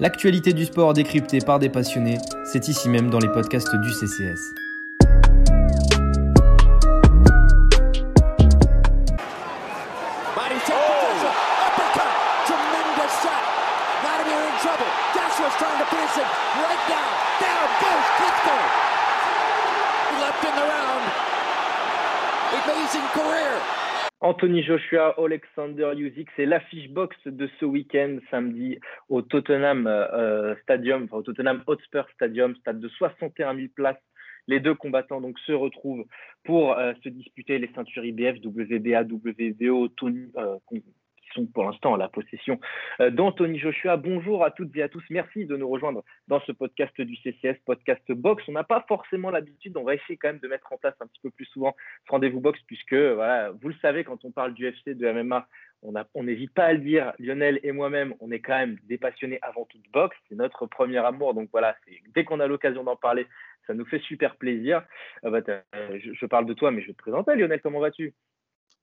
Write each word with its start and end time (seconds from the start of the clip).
L'actualité 0.00 0.52
du 0.52 0.64
sport 0.64 0.94
décryptée 0.94 1.38
par 1.38 1.58
des 1.58 1.68
passionnés, 1.68 2.18
c'est 2.44 2.68
ici 2.68 2.88
même 2.88 3.10
dans 3.10 3.18
les 3.18 3.28
podcasts 3.28 3.76
du 3.76 3.90
CCS. 3.92 4.71
Anthony 24.42 24.64
Joshua, 24.64 25.14
Alexander 25.18 25.92
Usyk, 25.96 26.28
c'est 26.34 26.46
l'affiche 26.46 26.90
box 26.90 27.16
de 27.26 27.48
ce 27.60 27.64
week-end 27.64 28.18
samedi 28.28 28.76
au 29.08 29.22
Tottenham 29.22 29.86
euh, 29.86 30.56
Hotspur 31.68 32.08
Stadium, 32.12 32.56
stade 32.56 32.80
de 32.80 32.88
61 32.88 33.54
000 33.54 33.68
places. 33.72 34.02
Les 34.48 34.58
deux 34.58 34.74
combattants 34.74 35.20
donc 35.20 35.38
se 35.46 35.52
retrouvent 35.52 36.04
pour 36.42 36.76
euh, 36.76 36.92
se 37.04 37.08
disputer 37.08 37.60
les 37.60 37.70
ceintures 37.72 38.04
IBF, 38.04 38.38
WBA, 38.44 39.04
WBO, 39.04 39.86
Tony, 39.90 40.26
euh, 40.36 40.56
sont 41.34 41.46
pour 41.46 41.64
l'instant 41.64 41.96
la 41.96 42.08
possession 42.08 42.60
euh, 43.00 43.10
d'Anthony 43.10 43.58
Joshua. 43.58 43.96
Bonjour 43.96 44.44
à 44.44 44.50
toutes 44.50 44.76
et 44.76 44.82
à 44.82 44.88
tous. 44.88 45.02
Merci 45.10 45.46
de 45.46 45.56
nous 45.56 45.68
rejoindre 45.68 46.04
dans 46.28 46.40
ce 46.40 46.52
podcast 46.52 46.98
du 47.00 47.16
CCS, 47.16 47.56
podcast 47.64 48.02
box. 48.10 48.42
On 48.48 48.52
n'a 48.52 48.64
pas 48.64 48.84
forcément 48.88 49.30
l'habitude, 49.30 49.76
on 49.76 49.84
va 49.84 49.94
essayer 49.94 50.16
quand 50.16 50.28
même 50.28 50.38
de 50.38 50.48
mettre 50.48 50.72
en 50.72 50.76
place 50.76 50.94
un 51.00 51.06
petit 51.06 51.20
peu 51.22 51.30
plus 51.30 51.46
souvent 51.46 51.74
ce 52.06 52.10
rendez-vous 52.10 52.40
box, 52.40 52.60
puisque 52.66 52.94
voilà, 52.94 53.50
vous 53.50 53.68
le 53.68 53.74
savez, 53.82 54.04
quand 54.04 54.24
on 54.24 54.30
parle 54.30 54.54
du 54.54 54.66
FC, 54.66 54.94
de 54.94 55.10
MMA, 55.10 55.46
on 55.82 56.22
n'hésite 56.22 56.52
pas 56.54 56.66
à 56.66 56.72
le 56.72 56.78
dire, 56.78 57.12
Lionel 57.18 57.58
et 57.62 57.72
moi-même, 57.72 58.14
on 58.20 58.30
est 58.30 58.40
quand 58.40 58.56
même 58.56 58.78
des 58.84 58.98
passionnés 58.98 59.38
avant 59.42 59.64
tout 59.64 59.78
de 59.78 59.90
boxe. 59.92 60.16
C'est 60.28 60.36
notre 60.36 60.66
premier 60.66 60.98
amour. 60.98 61.34
Donc 61.34 61.48
voilà, 61.50 61.76
dès 62.14 62.24
qu'on 62.24 62.40
a 62.40 62.46
l'occasion 62.46 62.84
d'en 62.84 62.96
parler, 62.96 63.26
ça 63.66 63.74
nous 63.74 63.84
fait 63.86 63.98
super 64.00 64.36
plaisir. 64.36 64.84
Euh, 65.24 65.30
bah, 65.30 65.62
je, 65.72 66.12
je, 66.12 66.26
parle 66.26 66.46
de 66.46 66.54
toi, 66.54 66.70
mais 66.70 66.82
je 66.82 66.88
vais 66.88 66.92
te 66.92 66.98
présenter. 66.98 67.34
Lionel, 67.34 67.60
comment 67.60 67.80
vas-tu? 67.80 68.14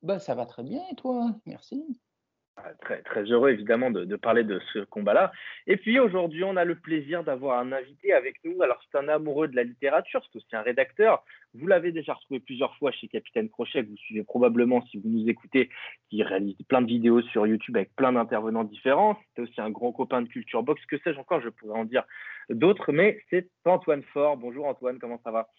Bah, 0.03 0.19
Ça 0.19 0.35
va 0.35 0.45
très 0.45 0.63
bien 0.63 0.81
et 0.91 0.95
toi? 0.95 1.31
Merci. 1.45 1.99
Ah, 2.65 2.73
très, 3.05 3.23
heureux 3.23 3.51
évidemment 3.51 3.89
de, 3.91 4.15
parler 4.15 4.43
de 4.43 4.59
ce 4.73 4.79
combat-là. 4.79 5.31
Et 5.67 5.77
puis 5.77 5.99
aujourd'hui, 5.99 6.43
on 6.43 6.57
a 6.57 6.65
le 6.65 6.75
plaisir 6.75 7.23
d'avoir 7.23 7.59
un 7.59 7.71
invité 7.71 8.13
avec 8.13 8.35
nous. 8.43 8.61
Alors 8.61 8.81
c'est 8.83 8.97
un 8.97 9.07
amoureux 9.07 9.47
de 9.47 9.55
la 9.55 9.63
littérature, 9.63 10.21
c'est 10.25 10.37
aussi 10.37 10.55
un 10.55 10.61
rédacteur. 10.61 11.23
Vous 11.53 11.67
l'avez 11.67 11.91
déjà 11.91 12.13
retrouvé 12.13 12.39
plusieurs 12.39 12.75
fois 12.77 12.91
chez 12.91 13.07
Capitaine 13.07 13.49
Crochet, 13.49 13.83
que 13.83 13.89
vous 13.89 13.97
suivez 13.97 14.23
probablement 14.23 14.85
si 14.87 14.97
vous 14.97 15.07
nous 15.09 15.29
écoutez, 15.29 15.69
qui 16.09 16.21
réalise 16.21 16.55
plein 16.67 16.81
de 16.81 16.87
vidéos 16.87 17.21
sur 17.21 17.47
YouTube 17.47 17.77
avec 17.77 17.95
plein 17.95 18.11
d'intervenants 18.11 18.65
différents. 18.65 19.17
C'est 19.35 19.43
aussi 19.43 19.61
un 19.61 19.69
grand 19.69 19.91
copain 19.91 20.21
de 20.21 20.27
Culture 20.27 20.63
Box, 20.63 20.85
que 20.85 20.97
sais-je 20.99 21.19
encore, 21.19 21.41
je 21.41 21.49
pourrais 21.49 21.79
en 21.79 21.85
dire 21.85 22.03
d'autres, 22.49 22.91
mais 22.91 23.21
c'est 23.29 23.49
Antoine 23.65 24.03
Fort. 24.03 24.37
Bonjour 24.37 24.65
Antoine, 24.65 24.99
comment 24.99 25.21
ça 25.23 25.31
va? 25.31 25.49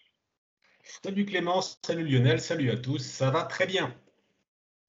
Salut 0.83 1.25
Clément, 1.25 1.61
salut 1.61 2.07
Lionel, 2.07 2.39
salut 2.39 2.69
à 2.69 2.75
tous, 2.75 2.99
ça 2.99 3.31
va 3.31 3.43
très 3.43 3.65
bien. 3.65 3.93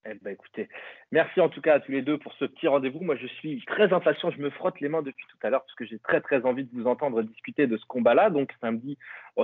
Eh 0.05 0.15
ben, 0.21 0.33
écoutez, 0.33 0.69
merci 1.13 1.41
en 1.41 1.49
tout 1.49 1.61
cas 1.61 1.75
à 1.75 1.81
tous 1.81 1.93
les 1.93 2.03
deux 2.03 2.19
pour 2.19 2.33
ce 2.33 2.45
petit 2.45 2.67
rendez-vous. 2.67 3.01
Moi, 3.01 3.15
je 3.15 3.29
suis 3.29 3.65
très 3.67 3.93
impatient. 3.93 4.33
Je 4.33 4.41
me 4.41 4.51
frotte 4.51 4.81
les 4.81 4.89
mains 4.89 5.03
depuis 5.03 5.25
tout 5.29 5.47
à 5.47 5.51
l'heure 5.51 5.63
parce 5.63 5.77
que 5.77 5.85
j'ai 5.85 6.01
très 6.01 6.21
très 6.21 6.45
envie 6.45 6.65
de 6.65 6.71
vous 6.73 6.89
entendre 6.89 7.23
discuter 7.23 7.69
de 7.69 7.77
ce 7.77 7.85
combat-là. 7.87 8.29
Donc 8.31 8.51
samedi, 8.61 8.99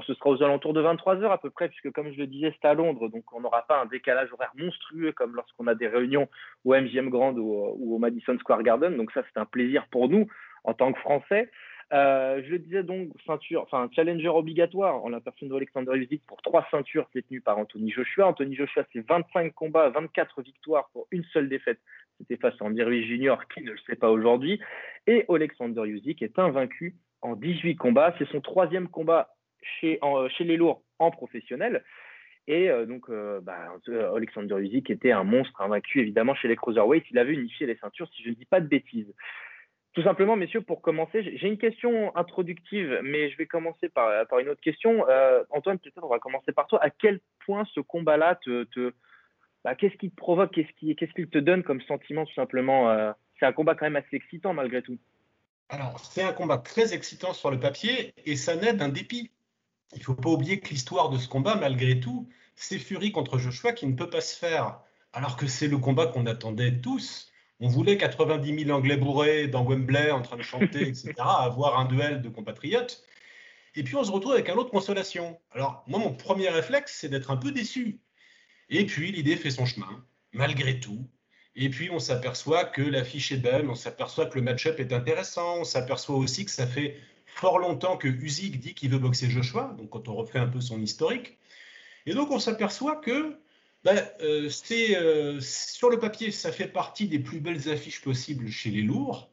ce 0.04 0.14
sera 0.14 0.30
aux 0.30 0.42
alentours 0.42 0.72
de 0.72 0.80
23 0.80 1.22
heures 1.22 1.30
à 1.30 1.38
peu 1.38 1.50
près, 1.50 1.68
puisque 1.68 1.92
comme 1.92 2.12
je 2.12 2.18
le 2.18 2.26
disais, 2.26 2.52
c'est 2.60 2.66
à 2.66 2.74
Londres, 2.74 3.08
donc 3.08 3.32
on 3.32 3.40
n'aura 3.40 3.62
pas 3.68 3.80
un 3.80 3.86
décalage 3.86 4.32
horaire 4.32 4.52
monstrueux 4.56 5.12
comme 5.12 5.36
lorsqu'on 5.36 5.68
a 5.68 5.76
des 5.76 5.86
réunions 5.86 6.28
au 6.64 6.74
MGM 6.74 7.08
Grand 7.08 7.32
ou, 7.34 7.94
au 7.94 7.98
Madison 7.98 8.36
Square 8.38 8.64
Garden. 8.64 8.96
Donc 8.96 9.12
ça, 9.12 9.22
c'est 9.32 9.38
un 9.38 9.46
plaisir 9.46 9.86
pour 9.92 10.08
nous 10.08 10.26
en 10.64 10.74
tant 10.74 10.92
que 10.92 10.98
Français. 10.98 11.50
Euh, 11.92 12.42
je 12.44 12.50
le 12.50 12.58
disais 12.58 12.82
donc, 12.82 13.08
ceinture, 13.26 13.62
enfin, 13.62 13.88
challenger 13.94 14.28
obligatoire 14.28 15.02
en 15.02 15.08
la 15.08 15.20
personne 15.20 15.48
d'Alexander 15.48 15.92
Usyk 15.96 16.22
pour 16.26 16.42
trois 16.42 16.66
ceintures 16.70 17.08
détenues 17.14 17.40
par 17.40 17.58
Anthony 17.58 17.90
Joshua. 17.90 18.26
Anthony 18.26 18.56
Joshua, 18.56 18.84
c'est 18.92 19.06
25 19.06 19.54
combats, 19.54 19.88
24 19.88 20.42
victoires 20.42 20.90
pour 20.92 21.06
une 21.10 21.24
seule 21.32 21.48
défaite. 21.48 21.80
C'était 22.18 22.36
face 22.36 22.54
à 22.60 22.64
Andy 22.64 22.82
Ruiz 22.82 23.06
Jr., 23.06 23.36
qui 23.54 23.62
ne 23.62 23.70
le 23.70 23.78
sait 23.86 23.96
pas 23.96 24.10
aujourd'hui. 24.10 24.60
Et 25.06 25.24
Alexander 25.28 25.82
Usyk 25.86 26.20
est 26.22 26.38
invaincu 26.38 26.94
en 27.22 27.36
18 27.36 27.76
combats. 27.76 28.14
C'est 28.18 28.28
son 28.28 28.40
troisième 28.40 28.88
combat 28.88 29.34
chez, 29.62 29.98
chez 30.36 30.44
les 30.44 30.56
lourds 30.56 30.82
en 30.98 31.10
professionnel. 31.10 31.84
Et 32.48 32.70
euh, 32.70 32.86
donc, 32.86 33.10
euh, 33.10 33.40
bah, 33.42 33.74
Alexander 34.14 34.56
Usyk 34.58 34.90
était 34.90 35.12
un 35.12 35.22
monstre 35.22 35.60
invaincu, 35.60 36.00
évidemment, 36.00 36.34
chez 36.34 36.48
les 36.48 36.56
cruiserweights. 36.56 37.04
Il 37.10 37.18
avait 37.18 37.34
unifié 37.34 37.66
les 37.66 37.76
ceintures, 37.76 38.08
si 38.14 38.22
je 38.22 38.30
ne 38.30 38.34
dis 38.34 38.46
pas 38.46 38.60
de 38.60 38.66
bêtises. 38.66 39.14
Tout 39.98 40.04
simplement, 40.04 40.36
messieurs, 40.36 40.60
pour 40.60 40.80
commencer, 40.80 41.36
j'ai 41.38 41.48
une 41.48 41.58
question 41.58 42.16
introductive, 42.16 43.00
mais 43.02 43.30
je 43.30 43.36
vais 43.36 43.46
commencer 43.46 43.88
par, 43.88 44.28
par 44.28 44.38
une 44.38 44.48
autre 44.48 44.60
question. 44.60 45.04
Euh, 45.08 45.42
Antoine, 45.50 45.80
peut-être 45.80 46.04
on 46.04 46.08
va 46.08 46.20
commencer 46.20 46.52
par 46.52 46.68
toi. 46.68 46.80
À 46.80 46.88
quel 46.88 47.18
point 47.44 47.64
ce 47.74 47.80
combat-là 47.80 48.36
te, 48.36 48.92
bah, 49.64 49.74
qu'est-ce 49.74 49.96
qui 49.96 50.08
te 50.08 50.14
provoque, 50.14 50.52
qu'est-ce 50.52 50.72
qui, 50.78 50.94
qu'est-ce 50.94 51.12
qu'il 51.14 51.28
te 51.28 51.38
donne 51.38 51.64
comme 51.64 51.80
sentiment, 51.80 52.26
tout 52.26 52.34
simplement? 52.34 52.92
Euh, 52.92 53.10
C'est 53.40 53.46
un 53.46 53.52
combat 53.52 53.74
quand 53.74 53.86
même 53.86 53.96
assez 53.96 54.14
excitant 54.14 54.54
malgré 54.54 54.82
tout. 54.82 54.98
Alors, 55.68 55.98
c'est 55.98 56.22
un 56.22 56.32
combat 56.32 56.58
très 56.58 56.94
excitant 56.94 57.32
sur 57.32 57.50
le 57.50 57.58
papier 57.58 58.14
et 58.24 58.36
ça 58.36 58.54
naît 58.54 58.74
d'un 58.74 58.90
dépit. 58.90 59.32
Il 59.94 59.98
ne 59.98 60.04
faut 60.04 60.14
pas 60.14 60.30
oublier 60.30 60.60
que 60.60 60.68
l'histoire 60.68 61.10
de 61.10 61.18
ce 61.18 61.28
combat, 61.28 61.56
malgré 61.56 61.98
tout, 61.98 62.28
c'est 62.54 62.78
Fury 62.78 63.10
contre 63.10 63.38
Joshua 63.38 63.72
qui 63.72 63.88
ne 63.88 63.96
peut 63.96 64.10
pas 64.10 64.20
se 64.20 64.38
faire, 64.38 64.78
alors 65.12 65.36
que 65.36 65.48
c'est 65.48 65.66
le 65.66 65.78
combat 65.78 66.06
qu'on 66.06 66.26
attendait 66.26 66.80
tous 66.80 67.32
on 67.60 67.68
voulait 67.68 67.96
90 67.96 68.64
000 68.64 68.76
Anglais 68.76 68.96
bourrés 68.96 69.48
dans 69.48 69.64
Wembley 69.64 70.10
en 70.10 70.22
train 70.22 70.36
de 70.36 70.42
chanter, 70.42 70.82
etc., 70.82 71.12
avoir 71.18 71.78
un 71.78 71.86
duel 71.86 72.22
de 72.22 72.28
compatriotes. 72.28 73.02
Et 73.74 73.82
puis 73.82 73.96
on 73.96 74.04
se 74.04 74.10
retrouve 74.10 74.32
avec 74.32 74.48
un 74.48 74.54
autre 74.54 74.70
consolation. 74.70 75.38
Alors 75.50 75.84
moi, 75.86 75.98
mon 75.98 76.12
premier 76.12 76.48
réflexe, 76.48 76.96
c'est 77.00 77.08
d'être 77.08 77.30
un 77.30 77.36
peu 77.36 77.52
déçu. 77.52 78.00
Et 78.70 78.86
puis 78.86 79.12
l'idée 79.12 79.36
fait 79.36 79.50
son 79.50 79.66
chemin, 79.66 80.04
malgré 80.32 80.78
tout. 80.78 81.08
Et 81.56 81.70
puis 81.70 81.90
on 81.90 81.98
s'aperçoit 81.98 82.64
que 82.64 82.82
l'affiche 82.82 83.32
est 83.32 83.38
belle, 83.38 83.68
on 83.68 83.74
s'aperçoit 83.74 84.26
que 84.26 84.36
le 84.36 84.42
match-up 84.42 84.78
est 84.78 84.92
intéressant, 84.92 85.58
on 85.58 85.64
s'aperçoit 85.64 86.16
aussi 86.16 86.44
que 86.44 86.50
ça 86.50 86.66
fait 86.66 86.96
fort 87.26 87.58
longtemps 87.58 87.96
que 87.96 88.08
Usyk 88.08 88.60
dit 88.60 88.74
qu'il 88.74 88.90
veut 88.90 88.98
boxer 88.98 89.28
Joshua, 89.28 89.74
donc 89.76 89.90
quand 89.90 90.08
on 90.08 90.14
refait 90.14 90.38
un 90.38 90.46
peu 90.46 90.60
son 90.60 90.80
historique. 90.80 91.38
Et 92.06 92.14
donc 92.14 92.30
on 92.30 92.38
s'aperçoit 92.38 92.96
que 92.96 93.36
ben, 93.88 94.06
euh, 94.20 94.50
c'est, 94.50 94.96
euh, 94.96 95.40
sur 95.40 95.88
le 95.88 95.98
papier, 95.98 96.30
ça 96.30 96.52
fait 96.52 96.68
partie 96.68 97.08
des 97.08 97.18
plus 97.18 97.40
belles 97.40 97.70
affiches 97.70 98.02
possibles 98.02 98.50
chez 98.50 98.70
les 98.70 98.82
lourds 98.82 99.30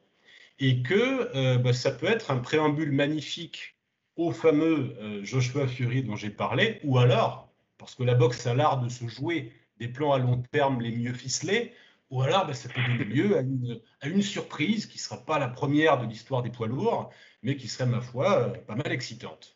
et 0.60 0.82
que 0.82 1.30
euh, 1.36 1.58
ben, 1.58 1.74
ça 1.74 1.92
peut 1.92 2.06
être 2.06 2.32
un 2.32 2.38
préambule 2.38 2.92
magnifique 2.94 3.76
au 4.16 4.32
fameux 4.32 4.96
Joshua 5.24 5.68
Fury 5.68 6.04
dont 6.04 6.16
j'ai 6.16 6.30
parlé, 6.30 6.80
ou 6.86 6.98
alors, 7.00 7.54
parce 7.78 7.96
que 7.96 8.04
la 8.04 8.16
boxe 8.16 8.48
a 8.48 8.54
l'art 8.54 8.80
de 8.80 8.88
se 8.88 9.08
jouer 9.10 9.52
des 9.78 9.90
plans 9.90 10.14
à 10.14 10.20
long 10.20 10.42
terme 10.54 10.80
les 10.80 10.92
mieux 10.92 11.14
ficelés, 11.14 11.74
ou 12.10 12.22
alors 12.22 12.48
ben, 12.48 12.54
ça 12.54 12.70
peut 12.70 12.82
donner 12.82 13.04
lieu 13.04 13.38
à 13.38 13.42
une, 13.42 13.82
à 14.00 14.08
une 14.08 14.22
surprise 14.22 14.86
qui 14.86 14.98
ne 14.98 15.02
sera 15.02 15.26
pas 15.26 15.38
la 15.38 15.50
première 15.50 16.00
de 16.00 16.06
l'histoire 16.06 16.44
des 16.44 16.50
poids 16.50 16.68
lourds, 16.68 17.12
mais 17.44 17.58
qui 17.58 17.68
serait, 17.68 17.88
ma 17.88 18.00
foi, 18.00 18.54
pas 18.68 18.76
mal 18.76 18.92
excitante. 18.94 19.55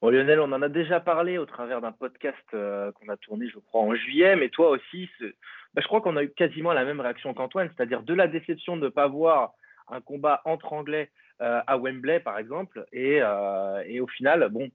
Bon, 0.00 0.08
Lionel, 0.08 0.40
on 0.40 0.52
en 0.52 0.62
a 0.62 0.70
déjà 0.70 0.98
parlé 0.98 1.36
au 1.36 1.44
travers 1.44 1.82
d'un 1.82 1.92
podcast 1.92 2.38
euh, 2.54 2.90
qu'on 2.92 3.08
a 3.10 3.18
tourné, 3.18 3.48
je 3.48 3.58
crois, 3.58 3.82
en 3.82 3.94
juillet, 3.94 4.34
mais 4.34 4.48
toi 4.48 4.70
aussi, 4.70 5.10
bah, 5.20 5.82
je 5.82 5.86
crois 5.86 6.00
qu'on 6.00 6.16
a 6.16 6.22
eu 6.22 6.30
quasiment 6.30 6.72
la 6.72 6.86
même 6.86 7.00
réaction 7.00 7.34
qu'Antoine, 7.34 7.70
c'est-à-dire 7.76 8.02
de 8.02 8.14
la 8.14 8.26
déception 8.26 8.78
de 8.78 8.84
ne 8.84 8.88
pas 8.88 9.08
voir 9.08 9.52
un 9.88 10.00
combat 10.00 10.40
entre 10.46 10.72
Anglais 10.72 11.10
euh, 11.42 11.60
à 11.66 11.76
Wembley, 11.76 12.20
par 12.20 12.38
exemple, 12.38 12.86
euh, 12.94 13.82
et, 13.86 14.00
au 14.00 14.06
final, 14.06 14.48
bon, 14.48 14.70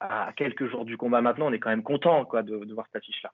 à 0.00 0.32
quelques 0.34 0.70
jours 0.70 0.86
du 0.86 0.96
combat 0.96 1.20
maintenant, 1.20 1.48
on 1.48 1.52
est 1.52 1.58
quand 1.58 1.68
même 1.68 1.82
content 1.82 2.24
quoi, 2.24 2.42
de 2.42 2.72
voir 2.72 2.86
cette 2.86 3.02
affiche-là. 3.02 3.32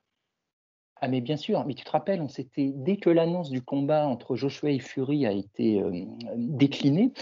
Ah 0.99 1.09
mais 1.09 1.21
bien 1.21 1.37
sûr, 1.37 1.63
mais 1.67 1.75
tu 1.75 1.85
te 1.85 1.91
rappelles, 1.91 2.23
on 2.23 2.29
s'était 2.29 2.73
dès 2.75 2.97
que 2.97 3.11
l'annonce 3.11 3.51
du 3.51 3.61
combat 3.61 4.07
entre 4.07 4.35
Joshua 4.35 4.71
et 4.71 4.79
Fury 4.79 5.27
a 5.27 5.33
été 5.33 5.83
euh, 5.83 6.07
déclinée, 6.37 7.13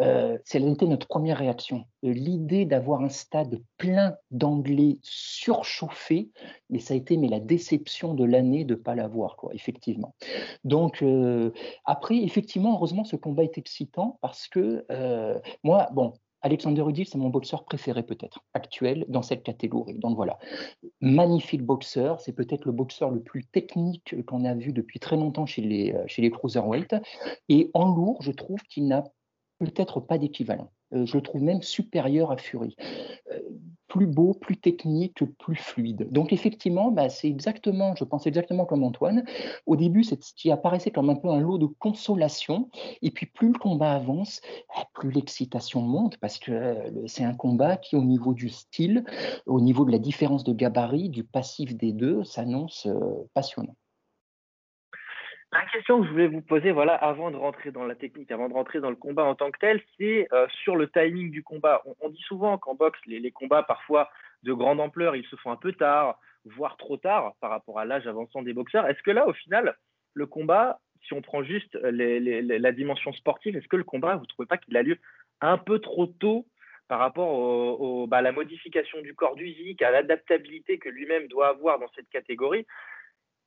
euh, 0.00 0.38
notre 0.86 1.08
première 1.08 1.38
réaction. 1.38 1.86
L'idée 2.04 2.66
d'avoir 2.66 3.00
un 3.00 3.08
stade 3.08 3.60
plein 3.78 4.14
d'anglais 4.30 4.98
surchauffés, 5.02 6.30
mais 6.70 6.78
ça 6.78 6.94
a 6.94 6.96
été 6.96 7.16
mais 7.16 7.26
la 7.26 7.40
déception 7.40 8.14
de 8.14 8.24
l'année 8.24 8.64
de 8.64 8.76
pas 8.76 8.94
l'avoir, 8.94 9.36
quoi, 9.36 9.52
effectivement. 9.54 10.14
Donc 10.62 11.02
euh, 11.02 11.50
après, 11.84 12.16
effectivement, 12.18 12.74
heureusement, 12.74 13.02
ce 13.02 13.16
combat 13.16 13.42
est 13.42 13.58
excitant 13.58 14.18
parce 14.20 14.46
que 14.46 14.84
euh, 14.92 15.38
moi, 15.64 15.88
bon, 15.92 16.12
Alexander 16.42 16.82
Udyk, 16.88 17.08
c'est 17.08 17.18
mon 17.18 17.28
boxeur 17.28 17.64
préféré 17.64 18.02
peut-être, 18.02 18.40
actuel, 18.54 19.04
dans 19.08 19.22
cette 19.22 19.42
catégorie. 19.42 19.98
Donc 19.98 20.16
voilà, 20.16 20.38
magnifique 21.00 21.62
boxeur, 21.62 22.20
c'est 22.20 22.32
peut-être 22.32 22.64
le 22.66 22.72
boxeur 22.72 23.10
le 23.10 23.20
plus 23.20 23.44
technique 23.44 24.14
qu'on 24.26 24.44
a 24.44 24.54
vu 24.54 24.72
depuis 24.72 25.00
très 25.00 25.16
longtemps 25.16 25.46
chez 25.46 25.62
les, 25.62 25.92
euh, 25.92 26.04
chez 26.06 26.22
les. 26.22 26.30
Et 27.48 27.70
en 27.74 27.94
lourd, 27.94 28.22
je 28.22 28.32
trouve 28.32 28.60
qu'il 28.68 28.86
n'a 28.86 29.04
peut-être 29.58 30.00
pas 30.00 30.18
d'équivalent. 30.18 30.70
Je 30.92 31.16
le 31.16 31.22
trouve 31.22 31.42
même 31.42 31.62
supérieur 31.62 32.30
à 32.30 32.36
Fury 32.36 32.76
plus 33.88 34.06
beau, 34.06 34.34
plus 34.34 34.56
technique, 34.56 35.24
plus 35.38 35.56
fluide. 35.56 36.10
Donc 36.10 36.32
effectivement, 36.32 36.90
bah, 36.90 37.08
c'est 37.08 37.28
exactement, 37.28 37.94
je 37.96 38.04
pense 38.04 38.26
exactement 38.26 38.64
comme 38.64 38.82
Antoine. 38.82 39.24
Au 39.66 39.76
début, 39.76 40.04
c'est 40.04 40.22
ce 40.22 40.34
qui 40.34 40.50
apparaissait 40.50 40.90
comme 40.90 41.10
un 41.10 41.14
peu 41.14 41.28
un 41.28 41.40
lot 41.40 41.58
de 41.58 41.66
consolation, 41.66 42.68
et 43.02 43.10
puis 43.10 43.26
plus 43.26 43.52
le 43.52 43.58
combat 43.58 43.92
avance, 43.92 44.40
eh, 44.78 44.82
plus 44.92 45.10
l'excitation 45.10 45.80
monte, 45.80 46.16
parce 46.18 46.38
que 46.38 46.52
euh, 46.52 47.06
c'est 47.06 47.24
un 47.24 47.34
combat 47.34 47.76
qui, 47.76 47.96
au 47.96 48.04
niveau 48.04 48.34
du 48.34 48.48
style, 48.48 49.04
au 49.46 49.60
niveau 49.60 49.84
de 49.84 49.92
la 49.92 49.98
différence 49.98 50.44
de 50.44 50.52
gabarit, 50.52 51.08
du 51.08 51.24
passif 51.24 51.76
des 51.76 51.92
deux, 51.92 52.24
s'annonce 52.24 52.86
euh, 52.86 53.00
passionnant. 53.34 53.76
La 55.52 55.64
question 55.66 56.00
que 56.00 56.06
je 56.06 56.12
voulais 56.12 56.26
vous 56.26 56.42
poser, 56.42 56.72
voilà, 56.72 56.94
avant 56.94 57.30
de 57.30 57.36
rentrer 57.36 57.70
dans 57.70 57.84
la 57.84 57.94
technique, 57.94 58.32
avant 58.32 58.48
de 58.48 58.54
rentrer 58.54 58.80
dans 58.80 58.90
le 58.90 58.96
combat 58.96 59.24
en 59.24 59.36
tant 59.36 59.50
que 59.50 59.58
tel, 59.58 59.80
c'est 59.96 60.26
euh, 60.32 60.46
sur 60.62 60.74
le 60.76 60.90
timing 60.90 61.30
du 61.30 61.44
combat. 61.44 61.82
On, 62.00 62.08
dit 62.08 62.22
souvent 62.26 62.58
qu'en 62.58 62.74
boxe, 62.74 62.98
les, 63.06 63.30
combats 63.30 63.62
parfois 63.62 64.10
de 64.42 64.52
grande 64.52 64.80
ampleur, 64.80 65.14
ils 65.14 65.26
se 65.26 65.36
font 65.36 65.52
un 65.52 65.56
peu 65.56 65.72
tard, 65.72 66.18
voire 66.44 66.76
trop 66.76 66.96
tard 66.96 67.34
par 67.40 67.50
rapport 67.50 67.78
à 67.78 67.84
l'âge 67.84 68.06
avançant 68.08 68.42
des 68.42 68.54
boxeurs. 68.54 68.88
Est-ce 68.88 69.02
que 69.02 69.12
là, 69.12 69.28
au 69.28 69.32
final, 69.34 69.76
le 70.14 70.26
combat, 70.26 70.80
si 71.06 71.14
on 71.14 71.22
prend 71.22 71.44
juste 71.44 71.78
la 71.80 72.72
dimension 72.72 73.12
sportive, 73.12 73.56
est-ce 73.56 73.68
que 73.68 73.76
le 73.76 73.84
combat, 73.84 74.16
vous 74.16 74.22
ne 74.22 74.26
trouvez 74.26 74.46
pas 74.46 74.58
qu'il 74.58 74.76
a 74.76 74.82
lieu 74.82 74.98
un 75.40 75.58
peu 75.58 75.78
trop 75.78 76.06
tôt 76.06 76.46
par 76.88 76.98
rapport 76.98 78.08
bah, 78.08 78.18
à 78.18 78.22
la 78.22 78.32
modification 78.32 79.00
du 79.00 79.14
corps 79.14 79.36
du 79.36 79.48
Zik, 79.52 79.80
à 79.82 79.92
l'adaptabilité 79.92 80.78
que 80.78 80.88
lui-même 80.88 81.28
doit 81.28 81.48
avoir 81.48 81.78
dans 81.78 81.88
cette 81.94 82.08
catégorie? 82.10 82.66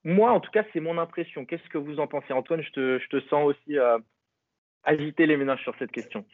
Moi, 0.03 0.31
en 0.31 0.39
tout 0.39 0.51
cas, 0.51 0.63
c'est 0.71 0.79
mon 0.79 0.97
impression. 0.97 1.45
Qu'est-ce 1.45 1.67
que 1.69 1.77
vous 1.77 1.99
en 1.99 2.07
pensez, 2.07 2.31
Antoine? 2.31 2.61
Je 2.61 3.07
te, 3.07 3.19
sens 3.29 3.45
aussi 3.45 3.77
euh, 3.77 3.97
agiter 4.83 5.25
les 5.25 5.35
ménages 5.35 5.61
sur 5.63 5.75
cette 5.77 5.91
question. 5.91 6.25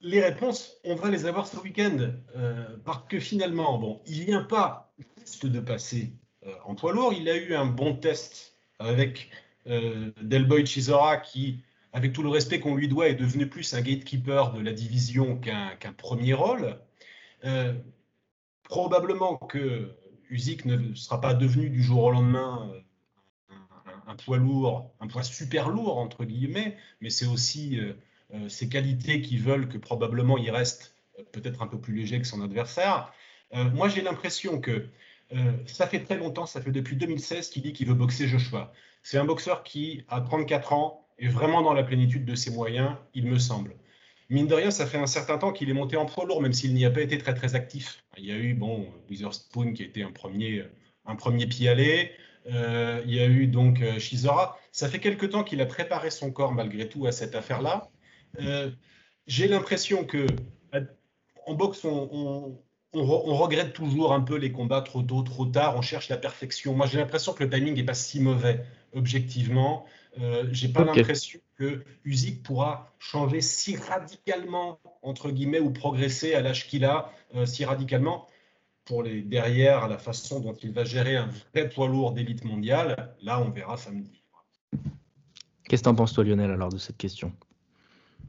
Les 0.00 0.20
réponses, 0.20 0.80
on 0.84 0.94
va 0.94 1.10
les 1.10 1.26
avoir 1.26 1.46
ce 1.46 1.56
week-end, 1.58 1.96
euh, 2.36 2.76
parce 2.84 3.04
que 3.08 3.18
finalement, 3.18 3.78
bon, 3.78 4.00
il 4.06 4.24
vient 4.24 4.42
pas 4.42 4.92
juste 5.18 5.46
de 5.46 5.60
passer 5.60 6.12
euh, 6.46 6.52
en 6.64 6.74
poids 6.74 6.92
lourd. 6.92 7.12
Il 7.12 7.28
a 7.28 7.36
eu 7.36 7.54
un 7.54 7.66
bon 7.66 7.94
test 7.94 8.56
avec 8.78 9.30
Delboy 9.66 10.64
Chisora, 10.64 11.18
qui, 11.18 11.62
avec 11.92 12.14
tout 12.14 12.22
le 12.22 12.30
respect 12.30 12.58
qu'on 12.58 12.74
lui 12.74 12.88
doit, 12.88 13.08
est 13.08 13.14
devenu 13.14 13.46
plus 13.46 13.74
un 13.74 13.82
gatekeeper 13.82 14.52
de 14.52 14.62
la 14.62 14.72
division 14.72 15.38
qu'un 15.38 15.92
premier 15.92 16.32
rôle. 16.32 16.78
probablement 18.62 19.36
que 19.36 19.94
Usyk 20.30 20.64
ne 20.64 20.94
sera 20.94 21.20
pas 21.20 21.34
devenu 21.34 21.68
du 21.68 21.82
jour 21.82 22.04
au 22.04 22.10
lendemain 22.12 22.72
un 24.08 24.16
poids 24.16 24.38
lourd, 24.38 24.90
un 25.00 25.06
poids 25.06 25.22
super 25.22 25.68
lourd, 25.68 25.98
entre 25.98 26.24
guillemets, 26.24 26.76
mais 27.00 27.10
c'est 27.10 27.26
aussi 27.26 27.78
euh, 27.78 27.92
euh, 28.34 28.48
ses 28.48 28.68
qualités 28.68 29.20
qui 29.20 29.36
veulent 29.36 29.68
que 29.68 29.78
probablement 29.78 30.38
il 30.38 30.50
reste 30.50 30.94
euh, 31.18 31.22
peut-être 31.30 31.62
un 31.62 31.66
peu 31.66 31.78
plus 31.78 31.94
léger 31.94 32.18
que 32.18 32.26
son 32.26 32.42
adversaire. 32.42 33.12
moi, 33.52 33.88
j'ai 33.88 34.02
l'impression 34.02 34.60
que 34.60 34.86
ça 35.66 35.86
fait 35.86 36.00
très 36.04 36.16
longtemps, 36.16 36.46
ça 36.46 36.60
fait 36.60 36.70
depuis 36.70 36.96
2016 36.96 37.50
qu'il 37.50 37.62
dit 37.62 37.72
qu'il 37.72 37.86
veut 37.86 37.94
boxer 37.94 38.28
Joshua. 38.28 38.72
C'est 39.02 39.18
un 39.18 39.24
boxeur 39.24 39.62
qui, 39.62 40.04
à 40.08 40.20
34 40.20 40.72
ans, 40.72 41.06
est 41.18 41.28
vraiment 41.28 41.62
dans 41.62 41.72
la 41.72 41.82
plénitude 41.82 42.24
de 42.24 42.34
ses 42.34 42.50
moyens, 42.50 42.92
il 43.14 43.26
me 43.26 43.38
semble. 43.38 43.74
Mine 44.30 44.46
de 44.46 44.54
rien, 44.54 44.70
ça 44.70 44.86
fait 44.86 44.98
un 44.98 45.06
certain 45.06 45.38
temps 45.38 45.52
qu'il 45.52 45.70
est 45.70 45.74
monté 45.74 45.96
en 45.96 46.04
poids 46.04 46.26
lourd, 46.26 46.42
même 46.42 46.52
s'il 46.52 46.74
n'y 46.74 46.84
a 46.84 46.90
pas 46.90 47.00
été 47.00 47.16
très 47.16 47.34
très 47.34 47.54
actif. 47.54 48.04
Il 48.18 48.26
y 48.26 48.32
a 48.32 48.36
eu, 48.36 48.54
bon, 48.54 48.86
Witherspoon 49.08 49.72
qui 49.72 49.82
a 49.82 49.86
été 49.86 50.02
un 50.02 50.12
premier, 50.12 50.64
un 51.06 51.16
premier 51.16 51.46
pied 51.46 51.68
aller. 51.68 52.12
Euh, 52.48 53.02
il 53.06 53.14
y 53.14 53.20
a 53.20 53.26
eu 53.26 53.46
donc 53.46 53.82
euh, 53.82 53.98
Shizora. 53.98 54.58
Ça 54.72 54.88
fait 54.88 55.00
quelque 55.00 55.26
temps 55.26 55.44
qu'il 55.44 55.60
a 55.60 55.66
préparé 55.66 56.10
son 56.10 56.30
corps 56.30 56.52
malgré 56.52 56.88
tout 56.88 57.06
à 57.06 57.12
cette 57.12 57.34
affaire-là. 57.34 57.88
Euh, 58.40 58.70
j'ai 59.26 59.48
l'impression 59.48 60.04
que 60.04 60.26
en 61.46 61.54
boxe, 61.54 61.84
on, 61.84 62.58
regrette 62.92 63.72
toujours 63.72 64.12
un 64.12 64.20
peu 64.20 64.36
les 64.36 64.52
combats 64.52 64.82
trop 64.82 65.02
tôt, 65.02 65.22
trop 65.22 65.46
tard. 65.46 65.76
On 65.76 65.82
cherche 65.82 66.08
la 66.08 66.16
perfection. 66.16 66.74
Moi, 66.74 66.86
j'ai 66.86 66.98
l'impression 66.98 67.32
que 67.32 67.44
le 67.44 67.50
timing 67.50 67.74
n'est 67.74 67.84
pas 67.84 67.94
si 67.94 68.20
mauvais, 68.20 68.64
objectivement. 68.94 69.84
Euh, 70.20 70.46
j'ai 70.52 70.68
pas 70.68 70.84
l'impression 70.84 71.40
que 71.56 71.84
Usyk 72.04 72.42
pourra 72.42 72.92
changer 72.98 73.40
si 73.40 73.76
radicalement 73.76 74.80
entre 75.02 75.30
guillemets 75.30 75.60
ou 75.60 75.70
progresser 75.70 76.34
à 76.34 76.40
l'âge 76.40 76.66
qu'il 76.66 76.84
a 76.84 77.12
si 77.44 77.64
radicalement 77.64 78.26
pour 78.88 79.02
les 79.02 79.20
derrière, 79.20 79.86
la 79.86 79.98
façon 79.98 80.40
dont 80.40 80.54
il 80.54 80.72
va 80.72 80.82
gérer 80.82 81.16
un 81.16 81.28
vrai 81.52 81.68
poids 81.68 81.88
lourd 81.88 82.12
d'élite 82.12 82.42
mondiale, 82.44 83.14
là, 83.20 83.38
on 83.38 83.50
verra 83.50 83.76
samedi. 83.76 84.22
Qu'est-ce 85.68 85.82
que 85.82 85.88
tu 85.88 85.90
en 85.90 85.94
penses, 85.94 86.14
toi, 86.14 86.24
Lionel, 86.24 86.50
alors, 86.50 86.70
de 86.70 86.78
cette 86.78 86.96
question? 86.96 87.30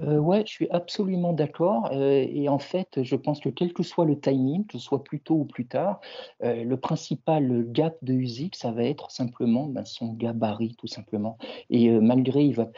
Euh, 0.01 0.17
ouais, 0.17 0.43
je 0.45 0.51
suis 0.51 0.69
absolument 0.69 1.33
d'accord. 1.33 1.89
Euh, 1.91 2.25
et 2.29 2.47
en 2.47 2.59
fait, 2.59 3.03
je 3.03 3.15
pense 3.15 3.39
que 3.39 3.49
quel 3.49 3.73
que 3.73 3.83
soit 3.83 4.05
le 4.05 4.19
timing, 4.19 4.65
que 4.65 4.77
ce 4.77 4.83
soit 4.83 5.03
plus 5.03 5.19
tôt 5.19 5.35
ou 5.35 5.45
plus 5.45 5.67
tard, 5.67 5.99
euh, 6.43 6.63
le 6.63 6.77
principal 6.77 7.65
gap 7.71 7.97
de 8.01 8.13
Usyk, 8.13 8.55
ça 8.55 8.71
va 8.71 8.83
être 8.83 9.11
simplement 9.11 9.65
ben, 9.65 9.83
son 9.85 10.13
gabarit, 10.13 10.75
tout 10.77 10.87
simplement. 10.87 11.37
Et 11.69 11.89
va, 11.89 12.69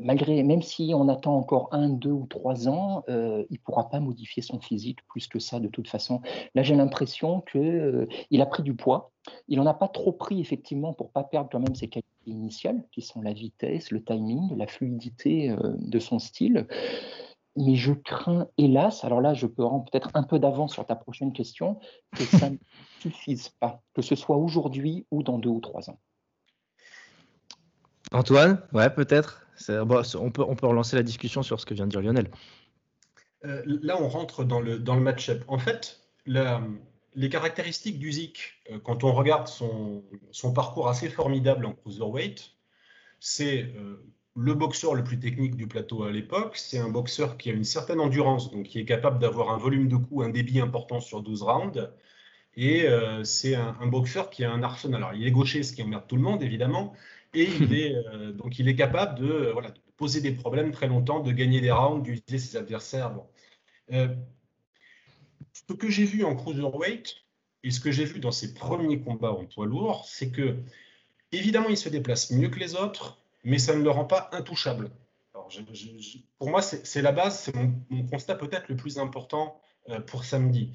malgré, 0.00 0.42
même 0.42 0.62
si 0.62 0.92
on 0.94 1.08
attend 1.08 1.36
encore 1.36 1.68
un, 1.72 1.88
deux 1.88 2.10
ou 2.10 2.26
trois 2.26 2.68
ans, 2.68 3.04
il 3.08 3.46
ne 3.50 3.58
pourra 3.64 3.88
pas 3.88 4.00
modifier 4.00 4.42
son 4.42 4.60
physique 4.60 4.98
plus 5.08 5.28
que 5.28 5.38
ça 5.38 5.60
de 5.60 5.68
toute 5.68 5.88
façon. 5.88 6.20
Là, 6.54 6.62
j'ai 6.62 6.74
l'impression 6.74 7.40
qu'il 7.40 8.40
a 8.40 8.46
pris 8.46 8.62
du 8.62 8.74
poids. 8.74 9.12
Il 9.48 9.58
n'en 9.58 9.66
a 9.66 9.74
pas 9.74 9.88
trop 9.88 10.12
pris, 10.12 10.40
effectivement, 10.40 10.92
pour 10.92 11.10
pas 11.10 11.24
perdre 11.24 11.48
quand 11.50 11.60
même 11.60 11.74
ses 11.74 11.88
qualités 11.88 12.13
initiales, 12.26 12.82
qui 12.92 13.02
sont 13.02 13.22
la 13.22 13.32
vitesse, 13.32 13.90
le 13.90 14.02
timing, 14.02 14.56
la 14.56 14.66
fluidité 14.66 15.50
euh, 15.50 15.74
de 15.78 15.98
son 15.98 16.18
style. 16.18 16.66
Mais 17.56 17.76
je 17.76 17.92
crains, 17.92 18.48
hélas, 18.58 19.04
alors 19.04 19.20
là, 19.20 19.32
je 19.32 19.46
peux 19.46 19.64
rendre 19.64 19.84
peut-être 19.90 20.10
un 20.14 20.24
peu 20.24 20.38
d'avance 20.38 20.72
sur 20.72 20.84
ta 20.86 20.96
prochaine 20.96 21.32
question, 21.32 21.78
que 22.16 22.24
ça 22.24 22.50
ne 22.50 22.56
suffise 23.00 23.48
pas, 23.48 23.82
que 23.94 24.02
ce 24.02 24.16
soit 24.16 24.36
aujourd'hui 24.36 25.06
ou 25.10 25.22
dans 25.22 25.38
deux 25.38 25.50
ou 25.50 25.60
trois 25.60 25.88
ans. 25.88 25.98
Antoine, 28.12 28.60
ouais, 28.72 28.90
peut-être. 28.90 29.46
on, 29.68 30.30
peut, 30.30 30.44
on 30.46 30.56
peut 30.56 30.66
relancer 30.66 30.96
la 30.96 31.02
discussion 31.02 31.42
sur 31.42 31.60
ce 31.60 31.66
que 31.66 31.74
vient 31.74 31.86
de 31.86 31.90
dire 31.90 32.00
Lionel. 32.00 32.30
Euh, 33.44 33.62
là, 33.64 34.00
on 34.00 34.08
rentre 34.08 34.44
dans 34.44 34.60
le, 34.60 34.78
dans 34.78 34.94
le 34.94 35.00
match-up. 35.00 35.44
En 35.48 35.58
fait, 35.58 36.00
la, 36.26 36.62
les 37.14 37.28
caractéristiques 37.28 37.98
d'Uzik, 37.98 38.60
euh, 38.70 38.78
quand 38.78 39.04
on 39.04 39.12
regarde 39.12 39.48
son, 39.48 40.02
parcours 40.54 40.88
assez 40.88 41.08
formidable 41.08 41.66
en 41.66 41.72
cruiserweight, 41.72 42.52
c'est 43.20 43.62
euh, 43.76 44.04
le 44.36 44.54
boxeur 44.54 44.94
le 44.94 45.04
plus 45.04 45.18
technique 45.18 45.56
du 45.56 45.66
plateau 45.66 46.04
à 46.04 46.10
l'époque. 46.10 46.56
C'est 46.56 46.78
un 46.78 46.88
boxeur 46.88 47.36
qui 47.36 47.50
a 47.50 47.52
une 47.52 47.64
certaine 47.64 48.00
endurance, 48.00 48.50
donc 48.50 48.66
qui 48.66 48.78
est 48.80 48.84
capable 48.84 49.18
d'avoir 49.18 49.50
un 49.50 49.58
volume 49.58 49.88
de 49.88 49.96
coups, 49.96 50.24
un 50.24 50.30
débit 50.30 50.60
important 50.60 51.00
sur 51.00 51.22
12 51.22 51.42
rounds. 51.42 51.90
Et 52.56 52.86
euh, 52.86 53.24
c'est 53.24 53.54
un, 53.56 53.86
boxeur 53.86 54.30
qui 54.30 54.44
a 54.44 54.52
un 54.52 54.62
arsenal. 54.62 55.02
Alors, 55.02 55.14
il 55.14 55.26
est 55.26 55.30
gaucher, 55.32 55.62
ce 55.62 55.72
qui 55.72 55.82
emmerde 55.82 56.06
tout 56.06 56.16
le 56.16 56.22
monde, 56.22 56.42
évidemment. 56.42 56.94
Et 57.32 57.48
donc, 58.34 58.60
il 58.60 58.68
est 58.68 58.76
capable 58.76 59.18
de, 59.18 59.52
poser 59.96 60.20
des 60.20 60.30
problèmes 60.30 60.70
très 60.70 60.86
longtemps, 60.86 61.18
de 61.18 61.32
gagner 61.32 61.60
des 61.60 61.72
rounds, 61.72 62.04
d'utiliser 62.04 62.46
ses 62.46 62.56
adversaires. 62.56 63.12
Ce 65.54 65.72
que 65.72 65.88
j'ai 65.88 66.04
vu 66.04 66.24
en 66.24 66.34
cruiserweight 66.34 67.16
et 67.62 67.70
ce 67.70 67.80
que 67.80 67.90
j'ai 67.90 68.04
vu 68.04 68.20
dans 68.20 68.32
ses 68.32 68.52
premiers 68.52 69.00
combats 69.00 69.32
en 69.32 69.46
poids 69.46 69.66
lourd, 69.66 70.04
c'est 70.06 70.30
que, 70.30 70.56
évidemment, 71.32 71.68
il 71.70 71.76
se 71.76 71.88
déplace 71.88 72.30
mieux 72.30 72.48
que 72.48 72.58
les 72.58 72.74
autres, 72.74 73.18
mais 73.44 73.58
ça 73.58 73.74
ne 73.74 73.82
le 73.82 73.90
rend 73.90 74.04
pas 74.04 74.28
intouchable. 74.32 74.90
pour 76.38 76.50
moi, 76.50 76.60
c'est 76.60 77.02
la 77.02 77.12
base, 77.12 77.38
c'est 77.40 77.54
mon, 77.88 78.02
constat 78.06 78.34
peut-être 78.34 78.68
le 78.68 78.76
plus 78.76 78.98
important 78.98 79.58
euh, 79.88 80.00
pour 80.00 80.24
samedi. 80.24 80.72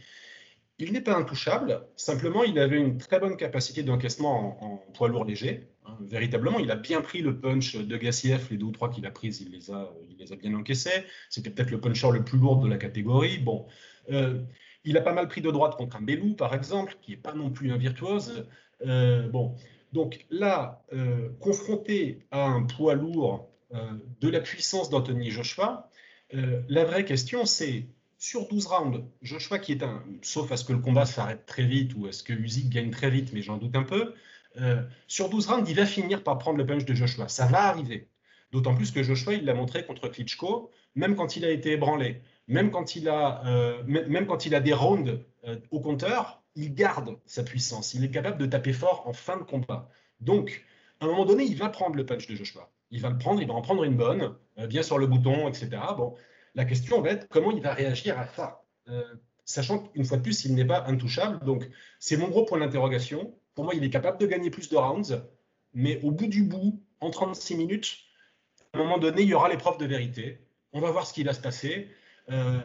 Il 0.82 0.94
n'est 0.94 1.02
pas 1.02 1.16
intouchable, 1.18 1.86
simplement 1.98 2.44
il 2.44 2.58
avait 2.58 2.78
une 2.78 2.98
très 2.98 3.20
bonne 3.20 3.36
capacité 3.36 3.84
d'encaissement 3.84 4.64
en, 4.64 4.78
poids 4.94 5.10
lourd 5.10 5.26
léger. 5.26 5.68
Hein. 5.86 5.98
véritablement, 6.00 6.58
il 6.58 6.72
a 6.72 6.76
bien 6.76 7.02
pris 7.02 7.22
le 7.22 7.38
punch 7.38 7.76
de 7.76 7.98
Gassiev, 7.98 8.48
les 8.50 8.58
deux 8.58 8.68
ou 8.68 8.72
trois 8.72 8.90
qu'il 8.90 9.06
a 9.06 9.12
prises, 9.12 9.42
il 9.42 9.52
les 9.52 9.72
a, 9.72 9.92
il 10.10 10.18
les 10.18 10.32
a 10.32 10.38
bien 10.38 10.54
encaissés. 10.54 11.04
C'était 11.30 11.50
peut-être 11.50 11.72
le 11.72 11.82
puncher 11.82 12.10
le 12.14 12.24
plus 12.24 12.38
lourd 12.38 12.58
de 12.58 12.70
la 12.70 12.78
catégorie. 12.78 13.40
Bon, 13.40 13.68
euh, 14.12 14.40
il 14.84 14.98
a 14.98 15.02
pas 15.02 15.14
mal 15.14 15.28
pris 15.28 15.42
de 15.42 15.52
droite 15.52 15.76
contre 15.76 15.98
un 15.98 16.02
Bellou, 16.02 16.34
par 16.34 16.54
exemple, 16.54 16.96
qui 17.02 17.12
n'est 17.12 17.18
pas 17.18 17.34
non 17.34 17.50
plus 17.50 17.72
un 17.72 17.78
virtuose. 17.78 18.46
Euh, 18.86 19.28
bon, 19.30 19.56
donc 19.94 20.26
là, 20.30 20.84
euh, 20.94 21.30
confronté 21.40 22.26
à 22.32 22.46
un 22.46 22.64
poids 22.64 22.96
lourd 22.96 23.50
euh, 23.74 23.92
de 24.22 24.30
la 24.30 24.40
puissance 24.40 24.90
d'Anthony 24.90 25.32
Joshua, 25.32 25.90
la 26.32 26.86
vraie 26.86 27.06
question 27.06 27.44
c'est 27.48 27.88
sur 28.20 28.48
12 28.48 28.68
rounds, 28.68 29.04
Joshua 29.24 29.58
qui 29.58 29.72
est 29.72 29.82
un, 29.82 30.04
sauf 30.22 30.52
à 30.52 30.58
ce 30.58 30.64
que 30.64 30.74
le 30.74 30.80
combat 30.80 31.08
s'arrête 31.08 31.48
très 31.48 31.64
vite 31.64 31.94
ou 31.96 32.06
à 32.06 32.12
ce 32.12 32.22
que 32.22 32.34
Usyk 32.34 32.70
gagne 32.70 32.92
très 32.92 33.10
vite, 33.10 33.34
mais 33.34 33.42
j'en 33.42 33.58
doute 33.58 33.76
un 33.76 33.82
peu, 33.82 34.14
sur 35.08 35.30
12 35.30 35.48
rounds, 35.48 35.68
il 35.68 35.76
va 35.76 35.88
finir 35.88 36.24
par 36.24 36.38
prendre 36.38 36.60
le 36.60 36.68
punch 36.68 36.86
de 36.86 36.94
Joshua. 36.94 37.30
Ça 37.30 37.48
va 37.48 37.64
arriver. 37.64 38.10
D'autant 38.52 38.76
plus 38.76 38.92
que 38.92 39.02
Joshua, 39.02 39.34
il 39.34 39.46
l'a 39.46 39.56
montré 39.56 39.84
contre 39.88 40.08
Klitschko, 40.08 40.70
même 40.94 41.16
quand 41.16 41.36
il 41.36 41.44
a 41.44 41.50
été 41.50 41.72
ébranlé 41.72 42.22
même 42.50 42.72
quand 42.72 42.96
il 42.96 43.08
a, 43.08 43.46
euh, 43.46 43.84
même 43.86 44.26
quand 44.26 44.46
il 44.46 44.56
a 44.56 44.60
des 44.60 44.74
rounds 44.74 45.20
euh, 45.48 45.56
au 45.72 45.80
compteur, 45.80 46.42
il 46.56 46.74
garde 46.74 47.16
sa 47.26 47.44
puissance. 47.44 47.94
Il 47.94 48.04
est 48.04 48.10
capable 48.10 48.40
de 48.40 48.48
taper 48.48 48.74
fort 48.74 49.08
en 49.08 49.14
fin 49.14 49.38
de 49.38 49.44
combat. 49.44 49.88
Donc, 50.20 50.66
à 51.00 51.06
un 51.06 51.08
moment 51.08 51.26
donné, 51.26 51.46
il 51.46 51.56
va 51.56 51.70
prendre 51.70 51.96
le 51.96 52.06
punch 52.06 52.28
de 52.28 52.36
Joshua. 52.36 52.70
Il 52.90 53.02
va 53.02 53.12
le 53.12 53.20
prendre, 53.20 53.40
il 53.40 53.48
va 53.48 53.54
en 53.54 53.62
prendre 53.62 53.84
une 53.84 53.96
bonne, 53.96 54.36
euh, 54.58 54.66
bien 54.66 54.82
sur 54.82 54.98
le 54.98 55.06
bouton, 55.06 55.48
etc. 55.48 55.70
Bon, 55.96 56.16
La 56.56 56.66
question 56.66 57.02
va 57.02 57.12
être 57.12 57.28
comment 57.30 57.52
il 57.52 57.62
va 57.62 57.74
réagir 57.74 58.18
à 58.18 58.28
ça, 58.28 58.64
sachant 59.46 59.80
qu'une 59.80 60.04
fois 60.04 60.18
de 60.18 60.24
plus, 60.24 60.44
il 60.46 60.56
n'est 60.56 60.66
pas 60.66 60.86
intouchable. 60.88 61.46
Donc, 61.46 61.70
c'est 62.00 62.18
mon 62.18 62.30
gros 62.30 62.46
point 62.46 62.58
d'interrogation. 62.58 63.36
Pour 63.54 63.66
moi, 63.66 63.76
il 63.76 63.84
est 63.84 63.92
capable 63.92 64.18
de 64.18 64.26
gagner 64.26 64.50
plus 64.50 64.70
de 64.70 64.76
rounds, 64.76 65.22
mais 65.76 66.02
au 66.02 66.10
bout 66.10 66.28
du 66.28 66.44
bout, 66.44 66.82
en 67.00 67.12
36 67.12 67.56
minutes, 67.56 67.98
à 68.74 68.80
un 68.80 68.84
moment 68.84 68.98
donné, 68.98 69.22
il 69.22 69.30
y 69.30 69.36
aura 69.36 69.50
l'épreuve 69.50 69.78
de 69.78 69.86
vérité. 69.86 70.40
On 70.74 70.82
va 70.82 70.90
voir 70.90 71.06
ce 71.06 71.14
qui 71.14 71.24
va 71.24 71.34
se 71.34 71.42
passer. 71.42 71.90
Euh, 72.32 72.60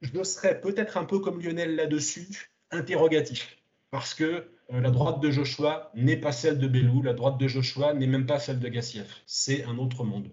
je 0.00 0.22
serais 0.22 0.60
peut-être 0.60 0.96
un 0.96 1.04
peu 1.04 1.18
comme 1.18 1.40
Lionel 1.40 1.76
là-dessus, 1.76 2.50
interrogatif. 2.70 3.56
Parce 3.90 4.14
que 4.14 4.24
euh, 4.72 4.80
la 4.80 4.90
droite 4.90 5.20
de 5.20 5.30
Joshua 5.30 5.90
n'est 5.94 6.16
pas 6.16 6.32
celle 6.32 6.58
de 6.58 6.68
Belou, 6.68 7.02
la 7.02 7.12
droite 7.12 7.38
de 7.38 7.48
Joshua 7.48 7.92
n'est 7.92 8.06
même 8.06 8.26
pas 8.26 8.38
celle 8.38 8.60
de 8.60 8.68
Gassiev. 8.68 9.06
C'est 9.26 9.64
un 9.64 9.78
autre 9.78 10.04
monde. 10.04 10.30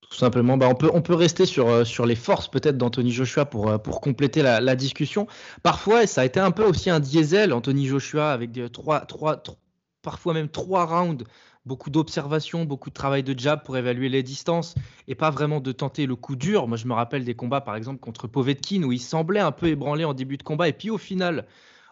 Tout 0.00 0.18
simplement, 0.18 0.56
bah 0.56 0.68
on, 0.68 1.02
peut, 1.02 1.14
rester 1.14 1.44
sur, 1.44 1.68
euh, 1.68 1.84
sur 1.84 2.06
les 2.06 2.14
forces 2.14 2.48
peut-être 2.48 2.78
d'Anthony 2.78 3.10
Joshua 3.10 3.46
pour, 3.46 4.00
compléter 4.00 4.42
la, 4.42 4.76
discussion. 4.76 5.26
Parfois, 5.62 6.06
ça 6.06 6.20
a 6.20 6.24
été 6.24 6.38
un 6.38 6.52
peu 6.52 6.64
aussi 6.64 6.88
un 6.88 7.00
diesel, 7.00 7.52
Anthony 7.52 7.86
Joshua, 7.86 8.30
avec 8.30 8.50
parfois 10.02 10.34
même 10.34 10.48
trois 10.48 10.84
rounds, 10.86 11.24
beaucoup 11.66 11.90
d'observations, 11.90 12.64
beaucoup 12.64 12.90
de 12.90 12.94
travail 12.94 13.22
de 13.22 13.38
jab 13.38 13.62
pour 13.64 13.76
évaluer 13.76 14.08
les 14.08 14.22
distances 14.22 14.74
et 15.08 15.14
pas 15.14 15.30
vraiment 15.30 15.60
de 15.60 15.72
tenter 15.72 16.06
le 16.06 16.16
coup 16.16 16.36
dur. 16.36 16.68
Moi, 16.68 16.76
je 16.76 16.86
me 16.86 16.92
rappelle 16.92 17.24
des 17.24 17.34
combats, 17.34 17.60
par 17.60 17.76
exemple, 17.76 18.00
contre 18.00 18.26
Povetkin, 18.26 18.82
où 18.82 18.92
il 18.92 19.00
semblait 19.00 19.40
un 19.40 19.52
peu 19.52 19.68
ébranlé 19.68 20.04
en 20.04 20.14
début 20.14 20.36
de 20.36 20.42
combat 20.42 20.68
et 20.68 20.72
puis 20.72 20.90
au 20.90 20.98
final, 20.98 21.46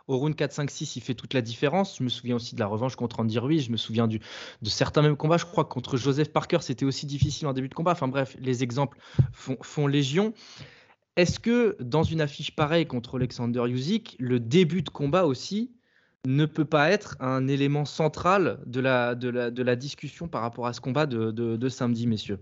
au 0.09 0.19
round 0.19 0.35
4, 0.35 0.52
5, 0.52 0.71
6, 0.71 0.97
il 0.97 1.00
fait 1.00 1.14
toute 1.14 1.35
la 1.35 1.43
différence. 1.43 1.99
Je 1.99 2.05
me 2.05 2.09
souviens 2.09 2.37
aussi 2.37 2.55
de 2.55 2.61
la 2.61 2.67
revanche 2.67 2.97
contre 2.97 3.21
Andy 3.21 3.38
Ruiz. 3.38 3.64
Je 3.64 3.71
me 3.71 3.76
souviens 3.76 4.07
du, 4.07 4.21
de 4.61 4.69
certains 4.69 5.02
mêmes 5.02 5.17
combats. 5.17 5.37
Je 5.37 5.47
crois 5.47 5.64
que 5.64 5.71
contre 5.71 5.97
Joseph 5.97 6.33
Parker, 6.33 6.59
c'était 6.61 6.85
aussi 6.85 7.07
difficile 7.07 7.47
en 7.47 7.52
début 7.52 7.69
de 7.69 7.75
combat. 7.75 7.93
Enfin 7.93 8.09
bref, 8.09 8.37
les 8.41 8.62
exemples 8.62 8.99
font, 9.33 9.87
légion. 9.87 10.35
Est-ce 11.17 11.38
que 11.38 11.76
dans 11.81 12.02
une 12.02 12.21
affiche 12.21 12.57
pareille 12.57 12.87
contre 12.87 13.17
Alexander 13.17 13.64
Usyk, 13.69 14.17
le 14.19 14.41
début 14.41 14.83
de 14.83 14.88
combat 14.88 15.25
aussi 15.25 15.71
ne 16.26 16.47
peut 16.47 16.64
pas 16.64 16.91
être 16.91 17.17
un 17.21 17.49
élément 17.49 17.85
central 17.85 18.61
de 18.67 18.81
la, 18.81 19.14
de 19.14 19.29
la, 19.29 19.50
de 19.50 19.62
la 19.62 19.76
discussion 19.76 20.29
par 20.29 20.43
rapport 20.43 20.67
à 20.67 20.73
ce 20.73 20.81
combat 20.81 21.07
de, 21.07 21.31
de 21.31 21.69
samedi, 21.69 22.07
messieurs 22.07 22.38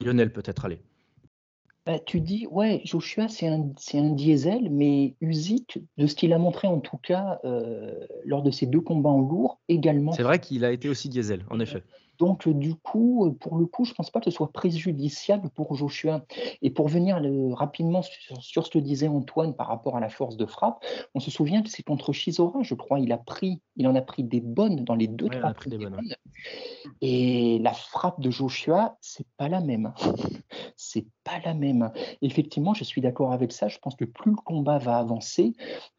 Lionel 0.00 0.32
peut-être, 0.32 0.64
allez. 0.64 0.80
Bah, 1.86 1.98
tu 1.98 2.20
dis, 2.20 2.46
ouais, 2.46 2.82
Joshua, 2.84 3.28
c'est 3.28 3.48
un, 3.48 3.72
un 3.94 4.10
diesel, 4.10 4.68
mais 4.70 5.14
Usyk, 5.20 5.80
de 5.96 6.06
ce 6.06 6.14
qu'il 6.14 6.32
a 6.32 6.38
montré 6.38 6.68
en 6.68 6.80
tout 6.80 6.98
cas 6.98 7.40
euh, 7.44 8.06
lors 8.24 8.42
de 8.42 8.50
ses 8.50 8.66
deux 8.66 8.80
combats 8.80 9.10
en 9.10 9.20
lourd, 9.20 9.60
également. 9.68 10.12
C'est 10.12 10.22
vrai 10.22 10.40
qu'il 10.40 10.64
a 10.64 10.72
été 10.72 10.88
aussi 10.88 11.08
diesel, 11.08 11.44
en 11.48 11.58
effet. 11.58 11.82
Donc, 12.20 12.46
du 12.46 12.74
coup, 12.74 13.34
pour 13.40 13.56
le 13.56 13.64
coup, 13.64 13.86
je 13.86 13.92
ne 13.92 13.94
pense 13.94 14.10
pas 14.10 14.20
que 14.20 14.26
ce 14.26 14.30
soit 14.30 14.52
préjudiciable 14.52 15.48
pour 15.48 15.74
Joshua. 15.74 16.22
Et 16.60 16.68
pour 16.68 16.86
venir 16.86 17.18
rapidement 17.54 18.02
sur, 18.02 18.66
ce 18.66 18.70
que 18.70 18.78
disait 18.78 19.08
Antoine 19.08 19.54
par 19.54 19.68
rapport 19.68 19.96
à 19.96 20.00
la 20.00 20.10
force 20.10 20.36
de 20.36 20.44
frappe, 20.44 20.84
on 21.14 21.20
se 21.20 21.30
souvient 21.30 21.62
que 21.62 21.70
c'est 21.70 21.82
contre 21.82 22.12
Shizora, 22.12 22.62
je 22.62 22.74
crois, 22.74 23.00
il, 23.00 23.10
a 23.12 23.16
pris, 23.16 23.62
il 23.76 23.88
en 23.88 23.94
a 23.94 24.02
pris 24.02 24.22
des 24.22 24.42
bonnes 24.42 24.84
dans 24.84 24.94
les 24.94 25.08
deux, 25.08 25.30
trois 25.30 25.54
bonnes. 25.66 26.14
Et 27.00 27.58
la 27.60 27.72
frappe 27.72 28.20
de 28.20 28.30
Joshua, 28.30 28.98
c'est 29.00 29.26
pas 29.38 29.48
la 29.48 29.60
même. 29.60 29.94
c'est 30.76 31.06
pas 31.24 31.38
la 31.44 31.54
même. 31.54 31.90
Effectivement, 32.20 32.74
je 32.74 32.84
suis 32.84 33.00
d'accord 33.00 33.32
avec 33.32 33.52
ça. 33.52 33.68
Je 33.68 33.78
pense 33.78 33.96
que 33.96 34.04
plus 34.04 34.32
le 34.32 34.36
combat 34.36 34.78
va 34.78 34.98
avancer, 34.98 35.54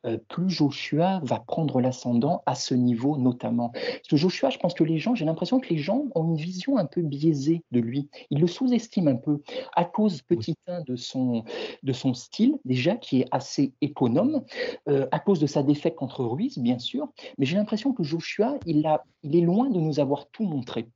euh, 0.06 0.18
plus 0.30 0.50
Joshua 0.50 1.20
va 1.24 1.40
prendre 1.40 1.82
l'ascendant 1.82 2.44
à 2.46 2.54
ce 2.54 2.76
niveau 2.76 3.18
notamment. 3.18 3.70
Parce 3.70 4.08
que 4.10 4.18
Joshua, 4.18 4.50
je 4.50 4.60
pense 4.60 4.74
que 4.74 4.84
les 4.84 5.00
gens, 5.00 5.16
j'ai 5.16 5.26
l'impression 5.26 5.60
que 5.60 5.70
les 5.70 5.78
gens 5.78 6.06
ont 6.16 6.24
une 6.24 6.36
vision 6.36 6.78
un 6.78 6.86
peu 6.86 7.02
biaisée 7.02 7.64
de 7.72 7.80
lui. 7.80 8.10
Ils 8.30 8.40
le 8.40 8.48
sous-estiment 8.48 9.12
un 9.12 9.16
peu 9.16 9.42
à 9.74 9.86
cause, 9.86 10.22
petit 10.22 10.56
un, 10.68 10.82
de 10.82 10.96
son, 10.96 11.44
de 11.84 11.94
son 11.94 12.14
style, 12.14 12.58
déjà, 12.66 12.96
qui 12.96 13.22
est 13.22 13.28
assez 13.32 13.74
économe, 13.82 14.44
euh, 14.88 15.08
à 15.12 15.20
cause 15.20 15.40
de 15.40 15.48
sa 15.48 15.64
défaite 15.64 15.96
contre 15.96 16.24
Ruiz, 16.24 16.58
bien 16.58 16.80
sûr. 16.80 17.10
Mais 17.38 17.46
j'ai 17.46 17.58
l'impression 17.58 17.94
que 17.94 18.04
Joshua, 18.04 18.58
il, 18.66 18.86
a, 18.86 19.04
il 19.24 19.36
est 19.36 19.42
loin 19.42 19.70
de 19.70 19.80
nous 19.80 20.00
avoir 20.00 20.30
tout 20.30 20.44
montré. 20.44 20.90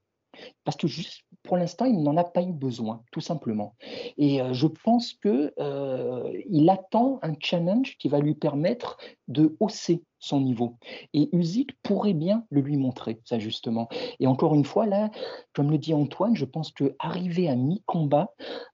Parce 0.63 0.75
que 0.77 0.87
juste 0.87 1.23
pour 1.43 1.57
l'instant, 1.57 1.85
il 1.85 2.01
n'en 2.01 2.17
a 2.17 2.23
pas 2.23 2.41
eu 2.41 2.51
besoin, 2.51 3.03
tout 3.11 3.21
simplement. 3.21 3.75
Et 4.17 4.41
euh, 4.41 4.53
je 4.53 4.67
pense 4.67 5.13
qu'il 5.13 5.53
euh, 5.59 6.67
attend 6.67 7.19
un 7.21 7.33
challenge 7.39 7.97
qui 7.97 8.09
va 8.09 8.19
lui 8.19 8.35
permettre 8.35 8.97
de 9.27 9.55
hausser 9.59 10.03
son 10.19 10.41
niveau. 10.41 10.77
Et 11.13 11.29
Usyk 11.33 11.71
pourrait 11.83 12.13
bien 12.13 12.45
le 12.49 12.61
lui 12.61 12.77
montrer, 12.77 13.19
ça 13.25 13.39
justement. 13.39 13.87
Et 14.19 14.27
encore 14.27 14.55
une 14.55 14.65
fois, 14.65 14.85
là, 14.85 15.11
comme 15.53 15.71
le 15.71 15.77
dit 15.77 15.93
Antoine, 15.93 16.35
je 16.35 16.45
pense 16.45 16.71
que 16.71 16.95
arriver 16.99 17.47
à 17.47 17.55
mi-combat, 17.55 18.33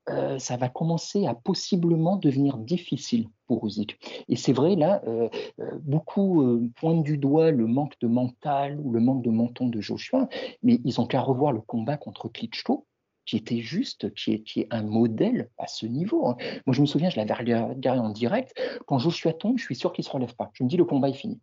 euh, 0.09 0.39
ça 0.39 0.57
va 0.57 0.69
commencer 0.69 1.25
à 1.27 1.35
possiblement 1.35 2.15
devenir 2.15 2.57
difficile 2.57 3.27
pour 3.47 3.65
Usyk. 3.65 3.97
Et 4.29 4.35
c'est 4.35 4.53
vrai, 4.53 4.75
là, 4.75 5.01
euh, 5.07 5.29
euh, 5.59 5.79
beaucoup 5.81 6.61
pointent 6.75 7.03
du 7.03 7.17
doigt 7.17 7.51
le 7.51 7.67
manque 7.67 7.99
de 7.99 8.07
mental 8.07 8.79
ou 8.81 8.91
le 8.91 8.99
manque 8.99 9.23
de 9.23 9.29
menton 9.29 9.67
de 9.67 9.81
Joshua, 9.81 10.27
mais 10.63 10.79
ils 10.85 11.01
ont 11.01 11.05
qu'à 11.05 11.21
revoir 11.21 11.51
le 11.51 11.61
combat 11.61 11.97
contre 11.97 12.29
Klitschko, 12.29 12.85
qui 13.25 13.37
était 13.37 13.59
juste, 13.59 14.13
qui 14.13 14.33
est, 14.33 14.43
qui 14.43 14.61
est 14.61 14.67
un 14.71 14.83
modèle 14.83 15.49
à 15.57 15.67
ce 15.67 15.85
niveau. 15.85 16.27
Hein. 16.27 16.37
Moi, 16.65 16.73
je 16.73 16.81
me 16.81 16.85
souviens, 16.85 17.09
je 17.09 17.17
l'avais 17.17 17.33
regardé 17.33 17.89
en 17.89 18.09
direct. 18.09 18.59
Quand 18.87 18.99
Joshua 18.99 19.33
tombe, 19.33 19.57
je 19.57 19.63
suis 19.63 19.75
sûr 19.75 19.93
qu'il 19.93 20.03
ne 20.03 20.07
se 20.07 20.11
relève 20.11 20.35
pas. 20.35 20.49
Je 20.53 20.63
me 20.63 20.69
dis, 20.69 20.77
le 20.77 20.85
combat 20.85 21.09
est 21.09 21.13
fini. 21.13 21.39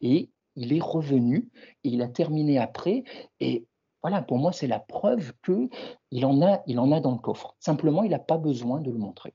Et 0.00 0.30
il 0.56 0.72
est 0.72 0.82
revenu 0.82 1.48
et 1.84 1.88
il 1.88 2.02
a 2.02 2.08
terminé 2.08 2.58
après. 2.58 3.04
Et 3.40 3.66
voilà, 4.02 4.22
pour 4.22 4.38
moi, 4.38 4.52
c'est 4.52 4.66
la 4.66 4.78
preuve 4.78 5.32
qu'il 5.44 6.24
en, 6.24 6.42
a, 6.42 6.62
il 6.66 6.78
en 6.78 6.92
a 6.92 7.00
dans 7.00 7.12
le 7.12 7.18
coffre. 7.18 7.56
Simplement, 7.60 8.02
il 8.02 8.10
n'a 8.10 8.18
pas 8.18 8.38
besoin 8.38 8.80
de 8.80 8.90
le 8.90 8.98
montrer. 8.98 9.34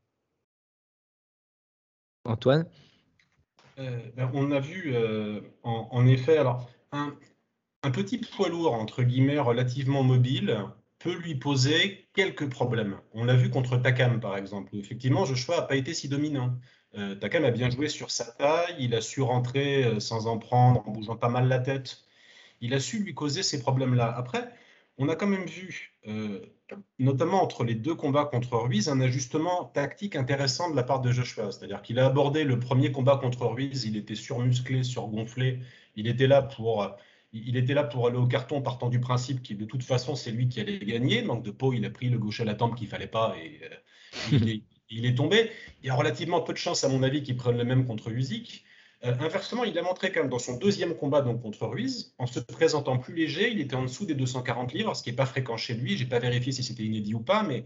Antoine? 2.25 2.67
Euh, 3.79 3.99
ben, 4.15 4.29
On 4.33 4.51
a 4.51 4.59
vu, 4.59 4.93
euh, 4.93 5.41
en, 5.63 6.05
effet, 6.05 6.37
alors, 6.37 6.69
un, 6.91 7.15
un 7.83 7.91
petit 7.91 8.19
poids 8.19 8.49
lourd, 8.49 8.73
entre 8.73 9.03
guillemets, 9.03 9.39
relativement 9.39 10.03
mobile, 10.03 10.65
peut 11.03 11.15
lui 11.15 11.35
poser 11.35 12.07
quelques 12.13 12.49
problèmes. 12.49 12.97
On 13.13 13.23
l'a 13.23 13.35
vu 13.35 13.49
contre 13.49 13.77
Takam, 13.77 14.19
par 14.19 14.37
exemple. 14.37 14.75
Effectivement, 14.75 15.25
Joshua 15.25 15.57
n'a 15.57 15.61
pas 15.63 15.75
été 15.75 15.93
si 15.93 16.07
dominant. 16.07 16.57
Euh, 16.97 17.15
Takam 17.15 17.45
a 17.45 17.51
bien 17.51 17.69
joué 17.69 17.87
sur 17.87 18.11
sa 18.11 18.25
taille, 18.25 18.75
il 18.79 18.93
a 18.95 19.01
su 19.01 19.21
rentrer 19.21 19.85
euh, 19.85 19.99
sans 19.99 20.27
en 20.27 20.37
prendre, 20.37 20.87
en 20.87 20.91
bougeant 20.91 21.15
pas 21.15 21.29
mal 21.29 21.47
la 21.47 21.59
tête. 21.59 22.03
Il 22.59 22.73
a 22.73 22.79
su 22.79 22.99
lui 22.99 23.13
causer 23.13 23.43
ces 23.43 23.61
problèmes-là. 23.61 24.13
Après, 24.15 24.51
on 24.97 25.07
a 25.09 25.15
quand 25.15 25.27
même 25.27 25.45
vu, 25.45 25.95
euh, 26.07 26.41
notamment 26.99 27.41
entre 27.41 27.63
les 27.63 27.75
deux 27.75 27.95
combats 27.95 28.25
contre 28.25 28.57
Ruiz, 28.57 28.89
un 28.89 28.99
ajustement 29.01 29.65
tactique 29.65 30.15
intéressant 30.15 30.69
de 30.69 30.75
la 30.75 30.83
part 30.83 31.01
de 31.01 31.11
Joshua. 31.11 31.51
C'est-à-dire 31.51 31.81
qu'il 31.81 31.97
a 31.97 32.05
abordé 32.05 32.43
le 32.43 32.59
premier 32.59 32.91
combat 32.91 33.17
contre 33.17 33.45
Ruiz, 33.45 33.85
il 33.85 33.95
était 33.97 34.15
surmusclé, 34.15 34.83
surgonflé, 34.83 35.59
il 35.95 36.07
était 36.07 36.27
là 36.27 36.41
pour 36.41 36.95
il 37.33 37.55
était 37.55 37.73
là 37.73 37.83
pour 37.83 38.07
aller 38.07 38.17
au 38.17 38.27
carton 38.27 38.61
partant 38.61 38.89
du 38.89 38.99
principe 38.99 39.41
que 39.41 39.53
de 39.53 39.65
toute 39.65 39.83
façon 39.83 40.15
c'est 40.15 40.31
lui 40.31 40.49
qui 40.49 40.59
allait 40.59 40.79
gagner. 40.79 41.21
Manque 41.21 41.43
de 41.43 41.51
peau, 41.51 41.73
il 41.73 41.85
a 41.85 41.89
pris 41.89 42.09
le 42.09 42.17
gauche 42.17 42.41
à 42.41 42.45
la 42.45 42.55
tempe 42.55 42.75
qu'il 42.75 42.87
fallait 42.87 43.07
pas 43.07 43.35
et 43.41 43.61
euh, 43.63 44.49
il, 44.89 45.05
est, 45.05 45.15
tombé. 45.15 45.49
Il 45.81 45.87
y 45.87 45.89
a 45.89 45.95
relativement 45.95 46.41
peu 46.41 46.53
de 46.53 46.57
chances 46.57 46.83
à 46.83 46.89
mon 46.89 47.03
avis 47.03 47.23
qu'il 47.23 47.37
prenne 47.37 47.57
le 47.57 47.63
même 47.63 47.85
contre 47.85 48.09
Usyk. 48.09 48.65
Euh, 49.03 49.15
inversement, 49.19 49.63
il 49.63 49.77
a 49.79 49.81
montré 49.81 50.11
quand 50.11 50.19
même 50.19 50.29
dans 50.29 50.39
son 50.39 50.57
deuxième 50.57 50.95
combat 50.95 51.21
donc 51.21 51.41
contre 51.41 51.65
Ruiz, 51.65 52.13
en 52.17 52.27
se 52.27 52.39
présentant 52.39 52.99
plus 52.99 53.15
léger, 53.15 53.49
il 53.49 53.59
était 53.59 53.75
en 53.75 53.83
dessous 53.83 54.05
des 54.05 54.13
240 54.13 54.73
livres, 54.73 54.95
ce 54.95 55.01
qui 55.01 55.09
n'est 55.09 55.15
pas 55.15 55.25
fréquent 55.25 55.57
chez 55.57 55.73
lui. 55.73 55.97
J'ai 55.97 56.05
pas 56.05 56.19
vérifié 56.19 56.51
si 56.51 56.63
c'était 56.63 56.83
inédit 56.83 57.15
ou 57.15 57.21
pas, 57.21 57.41
mais 57.41 57.65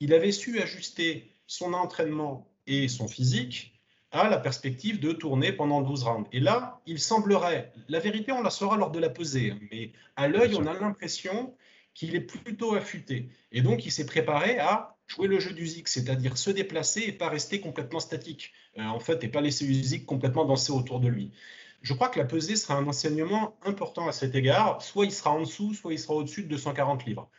il 0.00 0.12
avait 0.12 0.32
su 0.32 0.60
ajuster 0.60 1.30
son 1.46 1.72
entraînement 1.72 2.50
et 2.66 2.88
son 2.88 3.06
physique 3.06 3.75
à 4.12 4.28
la 4.28 4.38
perspective 4.38 5.00
de 5.00 5.12
tourner 5.12 5.52
pendant 5.52 5.82
12 5.82 6.04
rounds. 6.04 6.28
Et 6.32 6.40
là, 6.40 6.80
il 6.86 6.98
semblerait, 6.98 7.72
la 7.88 7.98
vérité, 7.98 8.32
on 8.32 8.42
la 8.42 8.50
saura 8.50 8.76
lors 8.76 8.90
de 8.90 8.98
la 8.98 9.10
pesée, 9.10 9.50
hein, 9.50 9.58
mais 9.70 9.92
à 10.16 10.28
l'œil, 10.28 10.54
on 10.54 10.66
a 10.66 10.72
l'impression 10.74 11.54
qu'il 11.94 12.14
est 12.14 12.20
plutôt 12.20 12.74
affûté. 12.74 13.28
Et 13.52 13.62
donc, 13.62 13.86
il 13.86 13.90
s'est 13.90 14.06
préparé 14.06 14.58
à 14.58 14.96
jouer 15.06 15.28
le 15.28 15.40
jeu 15.40 15.52
d'Uzik, 15.52 15.88
c'est-à-dire 15.88 16.36
se 16.36 16.50
déplacer 16.50 17.04
et 17.06 17.12
pas 17.12 17.28
rester 17.28 17.60
complètement 17.60 18.00
statique, 18.00 18.52
euh, 18.78 18.82
en 18.82 19.00
fait, 19.00 19.22
et 19.24 19.28
pas 19.28 19.40
laisser 19.40 19.64
Uzik 19.64 20.04
complètement 20.04 20.44
danser 20.44 20.72
autour 20.72 21.00
de 21.00 21.08
lui. 21.08 21.32
Je 21.82 21.94
crois 21.94 22.08
que 22.08 22.18
la 22.18 22.24
pesée 22.24 22.56
sera 22.56 22.74
un 22.74 22.86
enseignement 22.86 23.56
important 23.64 24.08
à 24.08 24.12
cet 24.12 24.34
égard. 24.34 24.82
Soit 24.82 25.04
il 25.04 25.12
sera 25.12 25.30
en 25.30 25.40
dessous, 25.40 25.72
soit 25.74 25.92
il 25.92 25.98
sera 25.98 26.14
au-dessus 26.14 26.42
de 26.42 26.48
240 26.48 27.04
livres. 27.04 27.30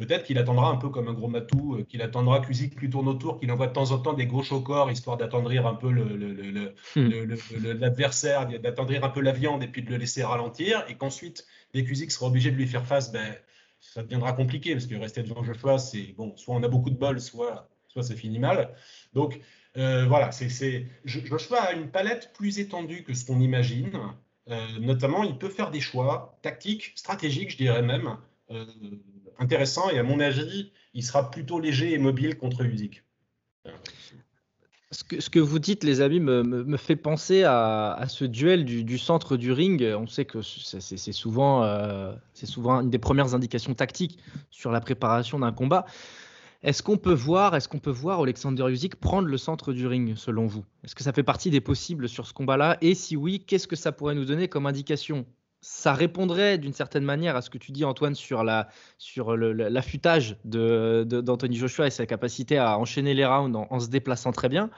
Peut-être 0.00 0.24
qu'il 0.24 0.38
attendra 0.38 0.70
un 0.70 0.76
peu 0.76 0.88
comme 0.88 1.08
un 1.08 1.12
gros 1.12 1.28
matou, 1.28 1.74
euh, 1.74 1.84
qu'il 1.84 2.00
attendra 2.00 2.40
qu'Usyk 2.40 2.74
lui 2.80 2.88
tourne 2.88 3.06
autour, 3.06 3.38
qu'il 3.38 3.52
envoie 3.52 3.66
de 3.66 3.74
temps 3.74 3.90
en 3.90 3.98
temps 3.98 4.14
des 4.14 4.26
gauches 4.26 4.50
au 4.50 4.62
corps, 4.62 4.90
histoire 4.90 5.18
d'attendrir 5.18 5.66
un 5.66 5.74
peu 5.74 5.92
l'adversaire, 7.74 8.48
d'attendrir 8.48 9.04
un 9.04 9.10
peu 9.10 9.20
la 9.20 9.32
viande 9.32 9.62
et 9.62 9.66
puis 9.66 9.82
de 9.82 9.90
le 9.90 9.98
laisser 9.98 10.24
ralentir, 10.24 10.86
et 10.88 10.94
qu'ensuite, 10.94 11.46
dès 11.74 11.84
qu'Usyk 11.84 12.10
sera 12.12 12.28
obligé 12.28 12.50
de 12.50 12.56
lui 12.56 12.66
faire 12.66 12.86
face, 12.86 13.12
ben, 13.12 13.34
ça 13.78 14.02
deviendra 14.02 14.32
compliqué, 14.32 14.72
parce 14.72 14.86
que 14.86 14.94
rester 14.94 15.22
devant 15.22 15.44
Joshua, 15.44 15.76
c'est 15.76 16.14
bon, 16.16 16.34
soit 16.38 16.54
on 16.54 16.62
a 16.62 16.68
beaucoup 16.68 16.88
de 16.88 16.96
bol, 16.96 17.20
soit, 17.20 17.68
soit 17.86 18.02
ça 18.02 18.14
finit 18.14 18.38
mal. 18.38 18.74
Donc 19.12 19.38
euh, 19.76 20.06
voilà, 20.06 20.32
c'est 20.32 20.86
Joshua 21.04 21.60
a 21.60 21.72
une 21.74 21.90
palette 21.90 22.32
plus 22.32 22.58
étendue 22.58 23.02
que 23.02 23.12
ce 23.12 23.26
qu'on 23.26 23.40
imagine. 23.40 23.92
Euh, 24.48 24.66
notamment, 24.80 25.24
il 25.24 25.36
peut 25.36 25.50
faire 25.50 25.70
des 25.70 25.80
choix 25.80 26.38
tactiques, 26.40 26.92
stratégiques, 26.94 27.50
je 27.50 27.58
dirais 27.58 27.82
même, 27.82 28.16
intéressant 29.40 29.90
et 29.90 29.98
à 29.98 30.02
mon 30.02 30.20
avis, 30.20 30.70
il 30.94 31.02
sera 31.02 31.30
plutôt 31.30 31.58
léger 31.58 31.92
et 31.92 31.98
mobile 31.98 32.36
contre 32.36 32.64
Usyk. 32.64 33.02
Ce 34.92 35.30
que, 35.30 35.38
vous 35.38 35.60
dites, 35.60 35.84
les 35.84 36.00
amis, 36.00 36.18
me, 36.18 36.42
me, 36.42 36.76
fait 36.76 36.96
penser 36.96 37.44
à, 37.44 37.92
à 37.92 38.08
ce 38.08 38.24
duel 38.24 38.64
du, 38.64 38.82
du, 38.82 38.98
centre 38.98 39.36
du 39.36 39.52
ring. 39.52 39.80
On 39.96 40.08
sait 40.08 40.24
que 40.24 40.42
c'est 40.42 41.12
souvent, 41.12 41.62
euh, 41.62 42.12
souvent 42.34 42.80
une 42.80 42.90
des 42.90 42.98
premières 42.98 43.34
indications 43.34 43.74
tactiques 43.74 44.18
sur 44.50 44.72
la 44.72 44.80
préparation 44.80 45.38
d'un 45.38 45.52
combat. 45.52 45.86
Est-ce 46.64 46.82
qu'on 46.82 46.96
peut 46.96 47.14
voir, 47.14 47.54
est-ce 47.54 47.68
qu'on 47.68 47.78
peut 47.78 47.90
voir 47.90 48.20
Alexander 48.20 48.64
Usyk 48.68 48.96
prendre 48.96 49.28
le 49.28 49.38
centre 49.38 49.72
du 49.72 49.86
ring, 49.86 50.16
selon 50.16 50.46
vous? 50.46 50.64
Est-ce 50.82 50.96
que 50.96 51.04
ça 51.04 51.12
fait 51.12 51.22
partie 51.22 51.50
des 51.50 51.60
possibles 51.60 52.08
sur 52.08 52.26
ce 52.26 52.32
combat-là? 52.32 52.76
Et 52.80 52.96
si 52.96 53.16
oui, 53.16 53.44
qu'est-ce 53.46 53.68
que 53.68 53.76
ça 53.76 53.92
pourrait 53.92 54.16
nous 54.16 54.24
donner 54.24 54.48
comme 54.48 54.66
indication? 54.66 55.24
Ça 55.60 55.92
répondrait 55.92 56.58
d'une 56.58 56.72
certaine 56.72 57.04
manière 57.04 57.36
à 57.36 57.42
ce 57.42 57.50
que 57.50 57.58
tu 57.58 57.72
dis 57.72 57.84
Antoine 57.84 58.14
sur 58.14 58.44
la 58.44 58.68
sur 58.96 59.36
l'affûtage 59.36 60.36
d'Anthony 60.44 61.56
Joshua 61.56 61.86
et 61.86 61.90
sa 61.90 62.06
capacité 62.06 62.56
à 62.56 62.78
enchaîner 62.78 63.14
les 63.14 63.26
rounds 63.26 63.66
en, 63.68 63.80
se 63.80 63.88
déplaçant 63.88 64.32
très 64.32 64.48
bien. 64.48 64.70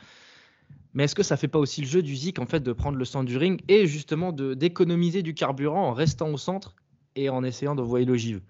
Mais 0.94 1.04
est-ce 1.04 1.14
que 1.14 1.22
ça 1.22 1.36
fait 1.36 1.48
pas 1.48 1.58
aussi 1.58 1.80
le 1.80 1.86
jeu 1.86 2.02
du 2.02 2.14
Zik 2.16 2.38
en 2.38 2.46
fait 2.46 2.60
de 2.60 2.72
prendre 2.72 2.98
le 2.98 3.04
centre 3.04 3.26
du 3.26 3.36
ring 3.36 3.62
et 3.68 3.86
justement 3.86 4.32
d'économiser 4.32 5.22
du 5.22 5.34
carburant 5.34 5.86
en 5.88 5.92
restant 5.92 6.30
au 6.30 6.36
centre 6.36 6.74
et 7.14 7.30
en 7.30 7.44
essayant 7.44 7.74
d'envoyer 7.74 8.04
l'ogive? 8.04 8.40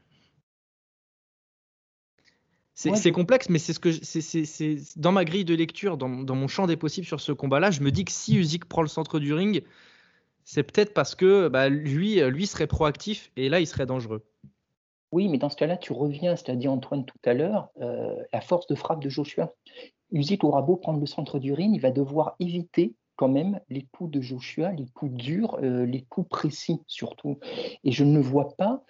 C'est 2.75 3.12
complexe, 3.12 3.49
mais 3.49 3.59
c'est 3.59 3.75
ce 3.75 3.79
que 3.79 3.93
c'est 3.93 4.79
dans 4.97 5.12
ma 5.12 5.25
grille 5.25 5.45
de 5.45 5.55
lecture, 5.55 5.99
dans, 5.99 6.09
dans, 6.09 6.35
mon 6.35 6.49
champ 6.49 6.67
des 6.67 6.77
possibles 6.77 7.07
sur 7.07 7.21
ce 7.21 7.31
combat-là, 7.31 7.71
je 7.71 7.81
me 7.81 7.93
dis 7.93 8.05
que 8.05 8.11
si 8.11 8.37
Usyk 8.37 8.65
prend 8.65 8.83
le 8.83 8.89
centre 8.89 9.21
du 9.21 9.35
ring, 9.35 9.62
c'est 10.45 10.63
peut-être 10.63 10.95
parce 10.95 11.15
que 11.15 11.49
bah, 11.49 11.69
lui, 11.69 12.21
lui 12.21 12.47
serait 12.47 12.67
proactif 12.67 13.31
et 13.37 13.49
là, 13.49 13.61
il 13.61 13.67
serait 13.67 13.87
dangereux. 13.87 14.25
Oui, 15.13 15.29
mais 15.29 15.39
dans 15.39 15.51
ce 15.51 15.57
cas-là, 15.57 15.77
tu 15.77 15.93
reviens, 15.93 16.37
ce 16.37 16.43
qu'a 16.43 16.57
dit 16.57 16.69
Antoine 16.69 17.05
tout 17.05 17.19
à 17.25 17.35
l'heure, 17.35 17.69
euh, 17.81 18.17
la 18.33 18.41
force 18.41 18.67
de 18.67 18.75
frappe 18.75 19.03
de 19.03 19.11
Joshua. 19.11 19.53
Usyk 20.11 20.43
aura 20.43 20.63
beau 20.63 20.77
prendre 20.77 21.01
le 21.01 21.07
centre 21.07 21.39
du 21.39 21.53
ring, 21.53 21.75
il 21.75 21.81
va 21.81 21.91
devoir 21.91 22.35
éviter 22.41 22.95
quand 23.17 23.29
même 23.29 23.61
les 23.69 23.87
coups 23.93 24.11
de 24.11 24.21
Joshua, 24.23 24.73
les 24.73 24.87
coups 24.95 25.13
durs, 25.13 25.59
euh, 25.63 25.85
les 25.85 26.03
coups 26.03 26.29
précis 26.29 26.81
surtout. 26.87 27.39
Et 27.85 27.93
je 27.93 28.05
ne 28.05 28.21
vois 28.21 28.57
pas 28.57 28.83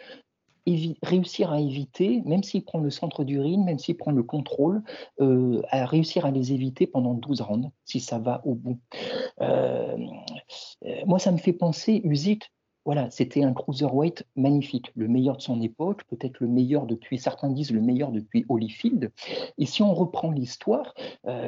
réussir 1.02 1.52
à 1.52 1.60
éviter, 1.60 2.22
même 2.24 2.42
s'il 2.42 2.64
prend 2.64 2.78
le 2.78 2.90
centre 2.90 3.24
du 3.24 3.40
ring, 3.40 3.64
même 3.64 3.78
s'il 3.78 3.96
prend 3.96 4.12
le 4.12 4.22
contrôle, 4.22 4.82
euh, 5.20 5.62
à 5.70 5.86
réussir 5.86 6.24
à 6.24 6.30
les 6.30 6.52
éviter 6.52 6.86
pendant 6.86 7.14
12 7.14 7.40
rounds, 7.40 7.70
si 7.84 8.00
ça 8.00 8.18
va 8.18 8.42
au 8.44 8.54
bout. 8.54 8.78
Euh, 9.40 9.96
euh, 10.84 11.02
moi, 11.06 11.18
ça 11.18 11.32
me 11.32 11.38
fait 11.38 11.52
penser, 11.52 12.00
Usyk, 12.04 12.52
voilà, 12.84 13.10
c'était 13.10 13.44
un 13.44 13.52
cruiserweight 13.52 14.24
magnifique, 14.34 14.90
le 14.96 15.06
meilleur 15.06 15.36
de 15.36 15.42
son 15.42 15.60
époque, 15.60 16.02
peut-être 16.08 16.40
le 16.40 16.48
meilleur 16.48 16.86
depuis, 16.86 17.16
certains 17.16 17.48
disent 17.48 17.70
le 17.70 17.80
meilleur 17.80 18.10
depuis 18.10 18.44
Holyfield. 18.48 19.12
Et 19.56 19.66
si 19.66 19.82
on 19.82 19.94
reprend 19.94 20.32
l'histoire, 20.32 20.92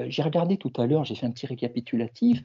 j'ai 0.07 0.23
regardé 0.23 0.59
tout 0.59 0.73
à 0.77 0.87
l'heure, 0.87 1.05
j'ai 1.05 1.17
fait 1.17 1.27
un 1.27 1.33
petit 1.33 1.47
récapitulatif, 1.47 2.41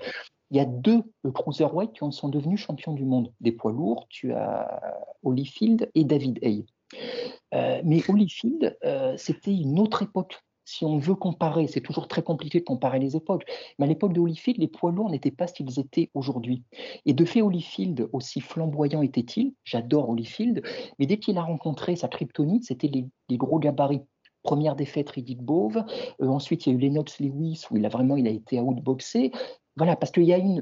il 0.51 0.57
y 0.57 0.59
a 0.59 0.65
deux 0.65 1.03
cruiserweight 1.33 1.93
qui 1.93 2.03
en 2.03 2.11
sont 2.11 2.29
devenus 2.29 2.59
champions 2.59 2.93
du 2.93 3.05
monde 3.05 3.31
des 3.39 3.51
poids 3.51 3.71
lourds. 3.71 4.07
Tu 4.09 4.33
as 4.33 4.81
Holyfield 5.23 5.89
et 5.95 6.03
David 6.03 6.39
Hay. 6.43 6.65
Euh, 7.53 7.81
mais 7.83 8.01
Holyfield, 8.07 8.77
euh, 8.83 9.15
c'était 9.17 9.53
une 9.53 9.79
autre 9.79 10.03
époque. 10.03 10.39
Si 10.65 10.85
on 10.85 10.99
veut 10.99 11.15
comparer, 11.15 11.65
c'est 11.65 11.81
toujours 11.81 12.07
très 12.07 12.21
compliqué 12.21 12.59
de 12.59 12.63
comparer 12.63 12.99
les 12.99 13.15
époques. 13.15 13.43
Mais 13.77 13.85
à 13.85 13.87
l'époque 13.87 14.13
de 14.13 14.19
Holyfield, 14.19 14.59
les 14.59 14.67
poids 14.67 14.91
lourds 14.91 15.09
n'étaient 15.09 15.31
pas 15.31 15.47
ce 15.47 15.53
qu'ils 15.53 15.79
étaient 15.79 16.11
aujourd'hui. 16.13 16.63
Et 17.07 17.13
de 17.13 17.25
fait, 17.25 17.41
Holyfield, 17.41 18.07
aussi 18.13 18.39
flamboyant 18.39 19.01
était-il, 19.01 19.53
j'adore 19.63 20.09
Holyfield, 20.09 20.61
mais 20.99 21.07
dès 21.07 21.17
qu'il 21.17 21.39
a 21.39 21.41
rencontré 21.41 21.95
sa 21.95 22.07
kryptonite, 22.07 22.65
c'était 22.65 22.87
les, 22.87 23.37
gros 23.37 23.57
gabarits. 23.57 24.03
Première 24.43 24.75
défaite, 24.75 25.09
Riddick 25.09 25.41
Bove. 25.41 25.83
Euh, 26.21 26.27
ensuite, 26.27 26.65
il 26.65 26.69
y 26.69 26.71
a 26.71 26.75
eu 26.75 26.79
Lennox 26.79 27.19
Lewis, 27.19 27.63
où 27.71 27.77
il 27.77 27.85
a 27.85 27.89
vraiment 27.89 28.15
il 28.15 28.27
a 28.27 28.31
été 28.31 28.59
outboxé. 28.61 29.31
Voilà, 29.79 29.95
parce 29.95 30.11
qu'il 30.11 30.25
y 30.25 30.33
a 30.33 30.37
une, 30.37 30.61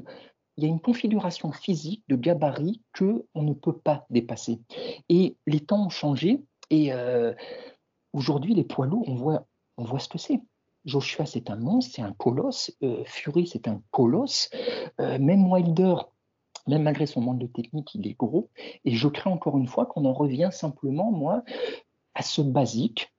configuration 0.80 1.50
physique 1.50 2.04
de 2.08 2.14
gabarit 2.14 2.80
que 2.92 3.26
on 3.34 3.42
ne 3.42 3.52
peut 3.52 3.76
pas 3.76 4.06
dépasser. 4.10 4.60
Et 5.08 5.36
les 5.48 5.58
temps 5.58 5.86
ont 5.86 5.90
changé. 5.90 6.40
Et 6.70 6.92
euh, 6.92 7.34
aujourd'hui, 8.12 8.54
les 8.54 8.62
poids 8.62 8.86
lourds, 8.86 9.08
on 9.08 9.16
voit, 9.84 9.98
ce 9.98 10.08
que 10.08 10.18
c'est. 10.18 10.40
Joshua, 10.84 11.26
c'est 11.26 11.50
un 11.50 11.56
monstre, 11.56 11.96
c'est 11.96 12.02
un 12.02 12.12
colosse. 12.12 12.72
Euh, 12.84 13.02
Fury, 13.06 13.48
c'est 13.48 13.66
un 13.66 13.82
colosse. 13.90 14.50
Euh, 15.00 15.18
même 15.18 15.50
Wilder, 15.50 15.96
même 16.68 16.84
malgré 16.84 17.06
son 17.06 17.20
manque 17.20 17.40
de 17.40 17.48
technique, 17.48 17.92
il 17.96 18.06
est 18.06 18.16
gros. 18.16 18.50
Et 18.84 18.94
je 18.94 19.08
crains 19.08 19.32
encore 19.32 19.58
une 19.58 19.66
fois 19.66 19.86
qu'on 19.86 20.04
en 20.04 20.12
revient 20.12 20.50
simplement, 20.52 21.10
moi, 21.10 21.42
à 22.14 22.22
ce 22.22 22.40
basique, 22.40 23.12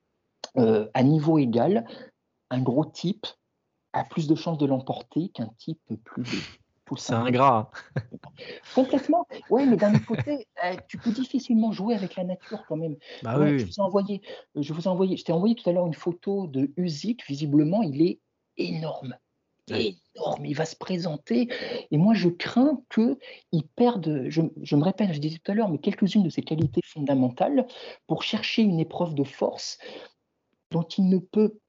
à 0.56 1.04
niveau 1.04 1.38
égal, 1.38 1.86
un 2.50 2.62
gros 2.62 2.86
type 2.86 3.28
a 3.94 4.04
plus 4.04 4.28
de 4.28 4.36
chances 4.36 4.58
de 4.58 4.66
l'emporter 4.66 5.30
qu'un 5.30 5.50
type 5.58 5.80
plus 6.04 6.60
C'est 6.98 7.14
ingrat. 7.14 7.70
Complètement. 8.76 9.28
Oui, 9.50 9.66
mais 9.66 9.78
d'un 9.78 9.98
côté, 10.00 10.48
euh, 10.64 10.76
tu 10.88 10.98
peux 10.98 11.12
difficilement 11.12 11.72
jouer 11.72 11.96
avec 11.96 12.16
la 12.16 12.24
nature 12.24 12.64
quand 12.68 12.78
même. 12.78 12.96
Bah 13.24 13.38
oui. 13.40 13.60
Je 13.60 13.66
vous 13.66 13.74
ai 13.78 13.82
envoyé, 13.82 14.22
euh, 14.56 14.62
je 14.62 14.74
vous 14.74 14.84
ai 14.84 14.88
envoyé, 14.88 15.18
je 15.18 15.24
t'ai 15.24 15.32
envoyé 15.32 15.56
tout 15.56 15.70
à 15.70 15.74
l'heure 15.74 15.86
une 15.86 15.94
photo 15.94 16.48
de 16.48 16.72
Usyk. 16.78 17.26
Visiblement, 17.28 17.84
il 17.84 18.02
est 18.02 18.20
énorme. 18.58 19.16
Énorme, 19.68 20.46
il 20.46 20.56
va 20.56 20.66
se 20.66 20.76
présenter. 20.76 21.48
Et 21.92 21.98
moi, 21.98 22.16
je 22.16 22.30
crains 22.30 22.82
qu'il 22.92 23.68
perde, 23.76 24.26
je, 24.28 24.42
je, 24.64 24.76
me 24.76 24.84
répète, 24.84 25.14
je 25.14 25.20
disais 25.20 25.38
tout 25.38 25.52
à 25.52 25.54
l'heure, 25.54 25.70
mais 25.70 25.78
quelques-unes 25.78 26.24
de 26.24 26.30
ses 26.30 26.42
qualités 26.42 26.82
fondamentales 26.84 27.68
pour 28.08 28.24
chercher 28.24 28.64
une 28.64 28.80
épreuve 28.80 29.14
de 29.14 29.24
force 29.24 29.78
dont 30.72 30.82
il 30.84 31.08
ne 31.10 31.20
peut 31.20 31.60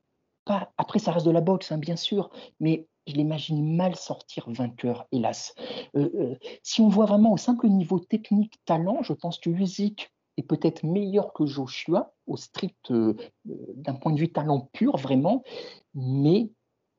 après, 0.47 0.99
ça 0.99 1.13
reste 1.13 1.27
de 1.27 1.31
la 1.31 1.41
boxe, 1.41 1.73
hein, 1.73 1.79
bien 1.79 1.97
sûr, 1.97 2.31
mais 2.59 2.89
je 3.07 3.15
l'imagine 3.15 3.77
mal 3.77 3.97
sortir 3.97 4.49
vainqueur, 4.51 5.07
hélas. 5.13 5.55
Euh, 5.97 6.11
euh, 6.15 6.35
si 6.63 6.81
on 6.81 6.89
voit 6.89 7.07
vraiment 7.07 7.33
au 7.33 7.37
simple 7.37 7.69
niveau 7.69 7.99
technique, 7.99 8.61
talent, 8.65 9.03
je 9.03 9.13
pense 9.13 9.39
que 9.39 9.51
Usyk 9.51 10.13
est 10.37 10.43
peut-être 10.43 10.85
meilleur 10.85 11.33
que 11.33 11.47
Joshua, 11.47 12.13
au 12.27 12.37
strict, 12.37 12.91
euh, 12.91 13.15
d'un 13.45 13.95
point 13.95 14.13
de 14.13 14.19
vue 14.19 14.33
talent 14.33 14.69
pur, 14.73 14.97
vraiment, 14.97 15.43
mais 15.95 16.51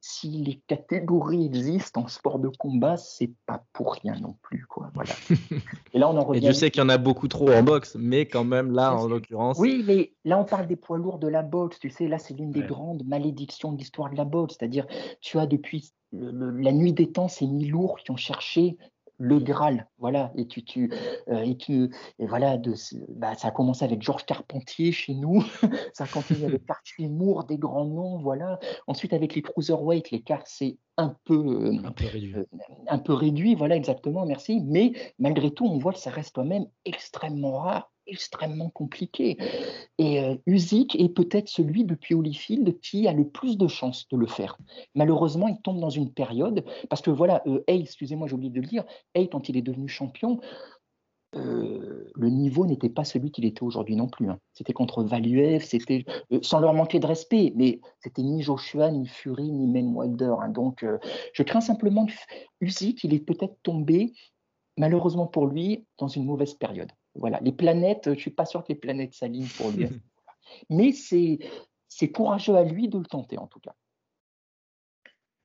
si 0.03 0.29
les 0.29 0.59
catégories 0.65 1.45
existent 1.45 2.01
en 2.01 2.07
sport 2.07 2.39
de 2.39 2.49
combat, 2.49 2.97
c'est 2.97 3.31
pas 3.45 3.63
pour 3.71 3.93
rien 3.93 4.19
non 4.19 4.35
plus. 4.41 4.65
Quoi. 4.65 4.89
Voilà. 4.95 5.11
Et 5.93 5.99
là, 5.99 6.09
on 6.09 6.17
en 6.17 6.23
revient. 6.23 6.39
Et 6.39 6.41
Dieu 6.41 6.53
sait 6.53 6.71
qu'il 6.71 6.81
y 6.81 6.85
en 6.85 6.89
a 6.89 6.97
beaucoup 6.97 7.27
trop 7.27 7.51
en 7.51 7.61
boxe, 7.61 7.95
mais 7.99 8.25
quand 8.25 8.43
même, 8.43 8.71
là, 8.71 8.95
en 8.95 9.07
l'occurrence. 9.07 9.59
Oui, 9.59 9.83
mais 9.85 10.13
là, 10.25 10.39
on 10.39 10.43
parle 10.43 10.65
des 10.65 10.75
poids 10.75 10.97
lourds 10.97 11.19
de 11.19 11.27
la 11.27 11.43
boxe. 11.43 11.79
Tu 11.79 11.91
sais, 11.91 12.07
là, 12.07 12.17
c'est 12.17 12.33
l'une 12.33 12.51
des 12.51 12.63
grandes 12.63 13.05
malédictions 13.05 13.71
de 13.71 13.77
l'histoire 13.77 14.09
de 14.09 14.15
la 14.17 14.25
boxe. 14.25 14.55
C'est-à-dire, 14.57 14.87
tu 15.21 15.37
as 15.37 15.45
depuis 15.45 15.93
la 16.11 16.71
nuit 16.71 16.93
des 16.93 17.11
temps 17.11 17.27
ces 17.27 17.45
mi-lourds 17.45 17.99
qui 17.99 18.11
ont 18.11 18.17
cherché 18.17 18.77
le 19.21 19.39
Graal, 19.39 19.88
voilà, 19.99 20.31
et 20.36 20.47
tu, 20.47 20.63
tu, 20.63 20.91
euh, 21.29 21.41
et 21.41 21.55
tu 21.55 21.91
et 22.17 22.25
voilà, 22.25 22.57
de, 22.57 22.73
bah, 23.10 23.36
ça 23.36 23.49
a 23.49 23.51
commencé 23.51 23.86
avec 23.86 24.01
Georges 24.01 24.25
Carpentier 24.25 24.91
chez 24.91 25.13
nous, 25.13 25.43
ça 25.93 26.05
a 26.05 26.07
continué 26.07 26.45
avec 26.45 26.63
Archie 26.67 27.07
Moore, 27.07 27.43
des 27.43 27.57
grands 27.57 27.86
noms, 27.86 28.17
voilà. 28.17 28.60
Ensuite 28.88 29.13
avec 29.13 29.36
les 29.36 29.43
cruiserweight, 29.43 30.10
l'écart 30.10 30.41
c'est 30.45 30.77
un 30.97 31.15
peu, 31.25 31.36
euh, 31.36 31.77
un 31.86 31.91
peu 31.91 32.05
réduit, 32.05 32.36
euh, 32.36 32.45
un 32.88 32.97
peu 32.97 33.13
réduit, 33.13 33.53
voilà 33.53 33.75
exactement, 33.75 34.25
merci. 34.25 34.62
Mais 34.65 34.93
malgré 35.19 35.51
tout, 35.51 35.65
on 35.65 35.77
voit 35.77 35.93
que 35.93 35.99
ça 35.99 36.10
reste 36.10 36.36
quand 36.36 36.45
même 36.45 36.65
extrêmement 36.86 37.60
rare 37.60 37.90
extrêmement 38.07 38.69
compliqué. 38.69 39.37
Et 39.97 40.23
euh, 40.23 40.35
Usyk 40.45 40.95
est 40.95 41.09
peut-être 41.09 41.49
celui 41.49 41.83
depuis 41.83 42.15
Holyfield 42.15 42.79
qui 42.79 43.07
a 43.07 43.13
le 43.13 43.27
plus 43.27 43.57
de 43.57 43.67
chances 43.67 44.07
de 44.09 44.17
le 44.17 44.27
faire. 44.27 44.57
Malheureusement, 44.95 45.47
il 45.47 45.61
tombe 45.61 45.79
dans 45.79 45.89
une 45.89 46.11
période, 46.11 46.63
parce 46.89 47.01
que 47.01 47.11
voilà, 47.11 47.41
euh, 47.47 47.63
hey, 47.67 47.81
excusez-moi, 47.81 48.27
j'ai 48.27 48.35
oublié 48.35 48.51
de 48.51 48.61
le 48.61 48.67
dire, 48.67 48.83
hey, 49.13 49.29
quand 49.29 49.49
il 49.49 49.57
est 49.57 49.61
devenu 49.61 49.87
champion, 49.87 50.39
euh, 51.35 52.11
le 52.13 52.29
niveau 52.29 52.65
n'était 52.65 52.89
pas 52.89 53.05
celui 53.05 53.31
qu'il 53.31 53.45
était 53.45 53.63
aujourd'hui 53.63 53.95
non 53.95 54.07
plus. 54.07 54.29
Hein. 54.29 54.39
C'était 54.53 54.73
contre 54.73 55.03
Valuev, 55.03 55.63
c'était 55.63 56.05
euh, 56.33 56.39
sans 56.41 56.59
leur 56.59 56.73
manquer 56.73 56.99
de 56.99 57.07
respect, 57.07 57.53
mais 57.55 57.79
c'était 57.99 58.21
ni 58.21 58.41
Joshua, 58.41 58.91
ni 58.91 59.07
Fury, 59.07 59.49
ni 59.51 59.81
Wilder. 59.81 60.35
Hein. 60.41 60.49
Donc, 60.49 60.85
je 61.33 61.43
crains 61.43 61.61
simplement 61.61 62.05
que 62.05 62.13
Usyk, 62.59 63.03
il 63.05 63.13
est 63.13 63.19
peut-être 63.19 63.55
tombé, 63.63 64.13
malheureusement 64.77 65.27
pour 65.27 65.47
lui, 65.47 65.85
dans 65.97 66.09
une 66.09 66.25
mauvaise 66.25 66.53
période. 66.53 66.91
Voilà, 67.15 67.39
les 67.41 67.52
planètes, 67.52 68.06
je 68.06 68.12
ne 68.12 68.15
suis 68.15 68.32
pas 68.32 68.45
sûr 68.45 68.63
que 68.63 68.69
les 68.69 68.80
planètes 68.80 69.13
s'alignent 69.13 69.50
pour 69.58 69.71
lui. 69.71 69.88
Mais 70.69 70.91
c'est, 70.91 71.39
courageux 72.12 72.56
à 72.56 72.63
lui 72.63 72.88
de 72.88 72.97
le 72.97 73.06
tenter, 73.06 73.38
en 73.38 73.47
tout 73.47 73.60
cas. 73.60 73.76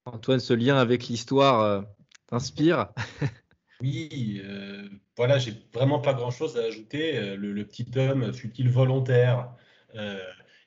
Antoine, 0.04 0.38
ce 0.38 0.52
lien 0.52 0.76
avec 0.76 1.08
l'histoire 1.08 1.60
euh, 1.60 1.82
t'inspire? 2.28 2.88
Oui, 3.82 4.40
euh, 4.42 4.88
voilà, 5.18 5.36
j'ai 5.36 5.52
vraiment 5.74 5.98
pas 5.98 6.14
grand-chose 6.14 6.56
à 6.56 6.62
ajouter. 6.62 7.18
Euh, 7.18 7.36
le, 7.36 7.66
petit 7.66 7.86
homme, 7.98 8.32
fut-il 8.32 8.70
volontaire, 8.70 9.52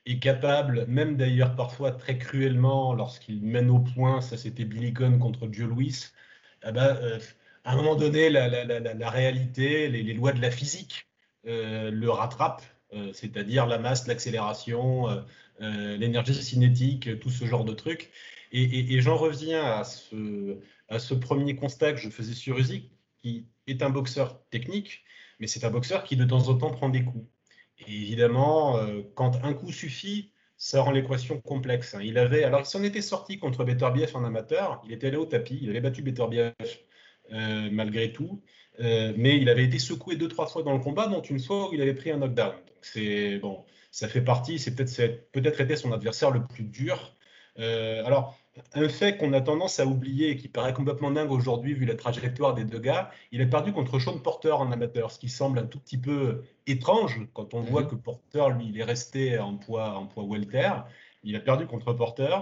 est 0.06 0.20
capable, 0.20 0.86
même 0.86 1.18
d'ailleurs 1.18 1.56
parfois 1.56 1.92
très 1.92 2.20
cruellement, 2.20 2.94
lorsqu'il 2.94 3.42
mène 3.42 3.72
au 3.72 3.80
point, 3.80 4.22
ça 4.22 4.38
c'était 4.38 4.64
Billy 4.64 4.92
Gunn 4.92 5.18
contre 5.18 5.50
Joe 5.52 5.70
Louis, 5.70 6.06
eh 6.68 6.72
ben, 6.72 7.20
à 7.70 7.74
un 7.74 7.76
moment 7.76 7.96
donné, 7.96 8.32
la, 8.32 9.10
réalité, 9.12 9.90
les, 9.90 10.14
lois 10.14 10.32
de 10.32 10.42
la 10.42 10.50
physique 10.50 11.08
euh, 11.46 11.92
le 11.92 12.10
rattrapent 12.10 12.64
c'est-à-dire 13.14 13.68
la 13.68 13.78
masse, 13.78 14.08
l'accélération, 14.08 15.24
l'énergie 15.60 16.34
cinétique, 16.34 17.20
tout 17.20 17.30
ce 17.30 17.46
genre 17.46 17.64
de 17.64 17.74
trucs. 17.74 18.10
Et, 18.52 19.00
j'en 19.00 19.16
reviens 19.16 19.64
à 19.64 19.84
ce, 19.84 21.14
premier 21.14 21.56
constat 21.56 21.94
que 21.94 22.00
je 22.00 22.10
faisais 22.10 22.34
sur 22.34 22.58
Usyk, 22.58 22.90
qui 23.22 23.46
est 23.68 23.84
un 23.84 23.92
boxeur 23.92 24.44
technique, 24.50 25.04
mais 25.40 25.46
c'est 25.46 25.64
un 25.64 25.70
boxeur 25.70 26.04
qui 26.04 26.16
de 26.16 26.26
temps 26.26 26.48
en 26.48 26.56
temps 26.56 26.72
prend 26.72 26.90
des 26.90 27.04
coups. 27.04 27.28
Et 27.88 27.94
évidemment, 27.94 28.78
euh, 28.78 29.04
quand 29.14 29.44
un 29.44 29.54
coup 29.54 29.72
suffit, 29.72 30.32
ça 30.58 30.82
rend 30.82 30.92
l'équation 30.92 31.40
complexe. 31.40 31.94
Hein. 31.94 32.02
Il 32.04 32.18
avait, 32.18 32.44
alors 32.44 32.66
s'en 32.66 32.84
était 32.84 33.02
sorti 33.02 33.38
contre 33.38 33.64
Beterbiev 33.64 34.16
en 34.16 34.26
amateur, 34.26 34.82
il 34.86 34.92
était 34.92 35.08
allé 35.08 35.18
au 35.18 35.26
tapis, 35.26 35.60
il 35.62 35.70
avait 35.70 35.80
battu 35.80 36.02
Beterbiev 36.02 36.54
euh, 37.34 37.70
malgré 37.72 38.12
tout, 38.12 38.42
euh, 38.80 39.14
mais 39.18 39.38
il 39.38 39.50
avait 39.50 39.66
été 39.66 39.80
secoué 39.80 40.16
deux 40.16 40.28
trois 40.28 40.48
fois 40.48 40.64
dans 40.64 40.74
le 40.74 40.80
combat, 40.80 41.08
dont 41.08 41.22
une 41.22 41.40
fois 41.40 41.70
où 41.70 41.74
il 41.74 41.82
avait 41.82 41.94
pris 41.94 42.12
un 42.12 42.18
knockdown. 42.18 42.54
c'est 42.82 43.40
bon, 43.40 43.64
ça 43.92 44.08
fait 44.08 44.22
partie, 44.22 44.60
c'est 44.60 44.76
peut-être 44.76 45.32
peut-être 45.32 45.62
été 45.62 45.76
son 45.76 45.92
adversaire 45.92 46.32
le 46.32 46.44
plus 46.46 46.64
dur. 46.64 47.16
alors 47.58 48.38
un 48.74 48.90
fait 48.90 49.18
qu'on 49.18 49.34
a 49.34 49.42
tendance 49.42 49.80
à 49.80 49.86
oublier 49.86 50.32
et 50.32 50.38
qui 50.38 50.48
paraît 50.48 50.74
complètement 50.74 51.12
dingue 51.12 51.32
aujourd'hui 51.32 51.74
vu 51.74 51.86
la 51.86 51.96
trajectoire 51.96 52.54
des 52.54 52.66
deux 52.66 52.80
gars, 52.80 53.12
il 53.32 53.42
a 53.42 53.46
perdu 53.46 53.72
contre 53.72 54.00
Sean 54.00 54.18
Porter 54.20 54.52
en 54.52 54.72
amateur, 54.72 55.12
ce 55.12 55.20
qui 55.20 55.30
semble 55.30 55.60
un 55.60 55.66
tout 55.66 55.80
petit 55.80 55.98
peu 55.98 56.44
étrange 56.68 57.22
quand 57.34 57.54
on 57.54 57.62
voit 57.62 57.84
mhm. 57.84 57.90
que 57.90 57.96
Porter, 57.96 58.46
lui, 58.58 58.68
il 58.70 58.80
est 58.80 58.84
resté 58.84 59.40
en 59.40 59.56
poids, 59.56 59.96
en 59.96 60.08
poids 60.08 60.26
welter. 60.26 60.72
Il 61.24 61.36
a 61.36 61.40
perdu 61.40 61.66
contre 61.68 61.94
Porter, 61.94 62.36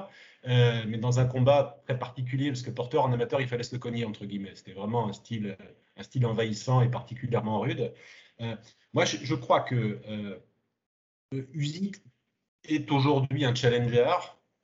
euh, 0.47 0.83
mais 0.87 0.97
dans 0.97 1.19
un 1.19 1.25
combat 1.25 1.81
très 1.85 1.97
particulier, 1.97 2.49
parce 2.49 2.61
que 2.61 2.71
Porter 2.71 2.97
en 2.97 3.11
amateur, 3.11 3.41
il 3.41 3.47
fallait 3.47 3.63
se 3.63 3.73
le 3.73 3.79
cogner, 3.79 4.05
entre 4.05 4.25
guillemets. 4.25 4.55
C'était 4.55 4.73
vraiment 4.73 5.07
un 5.07 5.13
style, 5.13 5.57
un 5.97 6.03
style 6.03 6.25
envahissant 6.25 6.81
et 6.81 6.89
particulièrement 6.89 7.59
rude. 7.59 7.91
Euh, 8.41 8.55
moi, 8.93 9.05
je, 9.05 9.35
crois 9.35 9.61
que 9.61 9.99
euh, 10.07 10.39
Usyk 11.53 11.97
est 12.65 12.91
aujourd'hui 12.91 13.45
un 13.45 13.55
challenger 13.55 14.15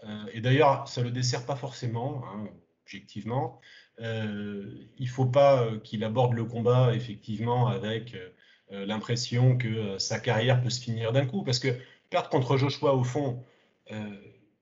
euh, 0.04 0.26
et 0.34 0.42
d'ailleurs, 0.42 0.88
ça 0.88 1.02
ne 1.02 1.08
le 1.08 1.12
dessert 1.12 1.46
pas 1.46 1.56
forcément, 1.56 2.24
hein, 2.28 2.48
objectivement. 2.86 3.60
Il 4.00 4.06
ne 5.00 5.06
faut 5.08 5.28
pas 5.28 5.70
qu'il 5.84 6.04
aborde 6.04 6.34
le 6.34 6.46
combat, 6.46 6.96
effectivement, 6.96 7.68
avec 7.68 8.16
l'impression 8.72 9.56
que 9.56 10.00
sa 10.00 10.20
carrière 10.20 10.62
peut 10.62 10.72
se 10.72 10.82
finir 10.82 11.12
d'un 11.12 11.26
coup. 11.26 11.44
Parce 11.44 11.60
que 11.60 11.70
perdre 12.10 12.30
contre 12.30 12.58
Joshua, 12.58 12.96
au 12.96 13.04
fond, 13.04 13.44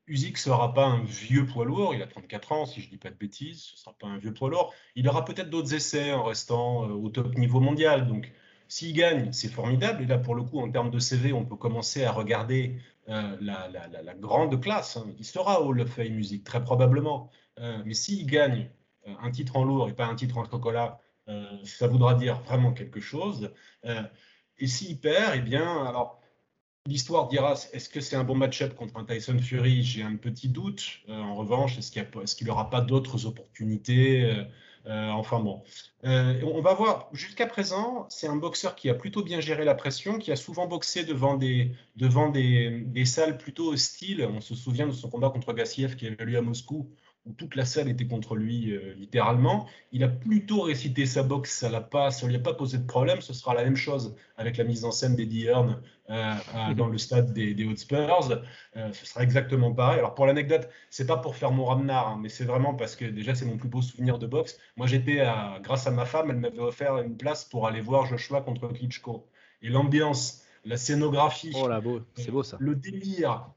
Usyk 0.07 0.33
ne 0.33 0.39
sera 0.39 0.73
pas 0.73 0.85
un 0.85 1.03
vieux 1.03 1.45
poids 1.45 1.65
lourd, 1.65 1.93
il 1.95 2.01
a 2.01 2.07
34 2.07 2.51
ans, 2.51 2.65
si 2.65 2.81
je 2.81 2.87
ne 2.87 2.91
dis 2.91 2.97
pas 2.97 3.09
de 3.09 3.15
bêtises, 3.15 3.61
ce 3.61 3.75
ne 3.75 3.77
sera 3.77 3.95
pas 3.97 4.07
un 4.07 4.17
vieux 4.17 4.33
poids 4.33 4.49
lourd. 4.49 4.73
Il 4.95 5.07
aura 5.07 5.23
peut-être 5.23 5.49
d'autres 5.49 5.73
essais 5.73 6.11
en 6.11 6.23
restant 6.23 6.83
au 6.83 7.09
top 7.09 7.37
niveau 7.37 7.59
mondial. 7.59 8.07
Donc, 8.07 8.31
s'il 8.71 8.93
gagne, 8.93 9.33
c'est 9.33 9.49
formidable. 9.49 10.03
Et 10.03 10.05
là, 10.05 10.17
pour 10.17 10.33
le 10.33 10.43
coup, 10.43 10.61
en 10.61 10.71
termes 10.71 10.91
de 10.91 10.99
CV, 10.99 11.33
on 11.33 11.43
peut 11.43 11.57
commencer 11.57 12.05
à 12.05 12.11
regarder 12.13 12.79
euh, 13.09 13.35
la, 13.41 14.13
grande 14.15 14.61
classe. 14.61 14.95
Hein. 14.95 15.07
Il 15.19 15.25
sera 15.25 15.61
au 15.61 15.73
Le 15.73 15.85
Fame 15.85 16.13
Music, 16.13 16.45
très 16.45 16.63
probablement. 16.63 17.29
Euh, 17.59 17.81
mais 17.85 17.93
s'il 17.93 18.25
gagne 18.25 18.69
euh, 19.07 19.13
un 19.21 19.29
titre 19.29 19.57
en 19.57 19.65
lourd 19.65 19.89
et 19.89 19.93
pas 19.93 20.05
un 20.05 20.15
titre 20.15 20.37
en 20.37 20.45
chocolat, 20.45 20.99
ça 21.63 21.87
voudra 21.87 22.13
dire 22.13 22.41
vraiment 22.41 22.73
quelque 22.73 22.99
chose. 22.99 23.53
et 24.57 24.67
s'il 24.67 24.99
perd, 24.99 25.33
eh 25.35 25.39
bien, 25.39 25.85
alors, 25.85 26.20
l'histoire 26.87 27.27
dira 27.27 27.53
est-ce 27.73 27.89
que 27.89 28.01
c'est 28.01 28.15
un 28.15 28.23
bon 28.23 28.35
match-up 28.35 28.75
contre 28.75 28.97
un 28.97 29.05
Tyson 29.05 29.37
Fury? 29.39 29.83
J'ai 29.83 30.03
un 30.03 30.15
petit 30.15 30.49
doute. 30.49 31.01
en 31.07 31.35
revanche, 31.35 31.77
est-ce 31.77 32.35
qu'il 32.35 32.47
n'aura 32.47 32.69
pas 32.69 32.81
d'autres 32.81 33.25
opportunités? 33.25 34.45
Euh, 34.87 35.09
enfin 35.09 35.39
bon, 35.39 35.61
euh, 36.05 36.41
on 36.43 36.61
va 36.61 36.73
voir. 36.73 37.09
Jusqu'à 37.13 37.45
présent, 37.45 38.07
c'est 38.09 38.27
un 38.27 38.35
boxeur 38.35 38.75
qui 38.75 38.89
a 38.89 38.95
plutôt 38.95 39.23
bien 39.23 39.39
géré 39.39 39.63
la 39.63 39.75
pression, 39.75 40.17
qui 40.17 40.31
a 40.31 40.35
souvent 40.35 40.65
boxé 40.67 41.03
devant 41.03 41.35
des, 41.37 41.71
devant 41.95 42.29
des, 42.29 42.81
des 42.87 43.05
salles 43.05 43.37
plutôt 43.37 43.71
hostiles. 43.73 44.27
On 44.33 44.41
se 44.41 44.55
souvient 44.55 44.87
de 44.87 44.91
son 44.91 45.09
combat 45.09 45.29
contre 45.29 45.53
Gassiev 45.53 45.95
qui 45.95 46.07
avait 46.07 46.25
lieu 46.25 46.37
à 46.37 46.41
Moscou, 46.41 46.89
où 47.25 47.33
toute 47.33 47.55
la 47.55 47.65
salle 47.65 47.87
était 47.87 48.07
contre 48.07 48.35
lui 48.35 48.71
euh, 48.71 48.93
littéralement. 48.95 49.67
Il 49.91 50.03
a 50.03 50.07
plutôt 50.07 50.61
récité 50.61 51.05
sa 51.05 51.21
boxe, 51.21 51.51
ça 51.51 51.69
ne 51.69 51.79
pas, 51.79 52.09
lui 52.23 52.35
a 52.35 52.39
pas 52.39 52.53
posé 52.53 52.79
de 52.79 52.85
problème. 52.85 53.21
Ce 53.21 53.33
sera 53.33 53.53
la 53.53 53.63
même 53.63 53.75
chose 53.75 54.15
avec 54.37 54.57
la 54.57 54.63
mise 54.63 54.85
en 54.85 54.91
scène 54.91 55.15
d'Eddie 55.15 55.45
Hearn 55.45 55.81
euh, 56.09 56.33
mhm. 56.55 56.73
dans 56.75 56.87
le 56.87 56.97
stade 56.97 57.31
des, 57.33 57.53
des 57.53 57.67
Hotspurs. 57.67 58.43
Euh, 58.75 58.91
ce 58.93 59.05
sera 59.05 59.23
exactement 59.23 59.71
pareil. 59.71 59.99
Alors 59.99 60.15
pour 60.15 60.25
l'anecdote, 60.25 60.67
c'est 60.89 61.05
pas 61.05 61.17
pour 61.17 61.35
faire 61.35 61.51
mon 61.51 61.65
ramnar, 61.65 62.07
hein, 62.07 62.19
mais 62.19 62.29
c'est 62.29 62.45
vraiment 62.45 62.73
parce 62.73 62.95
que 62.95 63.05
déjà 63.05 63.35
c'est 63.35 63.45
mon 63.45 63.57
plus 63.57 63.69
beau 63.69 63.83
souvenir 63.83 64.17
de 64.17 64.25
boxe. 64.25 64.57
Moi 64.75 64.87
j'étais, 64.87 65.23
grâce 65.61 65.85
à 65.85 65.91
ma 65.91 66.05
femme, 66.05 66.31
elle 66.31 66.37
m'avait 66.37 66.59
offert 66.59 66.97
une 66.97 67.17
place 67.17 67.45
pour 67.45 67.67
aller 67.67 67.81
voir 67.81 68.07
Joshua 68.07 68.41
contre 68.41 68.67
Klitschko. 68.67 69.27
Et 69.61 69.69
l'ambiance, 69.69 70.41
la 70.65 70.77
scénographie, 70.77 71.51
oh 71.55 71.67
là, 71.67 71.81
beau. 71.81 72.01
c'est 72.15 72.31
beau 72.31 72.41
ça. 72.41 72.57
Le 72.59 72.73
délire 72.73 73.51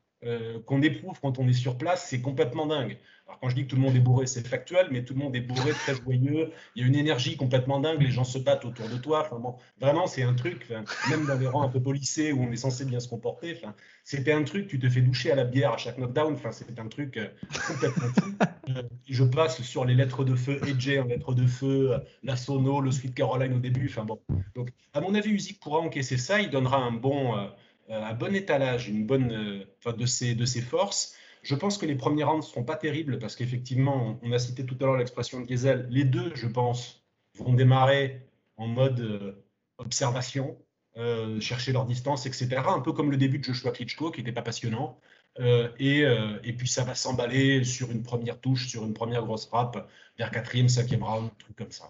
qu'on 0.67 0.83
éprouve 0.83 1.19
quand 1.21 1.39
on 1.39 1.49
est 1.49 1.53
sur 1.53 1.77
place, 1.77 2.07
c'est 2.09 2.21
complètement 2.21 2.67
dingue. 2.67 2.99
Alors 3.27 3.41
quand 3.41 3.49
je 3.49 3.55
dis 3.55 3.63
que 3.65 3.69
tout 3.69 3.77
le 3.77 3.83
monde 3.83 3.97
est 3.97 4.01
bourré, 4.01 4.27
c'est 4.27 4.47
factuel, 4.47 4.89
mais 4.91 5.03
tout 5.03 5.15
le 5.15 5.21
monde 5.21 5.35
est 5.35 5.41
bourré, 5.41 5.73
très 5.73 5.95
joyeux. 5.95 6.51
Il 6.77 6.83
y 6.83 6.85
a 6.85 6.89
une 6.89 6.95
énergie 6.95 7.37
complètement 7.37 7.81
dingue, 7.81 8.03
les 8.03 8.11
gens 8.11 8.25
se 8.25 8.39
battent 8.39 8.67
autour 8.67 8.89
de 8.89 8.97
toi. 8.99 9.23
Enfin, 9.25 9.39
bon, 9.39 9.57
vraiment, 9.81 10.07
c'est 10.07 10.23
un 10.23 10.35
truc, 10.35 10.71
même 11.09 11.25
dans 11.27 11.39
les 11.39 11.47
rangs 11.47 11.63
un 11.63 11.69
peu 11.69 11.81
polissés 11.81 12.33
où 12.33 12.43
on 12.43 12.53
est 12.53 12.57
censé 12.57 12.85
bien 12.85 13.01
se 13.01 13.09
comporter, 13.09 13.57
enfin, 13.57 13.75
c'était 14.05 14.33
un 14.33 14.45
truc, 14.45 14.69
tu 14.69 14.79
te 14.79 14.89
fais 14.91 15.01
doucher 15.01 15.33
à 15.33 15.35
la 15.35 15.45
bière 15.45 15.73
à 15.73 15.79
chaque 15.79 15.97
knockdown. 15.97 16.35
Enfin, 16.35 16.53
c'était 16.53 16.79
un 16.79 16.89
truc 16.89 17.17
euh, 17.17 17.29
complètement 17.67 18.09
fou. 18.09 18.35
Euh, 18.69 18.83
je 19.09 19.25
passe 19.25 19.63
sur 19.63 19.85
les 19.87 19.95
lettres 19.95 20.25
de 20.25 20.35
feu, 20.35 20.61
EJ 20.67 20.99
en 20.99 21.05
lettres 21.05 21.35
de 21.35 21.47
feu, 21.47 21.93
la 22.23 22.37
Sono, 22.37 22.83
le 22.83 22.93
Sweet 22.93 23.15
Caroline 23.15 23.55
au 23.55 23.59
début. 23.59 23.89
Enfin 23.89 24.05
bon, 24.05 24.21
donc 24.55 24.71
à 24.93 25.01
mon 25.01 25.15
avis, 25.15 25.31
Usyk 25.31 25.61
pourra 25.61 25.79
encaisser 25.79 26.19
ça. 26.19 26.41
Il 26.41 26.51
donnera 26.51 26.77
un 26.77 26.93
bon, 26.93 27.37
euh, 27.37 27.47
un 27.89 28.15
bon 28.15 28.35
étalage, 28.35 28.89
une 28.89 29.07
bonne, 29.07 29.65
de 29.87 30.07
ses, 30.07 30.35
de 30.35 30.45
ses 30.45 30.61
forces. 30.61 31.15
Je 31.43 31.55
pense 31.55 31.77
que 31.77 31.85
les 31.85 31.95
premiers 31.95 32.25
rounds 32.25 32.47
ne 32.47 32.51
seront 32.51 32.65
pas 32.65 32.77
terribles 32.77 33.19
parce 33.19 33.37
qu'effectivement, 33.37 34.19
on 34.23 34.33
a 34.33 34.39
cité 34.39 34.65
tout 34.65 34.77
à 34.81 34.85
l'heure 34.85 34.97
l'expression 34.97 35.41
de 35.41 35.49
Gezel. 35.49 35.87
Les 35.91 36.05
deux, 36.05 36.33
je 36.35 36.47
pense, 36.47 37.05
vont 37.39 37.53
démarrer 37.53 38.27
en 38.57 38.67
mode 38.67 39.01
euh, 39.01 39.45
observation, 39.79 40.57
euh, 40.97 41.39
chercher 41.41 41.73
leur 41.73 41.85
distance, 41.85 42.25
etc. 42.25 42.63
Un 42.67 42.81
peu 42.81 42.93
comme 42.93 43.11
le 43.11 43.19
début 43.19 43.39
de 43.39 43.45
Joshua 43.45 43.73
Klitschko, 43.73 44.11
qui 44.11 44.21
n'était 44.21 44.33
pas 44.33 44.43
passionnant. 44.43 44.99
Euh, 45.41 45.69
et, 45.79 46.53
puis 46.53 46.69
ça 46.69 46.85
va 46.85 46.95
s'emballer 46.95 47.65
sur 47.65 47.91
une 47.91 48.03
première 48.03 48.41
touche, 48.41 48.69
sur 48.69 48.85
une 48.85 48.95
première 48.95 49.25
grosse 49.25 49.47
frappe, 49.47 49.91
vers 50.17 50.31
quatrième, 50.31 50.69
cinquième 50.69 51.03
round, 51.03 51.27
un 51.27 51.35
truc 51.39 51.57
comme 51.57 51.73
ça. 51.73 51.89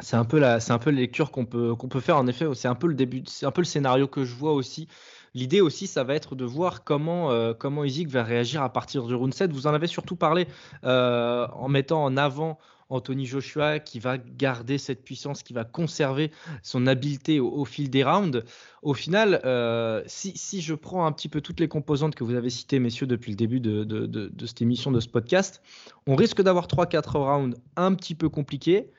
C'est 0.00 0.16
un 0.16 0.24
peu 0.24 0.38
la, 0.38 0.60
c'est 0.60 0.72
un 0.72 0.78
peu 0.78 0.90
la 0.90 1.00
lecture 1.00 1.30
qu'on 1.30 1.44
peut, 1.44 1.74
qu'on 1.74 1.88
peut 1.88 2.00
faire 2.00 2.16
en 2.16 2.26
effet. 2.26 2.46
C'est 2.54 2.68
un 2.68 2.74
peu 2.74 2.86
le 2.86 2.94
début, 2.94 3.22
c'est 3.26 3.46
un 3.46 3.50
peu 3.50 3.62
le 3.62 3.66
scénario 3.66 4.06
que 4.06 4.24
je 4.24 4.34
vois 4.34 4.52
aussi 4.52 4.88
L'idée 5.36 5.60
aussi, 5.60 5.86
ça 5.86 6.02
va 6.02 6.14
être 6.14 6.34
de 6.34 6.46
voir 6.46 6.82
comment, 6.82 7.30
euh, 7.30 7.52
comment 7.52 7.82
va 8.08 8.22
réagir 8.24 8.62
à 8.62 8.72
partir 8.72 9.06
du 9.06 9.14
round 9.14 9.34
7. 9.34 9.52
Vous 9.52 9.66
en 9.66 9.74
avez 9.74 9.86
surtout 9.86 10.16
parlé 10.16 10.48
euh, 10.84 11.46
en 11.52 11.68
mettant 11.68 12.02
en 12.02 12.16
avant 12.16 12.58
Anthony 12.88 13.26
Joshua 13.26 13.78
qui 13.78 13.98
va 13.98 14.16
garder 14.16 14.78
cette 14.78 15.04
puissance, 15.04 15.42
qui 15.42 15.52
va 15.52 15.64
conserver 15.64 16.32
son 16.62 16.86
habileté 16.86 17.38
au, 17.38 17.66
fil 17.66 17.90
des 17.90 18.02
rounds. 18.02 18.44
Au 18.80 18.94
final, 18.94 19.42
euh, 19.44 20.02
si, 20.06 20.62
je 20.62 20.72
prends 20.72 21.04
un 21.04 21.12
petit 21.12 21.28
peu 21.28 21.42
toutes 21.42 21.60
les 21.60 21.68
composantes 21.68 22.14
que 22.14 22.24
vous 22.24 22.34
avez 22.34 22.48
citées, 22.48 22.78
messieurs, 22.78 23.06
depuis 23.06 23.32
le 23.32 23.36
début 23.36 23.60
de, 23.60 23.84
de 23.84 24.46
cette 24.46 24.62
émission, 24.62 24.90
de 24.90 25.00
ce 25.00 25.08
podcast, 25.08 25.60
on 26.06 26.16
risque 26.16 26.40
d'avoir 26.40 26.66
3-4 26.66 27.18
rounds 27.18 27.58
un 27.76 27.92
petit 27.92 28.14
peu 28.14 28.30
compliqués 28.30 28.90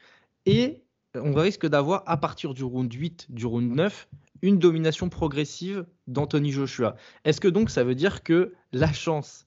et 0.47 0.81
on 1.13 1.33
risque 1.33 1.67
d'avoir, 1.67 2.03
à 2.05 2.17
partir 2.17 2.53
du 2.53 2.63
round 2.63 2.91
8, 2.91 3.27
du 3.29 3.45
round 3.45 3.75
9, 3.75 4.07
une 4.41 4.59
domination 4.59 5.09
progressive 5.09 5.85
d'Anthony 6.07 6.51
Joshua. 6.51 6.95
Est-ce 7.25 7.41
que 7.41 7.47
donc 7.47 7.69
ça 7.69 7.83
veut 7.83 7.95
dire 7.95 8.23
que 8.23 8.53
la 8.71 8.93
chance, 8.93 9.45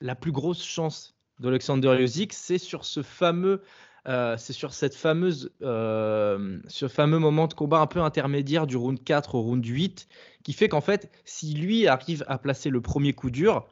la 0.00 0.14
plus 0.14 0.32
grosse 0.32 0.64
chance 0.64 1.14
d'Alexander 1.38 1.96
Usyk, 2.00 2.32
c'est 2.32 2.58
sur 2.58 2.84
ce 2.84 3.02
fameux, 3.02 3.62
euh, 4.08 4.36
c'est 4.36 4.52
sur 4.52 4.74
cette 4.74 4.94
fameuse, 4.96 5.52
euh, 5.62 6.58
ce 6.66 6.88
fameux 6.88 7.18
moment 7.18 7.46
de 7.46 7.54
combat 7.54 7.78
un 7.78 7.86
peu 7.86 8.00
intermédiaire 8.00 8.66
du 8.66 8.76
round 8.76 9.02
4 9.02 9.36
au 9.36 9.42
round 9.42 9.64
8, 9.64 10.08
qui 10.42 10.52
fait 10.52 10.68
qu'en 10.68 10.80
fait, 10.80 11.12
si 11.24 11.54
lui 11.54 11.86
arrive 11.86 12.24
à 12.26 12.38
placer 12.38 12.70
le 12.70 12.80
premier 12.80 13.12
coup 13.12 13.30
dur, 13.30 13.68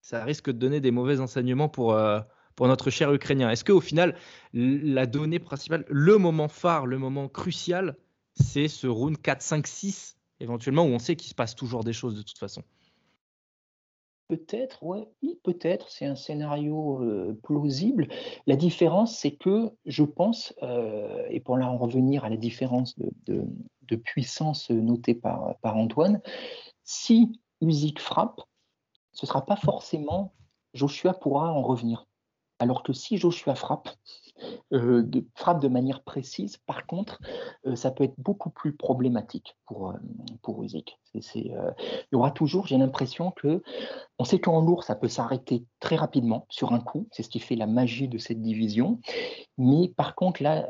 ça 0.00 0.22
risque 0.22 0.46
de 0.46 0.58
donner 0.58 0.80
des 0.80 0.92
mauvais 0.92 1.18
enseignements 1.18 1.68
pour, 1.68 1.94
euh, 1.94 2.20
pour 2.56 2.66
notre 2.68 2.90
cher 2.90 3.12
Ukrainien. 3.12 3.50
Est-ce 3.50 3.64
qu'au 3.64 3.80
final, 3.80 4.16
la 4.52 5.06
donnée 5.06 5.38
principale, 5.38 5.84
le 5.88 6.18
moment 6.18 6.48
phare, 6.48 6.86
le 6.86 6.98
moment 6.98 7.28
crucial, 7.28 7.96
c'est 8.34 8.68
ce 8.68 8.86
round 8.86 9.20
4, 9.20 9.42
5, 9.42 9.66
6, 9.66 10.16
éventuellement, 10.40 10.84
où 10.84 10.88
on 10.88 10.98
sait 10.98 11.16
qu'il 11.16 11.28
se 11.28 11.34
passe 11.34 11.54
toujours 11.54 11.84
des 11.84 11.92
choses 11.92 12.16
de 12.16 12.22
toute 12.22 12.38
façon? 12.38 12.62
Peut-être, 14.28 14.82
oui, 14.82 15.06
peut-être, 15.44 15.88
c'est 15.88 16.06
un 16.06 16.16
scénario 16.16 17.00
euh, 17.04 17.38
plausible. 17.44 18.08
La 18.48 18.56
différence, 18.56 19.16
c'est 19.16 19.36
que 19.36 19.70
je 19.84 20.02
pense, 20.02 20.52
euh, 20.64 21.24
et 21.30 21.38
pour 21.38 21.56
là 21.56 21.70
en 21.70 21.78
revenir 21.78 22.24
à 22.24 22.28
la 22.28 22.36
différence 22.36 22.98
de, 22.98 23.44
puissance 24.02 24.70
notée 24.70 25.14
par, 25.14 25.56
par 25.60 25.76
Antoine, 25.76 26.20
si 26.82 27.40
Usyk 27.60 28.00
frappe, 28.00 28.40
ce 29.12 29.24
ne 29.24 29.28
sera 29.28 29.46
pas 29.46 29.56
forcément 29.56 30.34
Joshua 30.74 31.14
pourra 31.14 31.52
en 31.52 31.62
revenir. 31.62 32.06
Alors 32.58 32.82
que 32.82 32.92
si 32.92 33.18
Joshua 33.18 33.54
frappe, 33.54 33.90
euh, 34.72 35.02
de, 35.02 35.24
frappe 35.34 35.60
de 35.60 35.68
manière 35.68 36.02
précise, 36.02 36.56
par 36.58 36.86
contre, 36.86 37.20
euh, 37.66 37.76
ça 37.76 37.90
peut 37.90 38.04
être 38.04 38.18
beaucoup 38.18 38.50
plus 38.50 38.74
problématique 38.74 39.56
pour, 39.66 39.90
euh, 39.90 39.94
pour 40.42 40.62
Usyk. 40.62 40.98
il 41.14 41.54
y 42.12 42.14
aura 42.14 42.30
toujours, 42.30 42.66
j'ai 42.66 42.76
l'impression 42.76 43.30
que, 43.30 43.62
on 44.18 44.24
sait 44.24 44.38
qu'en 44.38 44.60
lourd, 44.60 44.84
ça 44.84 44.94
peut 44.94 45.08
s'arrêter 45.08 45.64
très 45.80 45.96
rapidement 45.96 46.46
sur 46.50 46.72
un 46.72 46.80
coup, 46.80 47.08
c'est 47.12 47.22
ce 47.22 47.28
qui 47.28 47.40
fait 47.40 47.56
la 47.56 47.66
magie 47.66 48.08
de 48.08 48.18
cette 48.18 48.42
division, 48.42 49.00
mais 49.56 49.88
par 49.96 50.14
contre, 50.14 50.42
là, 50.42 50.68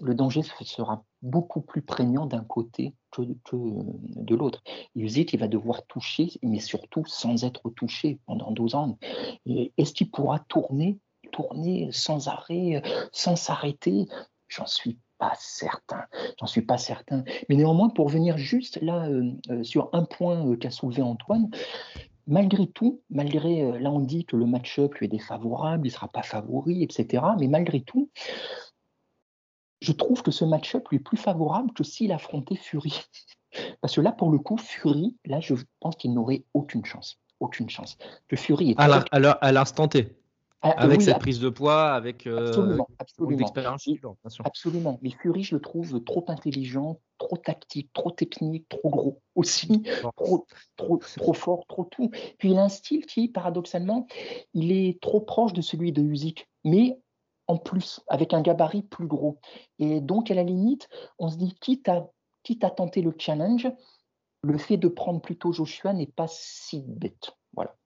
le 0.00 0.14
danger 0.14 0.42
sera 0.42 1.04
beaucoup 1.22 1.60
plus 1.60 1.82
prégnant 1.82 2.26
d'un 2.26 2.44
côté 2.44 2.94
que, 3.10 3.22
de 3.52 4.34
l'autre. 4.34 4.62
Usyk, 4.94 5.32
il 5.32 5.40
va 5.40 5.48
devoir 5.48 5.84
toucher, 5.86 6.30
mais 6.42 6.60
surtout 6.60 7.04
sans 7.06 7.44
être 7.44 7.70
touché 7.70 8.20
pendant 8.26 8.50
12 8.52 8.74
ans. 8.74 8.98
Est-ce 9.46 9.92
qu'il 9.92 10.10
pourra 10.10 10.38
tourner 10.40 10.98
tourner 11.32 11.88
sans 11.92 12.28
arrêt, 12.28 12.82
sans 13.12 13.36
s'arrêter 13.36 14.06
J'en 14.52 14.66
suis 14.66 14.98
pas 15.16 15.32
certain. 15.38 16.04
J'en 16.38 16.46
suis 16.46 16.60
pas 16.60 16.76
certain. 16.76 17.24
Mais 17.48 17.56
néanmoins, 17.56 17.88
pour 17.88 18.08
venir 18.08 18.36
juste 18.36 18.82
là 18.82 19.06
euh, 19.08 19.32
euh, 19.50 19.62
sur 19.62 19.88
un 19.94 20.04
point 20.04 20.46
euh, 20.46 20.56
qu'a 20.56 20.70
soulevé 20.70 21.00
Antoine, 21.00 21.50
malgré 22.26 22.66
tout, 22.66 23.00
malgré 23.08 23.78
là 23.80 23.90
on 23.90 24.00
dit 24.00 24.26
que 24.26 24.36
le 24.36 24.44
match-up 24.44 24.94
lui 24.96 25.06
est 25.06 25.08
défavorable, 25.08 25.86
il 25.86 25.90
ne 25.90 25.94
sera 25.94 26.08
pas 26.08 26.22
favori, 26.22 26.82
etc. 26.82 27.24
Mais 27.38 27.48
malgré 27.48 27.80
tout, 27.80 28.10
je 29.80 29.92
trouve 29.92 30.22
que 30.22 30.30
ce 30.30 30.44
match-up 30.44 30.86
lui 30.90 30.98
est 30.98 31.00
plus 31.00 31.16
favorable 31.16 31.72
que 31.72 31.82
s'il 31.82 32.12
affrontait 32.12 32.56
Fury. 32.56 33.00
Parce 33.80 33.96
que 33.96 34.02
là, 34.02 34.12
pour 34.12 34.30
le 34.30 34.38
coup, 34.38 34.58
Fury, 34.58 35.16
là, 35.24 35.40
je 35.40 35.54
pense 35.80 35.96
qu'il 35.96 36.12
n'aurait 36.12 36.44
aucune 36.52 36.84
chance. 36.84 37.18
Aucune 37.40 37.70
chance. 37.70 37.96
Que 38.28 38.36
Fury 38.36 38.72
est. 38.72 38.74
À 38.78 39.52
l'instant 39.52 39.88
T. 39.88 40.14
Avec 40.62 41.02
cette 41.02 41.18
prise 41.18 41.40
de 41.40 41.48
poids, 41.48 41.92
avec 41.92 42.26
euh, 42.26 42.48
absolument, 42.48 42.88
absolument. 42.98 44.16
Absolument. 44.44 44.98
Mais 45.02 45.10
Fury, 45.10 45.42
je 45.42 45.56
le 45.56 45.60
trouve 45.60 46.02
trop 46.04 46.24
intelligent, 46.28 47.00
trop 47.18 47.36
tactique, 47.36 47.92
trop 47.92 48.12
technique, 48.12 48.68
trop 48.68 48.90
gros 48.90 49.20
aussi, 49.34 49.82
trop, 50.16 50.46
trop, 50.76 50.98
trop 50.98 51.32
fort, 51.32 51.66
trop 51.66 51.84
tout. 51.84 52.10
Puis 52.38 52.52
il 52.52 52.58
a 52.58 52.62
un 52.62 52.68
style 52.68 53.06
qui, 53.06 53.28
paradoxalement, 53.28 54.06
il 54.54 54.70
est 54.70 55.00
trop 55.00 55.20
proche 55.20 55.52
de 55.52 55.62
celui 55.62 55.90
de 55.90 56.02
Usyk, 56.02 56.48
mais 56.64 57.00
en 57.48 57.56
plus, 57.58 58.00
avec 58.08 58.32
un 58.32 58.40
gabarit 58.40 58.82
plus 58.82 59.06
gros. 59.06 59.38
Et 59.78 60.00
donc, 60.00 60.30
à 60.30 60.34
la 60.34 60.44
limite, 60.44 60.88
on 61.18 61.28
se 61.28 61.36
dit, 61.36 61.54
quitte 61.60 61.88
à, 61.88 62.08
quitte 62.44 62.62
à 62.62 62.70
tenter 62.70 63.02
le 63.02 63.14
challenge, 63.18 63.68
le 64.44 64.58
fait 64.58 64.76
de 64.76 64.88
prendre 64.88 65.20
plutôt 65.20 65.52
Joshua 65.52 65.92
n'est 65.92 66.06
pas 66.06 66.28
si 66.28 66.84
bête. 66.86 67.32
Voilà. 67.54 67.76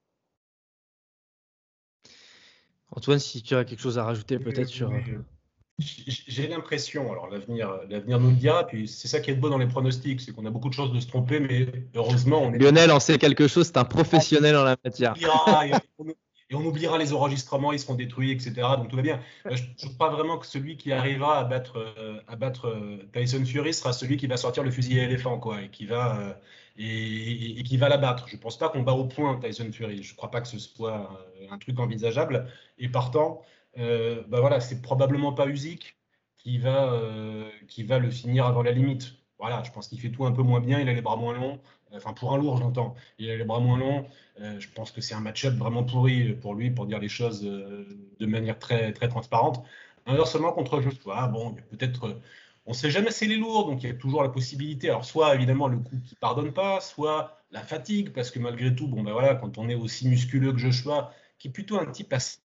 Antoine, 2.91 3.19
si 3.19 3.41
tu 3.41 3.55
as 3.55 3.65
quelque 3.65 3.81
chose 3.81 3.97
à 3.97 4.03
rajouter 4.03 4.39
peut-être 4.39 4.67
sur. 4.67 4.89
Euh, 4.89 4.99
j'ai 5.79 6.47
l'impression, 6.47 7.11
alors 7.11 7.29
l'avenir, 7.29 7.69
l'avenir 7.87 8.19
nous 8.19 8.29
le 8.29 8.35
dira, 8.35 8.65
puis 8.65 8.87
c'est 8.87 9.07
ça 9.07 9.19
qui 9.19 9.29
est 9.29 9.35
beau 9.35 9.49
dans 9.49 9.59
les 9.59 9.67
pronostics, 9.67 10.21
c'est 10.21 10.31
qu'on 10.31 10.45
a 10.47 10.49
beaucoup 10.49 10.69
de 10.69 10.73
chances 10.73 10.91
de 10.91 10.99
se 10.99 11.07
tromper, 11.07 11.39
mais 11.39 11.67
heureusement 11.93 12.41
on 12.41 12.53
est. 12.53 12.57
Lionel 12.57 12.91
en 12.91 12.99
sait 12.99 13.19
quelque 13.19 13.47
chose, 13.47 13.67
c'est 13.67 13.77
un 13.77 13.85
professionnel 13.85 14.55
en 14.55 14.63
la 14.63 14.75
matière. 14.83 15.13
Et 16.49 16.55
on 16.55 16.65
oubliera 16.65 16.97
les 16.97 17.13
enregistrements, 17.13 17.73
ils 17.73 17.79
seront 17.79 17.95
détruits, 17.95 18.31
etc. 18.31 18.53
Donc 18.77 18.89
tout 18.89 18.95
va 18.95 19.01
bien. 19.01 19.19
Euh, 19.45 19.55
je, 19.55 19.87
crois 19.89 20.09
vraiment 20.09 20.37
que 20.37 20.45
celui 20.45 20.77
qui 20.77 20.91
arrivera 20.91 21.39
à 21.39 21.43
battre, 21.43 21.77
euh, 21.77 22.19
à 22.27 22.35
battre 22.35 22.73
Tyson 23.13 23.43
Fury 23.45 23.73
sera 23.73 23.93
celui 23.93 24.17
qui 24.17 24.27
va 24.27 24.37
sortir 24.37 24.63
le 24.63 24.71
fusil 24.71 24.99
à 24.99 25.03
éléphant, 25.03 25.39
quoi, 25.39 25.61
et 25.61 25.69
qui 25.69 25.85
va, 25.85 26.39
et, 26.77 27.63
qui 27.63 27.77
va 27.77 27.89
la 27.89 27.97
battre. 27.97 28.27
Je 28.27 28.35
ne 28.35 28.41
pense 28.41 28.57
pas 28.57 28.69
qu'on 28.69 28.83
bat 28.83 28.93
au 28.93 29.05
point 29.05 29.39
Tyson 29.39 29.69
Fury. 29.71 30.03
Je 30.03 30.13
ne 30.13 30.17
crois 30.17 30.31
pas 30.31 30.41
que 30.41 30.47
ce 30.47 30.59
soit 30.59 31.09
un 31.49 31.57
truc 31.57 31.79
envisageable. 31.79 32.47
Et 32.77 32.89
partant, 32.89 33.41
euh, 33.79 34.23
bah 34.27 34.39
voilà, 34.39 34.59
c'est 34.59 34.81
probablement 34.81 35.33
pas 35.33 35.47
Usyk 35.47 35.97
qui 36.37 36.57
va, 36.57 36.93
euh, 36.93 37.49
qui 37.67 37.83
va 37.83 37.99
le 37.99 38.09
finir 38.09 38.45
avant 38.45 38.63
la 38.63 38.71
limite. 38.71 39.13
Voilà, 39.39 39.63
je 39.63 39.71
pense 39.71 39.87
qu'il 39.87 39.99
fait 39.99 40.09
tout 40.09 40.25
un 40.25 40.31
peu 40.31 40.41
moins 40.41 40.61
bien, 40.61 40.79
il 40.79 40.89
a 40.89 40.93
les 40.93 41.01
bras 41.01 41.15
moins 41.15 41.33
longs. 41.33 41.59
Enfin, 41.93 42.13
pour 42.13 42.33
un 42.33 42.37
lourd, 42.37 42.57
j'entends. 42.57 42.95
Il 43.19 43.29
a 43.29 43.37
les 43.37 43.43
bras 43.43 43.59
moins 43.59 43.77
longs. 43.77 44.05
Euh, 44.41 44.59
je 44.59 44.67
pense 44.69 44.91
que 44.91 44.99
c'est 45.01 45.15
un 45.15 45.19
match-up 45.19 45.53
vraiment 45.53 45.83
pourri 45.83 46.33
pour 46.33 46.55
lui, 46.55 46.71
pour 46.71 46.85
dire 46.85 46.99
les 46.99 47.09
choses 47.09 47.41
de 47.41 48.25
manière 48.25 48.59
très, 48.59 48.91
très 48.93 49.07
transparente. 49.07 49.63
Inversement, 50.05 50.51
contre 50.53 50.81
Joshua, 50.81 51.27
bon, 51.27 51.55
peut-être 51.71 52.17
on 52.67 52.71
ne 52.71 52.75
sait 52.75 52.91
jamais 52.91 53.11
c'est 53.11 53.27
les 53.27 53.37
lourds, 53.37 53.65
donc 53.65 53.81
il 53.83 53.87
y 53.87 53.91
a 53.91 53.95
toujours 53.95 54.21
la 54.23 54.29
possibilité. 54.29 54.89
Alors, 54.89 55.05
soit 55.05 55.33
évidemment 55.35 55.69
le 55.69 55.77
coup 55.77 55.95
qui 56.05 56.15
pardonne 56.15 56.51
pas, 56.51 56.81
soit 56.81 57.39
la 57.51 57.61
fatigue, 57.61 58.11
parce 58.11 58.29
que 58.29 58.39
malgré 58.39 58.75
tout, 58.75 58.87
bon 58.89 59.03
ben 59.03 59.13
voilà, 59.13 59.35
quand 59.35 59.57
on 59.57 59.69
est 59.69 59.75
aussi 59.75 60.07
musculeux 60.09 60.51
que 60.51 60.59
Joshua, 60.59 61.13
qui 61.39 61.47
est 61.47 61.51
plutôt 61.51 61.79
un 61.79 61.85
type 61.85 62.11
assez 62.11 62.39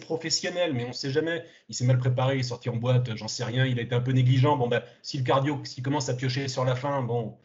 professionnel, 0.00 0.72
mais 0.72 0.84
on 0.84 0.88
ne 0.88 0.92
sait 0.92 1.10
jamais. 1.10 1.44
Il 1.68 1.74
s'est 1.74 1.84
mal 1.84 1.98
préparé, 1.98 2.36
il 2.36 2.40
est 2.40 2.44
sorti 2.44 2.68
en 2.68 2.76
boîte, 2.76 3.14
j'en 3.16 3.28
sais 3.28 3.44
rien, 3.44 3.66
il 3.66 3.78
a 3.78 3.82
été 3.82 3.94
un 3.94 4.00
peu 4.00 4.12
négligent. 4.12 4.56
Bon 4.56 4.68
ben, 4.68 4.82
si 5.02 5.18
le 5.18 5.24
cardio, 5.24 5.60
s'il 5.64 5.82
commence 5.82 6.08
à 6.08 6.14
piocher 6.14 6.48
sur 6.48 6.64
la 6.64 6.74
fin, 6.74 7.02
bon, 7.02 7.36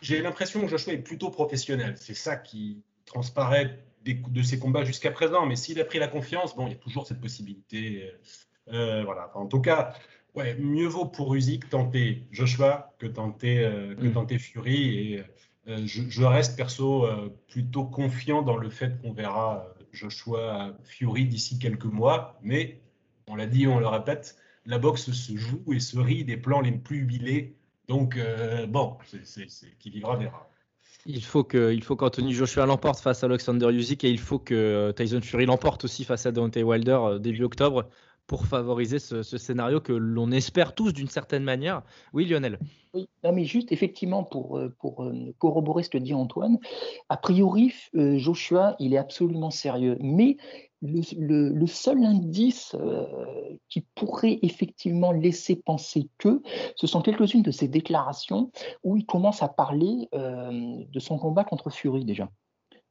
j'ai 0.00 0.22
l'impression 0.22 0.60
que 0.60 0.68
Joshua 0.68 0.92
est 0.92 0.98
plutôt 0.98 1.30
professionnel. 1.30 1.94
C'est 1.96 2.14
ça 2.14 2.36
qui 2.36 2.82
transparaît 3.04 3.78
de 4.04 4.42
ses 4.42 4.58
combats 4.58 4.84
jusqu'à 4.84 5.10
présent. 5.10 5.46
Mais 5.46 5.56
s'il 5.56 5.80
a 5.80 5.84
pris 5.84 5.98
la 5.98 6.08
confiance, 6.08 6.54
bon, 6.54 6.66
il 6.66 6.72
y 6.72 6.74
a 6.74 6.78
toujours 6.78 7.06
cette 7.06 7.20
possibilité. 7.20 8.12
Euh, 8.72 9.02
voilà. 9.04 9.30
en 9.34 9.46
tout 9.46 9.60
cas, 9.60 9.94
ouais, 10.36 10.54
mieux 10.56 10.86
vaut 10.86 11.06
pour 11.06 11.34
Usyk 11.34 11.68
tenter 11.68 12.26
Joshua 12.30 12.94
que 12.98 13.06
tenter, 13.06 13.64
euh, 13.64 13.94
que 13.94 14.06
mm. 14.06 14.12
tenter 14.12 14.38
Fury. 14.38 15.14
Et 15.14 15.24
euh, 15.68 15.82
je, 15.84 16.22
reste 16.22 16.56
perso 16.56 17.06
euh, 17.06 17.34
plutôt 17.48 17.84
confiant 17.84 18.42
dans 18.42 18.56
le 18.56 18.70
fait 18.70 19.00
qu'on 19.00 19.12
verra 19.12 19.66
Joshua 19.96 20.76
Fury 20.84 21.26
d'ici 21.26 21.58
quelques 21.58 21.86
mois. 21.86 22.38
Mais 22.42 22.80
on 23.26 23.34
l'a 23.34 23.46
dit, 23.46 23.66
on 23.66 23.80
le 23.80 23.88
répète, 23.88 24.36
la 24.64 24.78
boxe 24.78 25.10
se 25.10 25.36
joue 25.36 25.62
et 25.72 25.80
se 25.80 25.98
rit 25.98 26.24
des 26.24 26.36
plans 26.36 26.60
les 26.60 26.72
plus 26.72 26.98
huilés. 26.98 27.56
Donc, 27.88 28.18
bon, 28.68 28.96
c'est 29.24 29.46
qui 29.78 29.90
vivra 29.90 30.16
verra. 30.16 30.48
Il 31.06 31.24
faut 31.24 31.46
il 31.52 31.84
qu'Anthony 31.84 32.32
Joshua 32.34 32.66
l'emporte 32.66 33.00
face 33.00 33.22
à 33.22 33.26
Alexander 33.26 33.66
Usyk 33.72 34.02
et 34.04 34.10
il 34.10 34.18
faut 34.18 34.40
que 34.40 34.92
Tyson 34.96 35.20
Fury 35.22 35.46
l'emporte 35.46 35.84
aussi 35.84 36.04
face 36.04 36.26
à 36.26 36.32
Deontay 36.32 36.64
Wilder 36.64 37.18
début 37.20 37.44
octobre 37.44 37.88
pour 38.26 38.46
favoriser 38.46 38.98
ce, 38.98 39.22
scénario 39.22 39.80
que 39.80 39.92
l'on 39.92 40.30
espère 40.32 40.74
tous 40.74 40.92
d'une 40.92 41.08
certaine 41.08 41.44
manière. 41.44 41.82
Oui, 42.12 42.26
Lionel. 42.26 42.58
Oui, 42.94 43.08
non, 43.22 43.32
mais 43.32 43.44
juste 43.44 43.72
effectivement 43.72 44.24
pour, 44.24 44.58
euh, 44.58 44.74
pour 44.80 45.04
euh, 45.04 45.34
corroborer 45.38 45.82
ce 45.82 45.90
que 45.90 45.98
dit 45.98 46.14
Antoine, 46.14 46.58
a 47.08 47.16
priori, 47.16 47.72
euh, 47.94 48.18
Joshua, 48.18 48.74
il 48.78 48.94
est 48.94 48.98
absolument 48.98 49.50
sérieux. 49.50 49.96
Mais 50.00 50.36
le, 50.82 51.66
seul 51.66 52.04
indice 52.04 52.76
qui 53.68 53.80
pourrait 53.94 54.38
effectivement 54.42 55.10
laisser 55.10 55.56
penser 55.56 56.08
que 56.18 56.42
ce 56.76 56.86
sont 56.86 57.00
quelques-unes 57.00 57.42
de 57.42 57.50
ses 57.50 57.66
déclarations 57.66 58.50
où 58.84 58.96
il 58.96 59.06
commence 59.06 59.42
à 59.42 59.48
parler 59.48 60.08
de 60.12 61.00
son 61.00 61.18
combat 61.18 61.44
contre 61.44 61.70
Fury 61.70 62.04
déjà. 62.04 62.30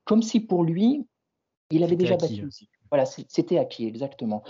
Comme 0.03 0.23
si 0.23 0.39
pour 0.39 0.63
lui, 0.63 1.05
il 1.69 1.83
avait 1.83 1.95
déjà 1.95 2.17
battu. 2.17 2.49
Voilà, 2.89 3.05
c'était 3.05 3.59
acquis, 3.59 3.85
exactement. 3.85 4.43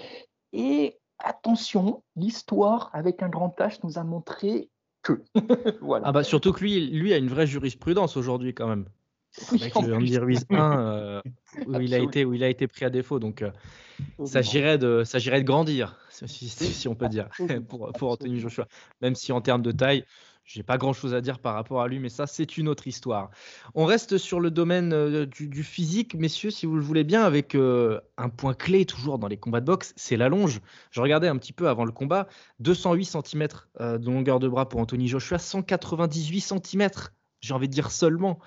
Et 0.56 0.98
attention, 1.20 2.02
l'histoire 2.16 2.90
avec 2.94 3.22
un 3.22 3.28
grand 3.28 3.54
H 3.60 3.80
nous 3.84 3.98
a 3.98 4.04
montré 4.06 4.70
que. 5.02 5.22
voilà. 5.82 6.08
Ah 6.08 6.12
bah 6.14 6.24
surtout 6.24 6.54
que 6.54 6.62
lui, 6.62 6.88
lui 6.88 7.14
a 7.14 7.18
une 7.18 7.28
vraie 7.28 7.46
jurisprudence 7.46 8.16
aujourd'hui 8.16 8.54
quand 8.54 8.68
même. 8.68 8.86
avec 9.52 9.76
le 9.76 9.96
Andy 9.96 10.18
Ruiz 10.18 10.46
1 10.50 10.80
euh, 10.80 11.22
où, 11.68 11.80
il 11.82 11.94
a 11.94 12.00
été, 12.00 12.24
où 12.24 12.34
il 12.34 12.42
a 12.42 12.48
été 12.48 12.68
pris 12.68 12.86
à 12.86 12.90
défaut. 12.90 13.20
Donc 13.20 13.42
euh, 13.42 13.52
ça 14.20 14.42
s'agirait 14.44 14.78
de, 14.78 15.04
de 15.04 15.40
grandir, 15.42 15.98
si, 16.10 16.48
si, 16.48 16.88
on 16.88 16.96
peut 16.96 17.10
dire, 17.10 17.28
pour, 17.68 17.92
pour 17.92 18.12
Anthony 18.12 18.40
Joshua. 18.40 18.66
Même 19.02 19.16
si 19.16 19.34
en 19.34 19.42
termes 19.42 19.62
de 19.62 19.74
taille, 19.74 20.06
j'ai 20.46 20.62
pas 20.62 20.78
grand 20.78 20.94
chose 20.94 21.16
à 21.16 21.22
dire 21.22 21.40
par 21.40 21.56
rapport 21.56 21.82
à 21.82 21.88
lui, 21.88 22.00
mais 22.00 22.10
ça, 22.10 22.28
c'est 22.28 22.58
une 22.58 22.68
autre 22.68 22.88
histoire. 22.88 23.32
On 23.74 23.86
reste 23.86 24.20
sur 24.20 24.40
le 24.40 24.52
domaine 24.52 24.94
euh, 24.94 25.26
du, 25.26 25.64
physique, 25.64 26.14
messieurs, 26.14 26.52
si 26.52 26.68
vous 26.68 26.76
le 26.76 26.84
voulez 26.84 27.04
bien, 27.04 27.24
avec 27.24 27.56
euh, 27.56 28.00
un 28.18 28.30
point 28.30 28.54
clé 28.54 28.86
toujours 28.86 29.18
dans 29.18 29.28
les 29.28 29.38
combats 29.38 29.60
de 29.60 29.66
boxe, 29.66 29.94
c'est 29.96 30.18
la 30.18 30.30
longe. 30.30 30.62
Je 30.92 31.02
regardais 31.02 31.28
un 31.28 31.38
petit 31.38 31.52
peu 31.52 31.68
avant 31.68 31.84
le 31.84 31.92
combat 31.92 32.28
208 32.60 33.06
cm 33.06 33.48
euh, 33.82 33.98
de 33.98 34.06
longueur 34.06 34.40
de 34.40 34.48
bras 34.48 34.70
pour 34.70 34.80
Anthony 34.80 35.08
Joshua, 35.08 35.40
198 35.40 36.42
cm, 36.42 36.90
j'ai 37.42 37.54
envie 37.54 37.68
de 37.68 37.74
dire 37.74 37.90
seulement, 37.90 38.40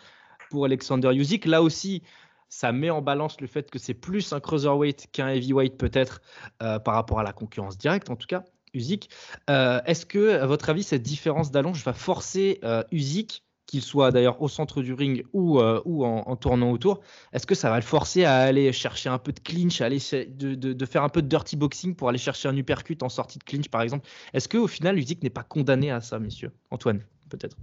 pour 0.51 0.65
Alexander 0.65 1.11
Usyk. 1.13 1.47
Là 1.47 1.63
aussi, 1.63 2.05
ça 2.49 2.71
met 2.71 2.91
en 2.91 3.03
balance 3.03 3.41
le 3.41 3.49
fait 3.49 3.71
que 3.71 3.79
c'est 3.81 3.93
plus 3.93 4.33
un 4.33 4.39
cruiserweight 4.39 5.09
qu'un 5.11 5.29
heavyweight 5.29 5.77
peut-être 5.77 6.23
par 6.59 6.95
rapport 6.95 7.21
à 7.21 7.23
la 7.23 7.33
concurrence 7.33 7.77
directe 7.77 8.09
en 8.09 8.17
tout 8.17 8.27
cas. 8.27 8.45
Usyk. 8.75 9.11
Euh, 9.51 9.81
est-ce 9.87 10.07
que, 10.07 10.39
à 10.39 10.47
votre 10.47 10.71
avis, 10.71 10.83
cette 10.83 11.03
différence 11.03 11.51
d'allonge 11.51 11.83
va 11.85 11.93
forcer 11.93 12.59
euh, 12.65 12.83
Usyk, 12.93 13.43
qu'il 13.69 13.83
soit 13.83 14.11
d'ailleurs 14.11 14.41
au 14.41 14.49
centre 14.49 14.83
du 14.83 14.95
ring 14.95 15.25
ou, 15.35 15.61
euh, 15.61 15.81
ou 15.85 16.05
en, 16.05 16.37
tournant 16.37 16.71
autour, 16.71 17.01
est-ce 17.33 17.47
que 17.47 17.55
ça 17.55 17.69
va 17.69 17.77
le 17.77 17.83
forcer 17.83 18.25
à 18.25 18.39
aller 18.39 18.73
chercher 18.73 19.11
un 19.11 19.19
peu 19.19 19.31
de 19.31 19.41
clinch, 19.41 19.83
à 19.83 19.85
aller 19.85 19.99
de, 20.31 20.87
faire 20.87 21.03
un 21.03 21.11
peu 21.11 21.21
de 21.21 21.29
dirty 21.29 21.55
boxing 21.55 21.95
pour 21.95 22.09
aller 22.09 22.19
chercher 22.19 22.49
un 22.49 22.57
uppercut 22.57 23.03
en 23.03 23.11
sortie 23.11 23.39
de 23.39 23.45
clinch, 23.45 23.69
par 23.69 23.83
exemple? 23.83 24.09
Est-ce 24.33 24.49
qu'au 24.49 24.67
final, 24.67 24.99
Usyk 24.99 25.23
n'est 25.23 25.31
pas 25.31 25.43
condamné 25.43 25.91
à 25.91 26.01
ça, 26.01 26.19
messieurs? 26.19 26.51
Antoine, 26.71 27.05
peut-être 27.29 27.59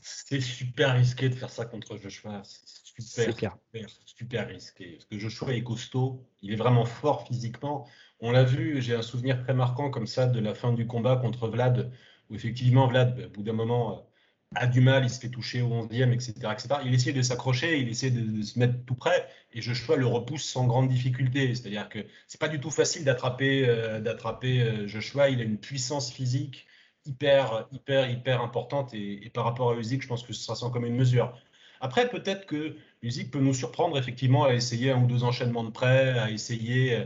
C'est 0.00 0.40
super 0.40 0.94
risqué 0.94 1.28
de 1.28 1.34
faire 1.34 1.50
ça 1.50 1.66
contre 1.66 1.98
Joshua. 1.98 2.40
C'est 2.42 3.04
super, 3.04 3.34
super, 3.34 3.90
super, 4.06 4.48
risqué. 4.48 4.92
Parce 4.92 5.04
que 5.04 5.18
Joshua 5.18 5.52
est 5.52 5.62
costaud, 5.62 6.26
il 6.40 6.50
est 6.50 6.56
vraiment 6.56 6.86
fort 6.86 7.26
physiquement. 7.26 7.86
On 8.20 8.30
l'a 8.32 8.44
vu, 8.44 8.80
j'ai 8.80 8.94
un 8.94 9.02
souvenir 9.02 9.42
très 9.42 9.54
marquant 9.54 9.90
comme 9.90 10.06
ça 10.06 10.26
de 10.26 10.40
la 10.40 10.54
fin 10.54 10.72
du 10.72 10.86
combat 10.86 11.16
contre 11.16 11.48
Vlad, 11.48 11.92
où 12.30 12.34
effectivement 12.34 12.86
Vlad, 12.88 13.26
au 13.26 13.28
bout 13.30 13.42
d'un 13.42 13.52
moment, 13.52 14.06
a 14.54 14.66
du 14.66 14.80
mal, 14.80 15.04
il 15.04 15.10
se 15.10 15.20
fait 15.20 15.28
toucher 15.28 15.60
au 15.60 15.68
11e, 15.68 16.12
etc., 16.12 16.32
etc. 16.52 16.68
Il 16.84 16.94
essaie 16.94 17.12
de 17.12 17.22
s'accrocher, 17.22 17.78
il 17.80 17.88
essaie 17.88 18.10
de, 18.10 18.42
se 18.42 18.58
mettre 18.58 18.84
tout 18.86 18.94
près, 18.94 19.28
et 19.52 19.60
Joshua 19.60 19.96
le 19.96 20.06
repousse 20.06 20.44
sans 20.44 20.66
grande 20.66 20.88
difficulté. 20.88 21.54
C'est-à-dire 21.54 21.88
que 21.88 21.98
c'est 22.26 22.40
pas 22.40 22.48
du 22.48 22.60
tout 22.60 22.70
facile 22.70 23.04
d'attraper 23.04 23.68
euh, 23.68 24.00
d'attraper 24.00 24.62
euh, 24.62 24.86
Joshua. 24.86 25.28
Il 25.30 25.40
a 25.40 25.44
une 25.44 25.58
puissance 25.58 26.12
physique 26.12 26.66
hyper, 27.06 27.66
hyper, 27.72 28.10
hyper 28.10 28.40
importante, 28.42 28.92
et, 28.94 29.30
par 29.32 29.44
rapport 29.44 29.70
à 29.72 29.76
Usyk, 29.76 30.02
je 30.02 30.08
pense 30.08 30.22
que 30.22 30.32
ce 30.32 30.42
sera 30.42 30.56
sans 30.56 30.70
commune 30.70 30.94
mesure. 30.94 31.36
Après, 31.80 32.08
peut-être 32.08 32.46
que 32.46 32.76
Usyk 33.02 33.30
peut 33.30 33.40
nous 33.40 33.54
surprendre 33.54 33.98
effectivement 33.98 34.44
à 34.44 34.54
essayer 34.54 34.90
un 34.90 35.02
ou 35.02 35.06
deux 35.06 35.24
enchaînements 35.24 35.64
de 35.64 35.70
près, 35.70 36.18
à 36.18 36.30
essayer, 36.30 36.94
euh, 36.94 37.04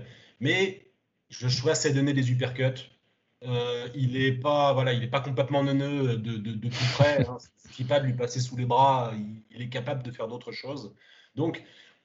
mais 1.30 1.36
Joshua 1.36 1.74
sait 1.74 1.92
donner 1.92 2.12
des 2.12 2.30
uppercuts. 2.30 2.90
Euh, 3.42 3.88
il 3.94 4.12
n'est 4.12 4.32
pas, 4.32 4.72
voilà, 4.74 4.92
il 4.92 5.08
pas 5.10 5.20
complètement 5.20 5.62
neuneux 5.62 6.16
de, 6.16 6.36
de, 6.36 6.68
tout 6.68 6.84
près. 6.94 7.26
Hein. 7.26 7.38
Suffit 7.66 7.84
pas 7.84 8.00
de 8.00 8.06
lui 8.06 8.12
passer 8.12 8.40
sous 8.40 8.56
les 8.56 8.66
bras. 8.66 9.14
Il, 9.50 9.62
est 9.62 9.68
capable 9.68 10.02
de 10.02 10.10
faire 10.10 10.28
d'autres 10.28 10.52
choses. 10.52 10.94
Donc, 11.36 11.62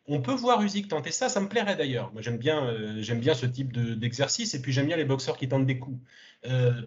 on 0.07 0.21
peut 0.21 0.33
voir 0.33 0.61
Usyk 0.61 0.87
tenter 0.87 1.11
ça. 1.11 1.27
Ça 1.27 1.41
me 1.41 1.49
plairait 1.49 1.75
d'ailleurs. 1.75 2.13
Moi, 2.13 2.21
j'aime 2.21 2.37
bien, 2.37 2.65
euh, 2.67 3.15
bien 3.15 3.33
ce 3.33 3.45
type 3.45 3.73
d'exercice. 3.99 4.53
et 4.53 4.61
puis, 4.61 4.71
j'aime 4.71 4.87
bien 4.87 4.97
les 4.97 5.05
boxeurs 5.05 5.37
qui 5.37 5.49
tentent 5.49 5.65
des 5.65 5.79
coups. 5.79 5.99
Euh, 6.45 6.81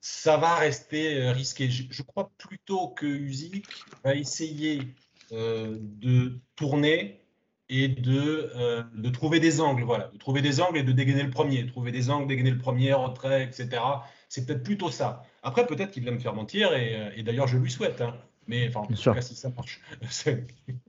ça 0.00 0.36
va 0.36 0.56
rester 0.56 1.30
risqué. 1.30 1.70
Je, 1.70 2.02
crois 2.02 2.30
plutôt 2.36 2.88
que 2.88 3.06
Usyk 3.06 3.66
va 4.04 4.14
essayer 4.14 4.80
de 5.30 6.40
tourner 6.56 7.21
et 7.68 7.88
de, 7.88 8.50
euh, 8.54 8.82
de 8.94 9.08
trouver 9.10 9.40
des 9.40 9.60
angles, 9.60 9.82
voilà, 9.82 10.08
de 10.12 10.18
trouver 10.18 10.42
des 10.42 10.60
angles 10.60 10.78
et 10.78 10.82
de 10.82 10.92
dégainer 10.92 11.22
le 11.22 11.30
premier, 11.30 11.66
trouver 11.66 11.92
des 11.92 12.10
angles, 12.10 12.28
dégainer 12.28 12.50
le 12.50 12.58
premier, 12.58 12.92
retrait, 12.92 13.44
etc. 13.44 13.82
C'est 14.28 14.46
peut-être 14.46 14.62
plutôt 14.62 14.90
ça. 14.90 15.22
Après, 15.42 15.66
peut-être 15.66 15.90
qu'il 15.90 16.04
va 16.04 16.10
me 16.10 16.18
faire 16.18 16.34
mentir, 16.34 16.74
et, 16.74 16.96
euh, 16.96 17.10
et 17.16 17.22
d'ailleurs, 17.22 17.46
je 17.46 17.56
lui 17.56 17.70
souhaite. 17.70 18.00
Hein. 18.00 18.14
Mais 18.48 18.68
enfin, 18.68 18.80
en 18.80 18.86
tout 18.86 19.12
cas, 19.14 19.20
si 19.20 19.36
ça 19.36 19.50
marche. 19.50 19.80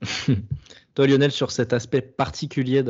Toi, 0.95 1.07
Lionel, 1.07 1.31
sur 1.31 1.51
cet 1.51 1.73
aspect 1.73 2.01
particulier 2.01 2.83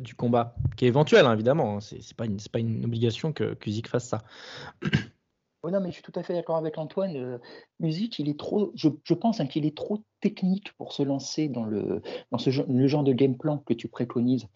du 0.00 0.14
combat, 0.14 0.54
qui 0.76 0.84
est 0.84 0.88
éventuel, 0.88 1.26
hein, 1.26 1.32
évidemment, 1.32 1.76
hein, 1.76 1.80
c'est 1.80 2.14
pas, 2.14 2.26
une, 2.26 2.38
pas 2.52 2.58
une 2.58 2.84
obligation 2.84 3.32
que 3.32 3.54
Kuzik 3.54 3.88
fasse 3.88 4.08
ça. 4.08 4.22
Non, 5.70 5.80
mais 5.80 5.88
je 5.88 5.94
suis 5.94 6.02
tout 6.02 6.12
à 6.14 6.22
fait 6.22 6.34
d'accord 6.34 6.56
avec 6.56 6.78
Antoine. 6.78 7.16
Euh, 7.16 7.38
musique, 7.80 8.18
il 8.18 8.28
est 8.28 8.38
trop, 8.38 8.72
je, 8.74 9.14
pense 9.14 9.40
hein, 9.40 9.46
qu'il 9.46 9.66
est 9.66 9.76
trop 9.76 10.02
technique 10.20 10.72
pour 10.74 10.92
se 10.92 11.02
lancer 11.02 11.48
dans 11.48 11.64
le, 11.64 12.02
dans 12.30 12.38
ce, 12.38 12.50
le 12.70 12.86
genre 12.86 13.02
de 13.02 13.12
game 13.12 13.36
plan 13.36 13.58
que 13.58 13.72
tu 13.74 13.88
préconises. 13.88 14.48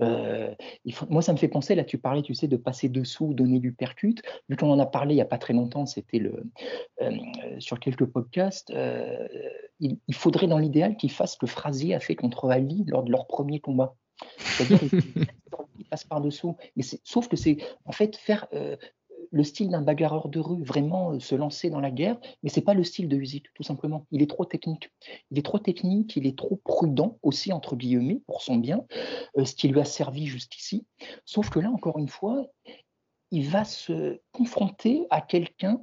Euh, 0.00 0.54
il 0.84 0.94
faut, 0.94 1.06
moi, 1.08 1.22
ça 1.22 1.32
me 1.32 1.38
fait 1.38 1.48
penser, 1.48 1.74
là, 1.74 1.84
tu 1.84 1.98
parlais, 1.98 2.22
tu 2.22 2.34
sais, 2.34 2.48
de 2.48 2.56
passer 2.56 2.88
dessous, 2.88 3.34
donner 3.34 3.60
du 3.60 3.72
percute. 3.72 4.22
Vu 4.48 4.56
qu'on 4.56 4.70
en 4.70 4.78
a 4.78 4.86
parlé 4.86 5.14
il 5.14 5.16
n'y 5.16 5.22
a 5.22 5.26
pas 5.26 5.38
très 5.38 5.52
longtemps, 5.52 5.86
c'était 5.86 6.18
le, 6.18 6.44
euh, 7.02 7.12
sur 7.58 7.78
quelques 7.78 8.06
podcasts, 8.06 8.72
il, 9.80 9.98
faudrait 10.12 10.46
dans 10.46 10.58
l'idéal 10.58 10.96
qu'il 10.96 11.10
fasse 11.10 11.36
que 11.36 11.46
Frazier 11.46 11.94
a 11.94 12.00
fait 12.00 12.16
contre 12.16 12.48
Ali 12.50 12.84
lors 12.86 13.02
de 13.02 13.10
leur 13.10 13.26
premier 13.26 13.60
combat. 13.60 13.94
C'est-à-dire 14.38 14.80
passe 15.90 16.04
par-dessous. 16.04 16.56
Sauf 17.04 17.28
que 17.28 17.36
c'est, 17.36 17.58
en 17.84 17.92
fait, 17.92 18.16
faire 18.16 18.46
le 19.30 19.44
style 19.44 19.70
d'un 19.70 19.82
bagarreur 19.82 20.28
de 20.28 20.40
rue, 20.40 20.62
vraiment 20.62 21.12
euh, 21.12 21.20
se 21.20 21.34
lancer 21.34 21.70
dans 21.70 21.80
la 21.80 21.90
guerre, 21.90 22.18
mais 22.42 22.50
c'est 22.50 22.60
pas 22.60 22.74
le 22.74 22.84
style 22.84 23.08
de 23.08 23.16
Usyk, 23.16 23.52
tout 23.54 23.62
simplement. 23.62 24.06
Il 24.10 24.22
est 24.22 24.30
trop 24.30 24.44
technique. 24.44 24.90
Il 25.30 25.38
est 25.38 25.42
trop 25.42 25.58
technique, 25.58 26.16
il 26.16 26.26
est 26.26 26.36
trop 26.36 26.56
prudent 26.64 27.18
aussi, 27.22 27.52
entre 27.52 27.76
guillemets, 27.76 28.20
pour 28.26 28.42
son 28.42 28.56
bien, 28.56 28.84
euh, 29.38 29.44
ce 29.44 29.54
qui 29.54 29.68
lui 29.68 29.80
a 29.80 29.84
servi 29.84 30.26
jusqu'ici. 30.26 30.86
Sauf 31.24 31.50
que 31.50 31.58
là, 31.58 31.70
encore 31.70 31.98
une 31.98 32.08
fois, 32.08 32.46
il 33.30 33.48
va 33.48 33.64
se 33.64 34.20
confronter 34.32 35.06
à 35.10 35.20
quelqu'un 35.20 35.80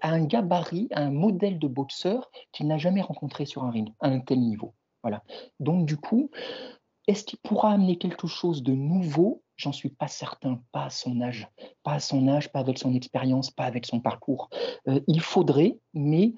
à 0.00 0.10
un 0.10 0.24
gabarit, 0.24 0.88
à 0.90 1.00
un 1.00 1.10
modèle 1.10 1.58
de 1.58 1.66
boxeur 1.66 2.30
qu'il 2.52 2.66
n'a 2.66 2.76
jamais 2.78 3.00
rencontré 3.00 3.46
sur 3.46 3.64
un 3.64 3.70
ring, 3.70 3.88
à 4.00 4.08
un 4.08 4.20
tel 4.20 4.40
niveau. 4.40 4.74
Voilà. 5.02 5.22
Donc, 5.60 5.86
du 5.86 5.96
coup, 5.96 6.30
est-ce 7.06 7.24
qu'il 7.24 7.38
pourra 7.40 7.72
amener 7.72 7.96
quelque 7.98 8.26
chose 8.26 8.62
de 8.62 8.72
nouveau 8.72 9.41
J'en 9.56 9.72
suis 9.72 9.90
pas 9.90 10.08
certain, 10.08 10.60
pas 10.72 10.86
à 10.86 10.90
son 10.90 11.20
âge, 11.20 11.48
pas 11.82 12.00
son 12.00 12.28
âge, 12.28 12.50
pas 12.50 12.60
avec 12.60 12.78
son 12.78 12.94
expérience, 12.94 13.50
pas 13.50 13.64
avec 13.64 13.86
son 13.86 14.00
parcours. 14.00 14.50
Euh, 14.88 15.00
il 15.06 15.20
faudrait, 15.20 15.78
mais 15.94 16.34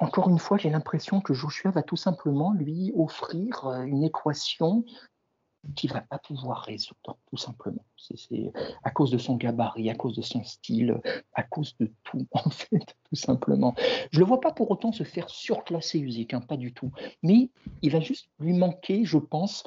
encore 0.00 0.28
une 0.28 0.38
fois, 0.38 0.58
j'ai 0.58 0.70
l'impression 0.70 1.20
que 1.20 1.34
Joshua 1.34 1.70
va 1.70 1.82
tout 1.82 1.96
simplement 1.96 2.52
lui 2.52 2.92
offrir 2.96 3.66
euh, 3.66 3.82
une 3.82 4.04
équation 4.04 4.84
qu'il 5.74 5.92
va 5.92 6.02
pas 6.02 6.18
pouvoir 6.18 6.60
résoudre, 6.60 7.16
tout 7.26 7.38
simplement. 7.38 7.84
C'est 7.96 8.52
à 8.82 8.90
cause 8.90 9.10
de 9.10 9.16
son 9.16 9.36
gabarit, 9.36 9.88
à 9.88 9.94
cause 9.94 10.14
de 10.14 10.20
son 10.20 10.44
style, 10.44 11.00
à 11.32 11.42
cause 11.42 11.74
de 11.78 11.90
tout, 12.02 12.26
en 12.32 12.50
fait, 12.50 12.96
tout 13.04 13.16
simplement. 13.16 13.74
Je 14.10 14.18
le 14.18 14.26
vois 14.26 14.40
pas 14.40 14.52
pour 14.52 14.70
autant 14.70 14.92
se 14.92 15.04
faire 15.04 15.30
surclasser 15.30 15.98
Usyk, 15.98 16.34
hein, 16.34 16.40
pas 16.40 16.58
du 16.58 16.74
tout. 16.74 16.92
Mais 17.22 17.50
il 17.80 17.92
va 17.92 18.00
juste 18.00 18.28
lui 18.38 18.52
manquer, 18.52 19.04
je 19.06 19.18
pense, 19.18 19.64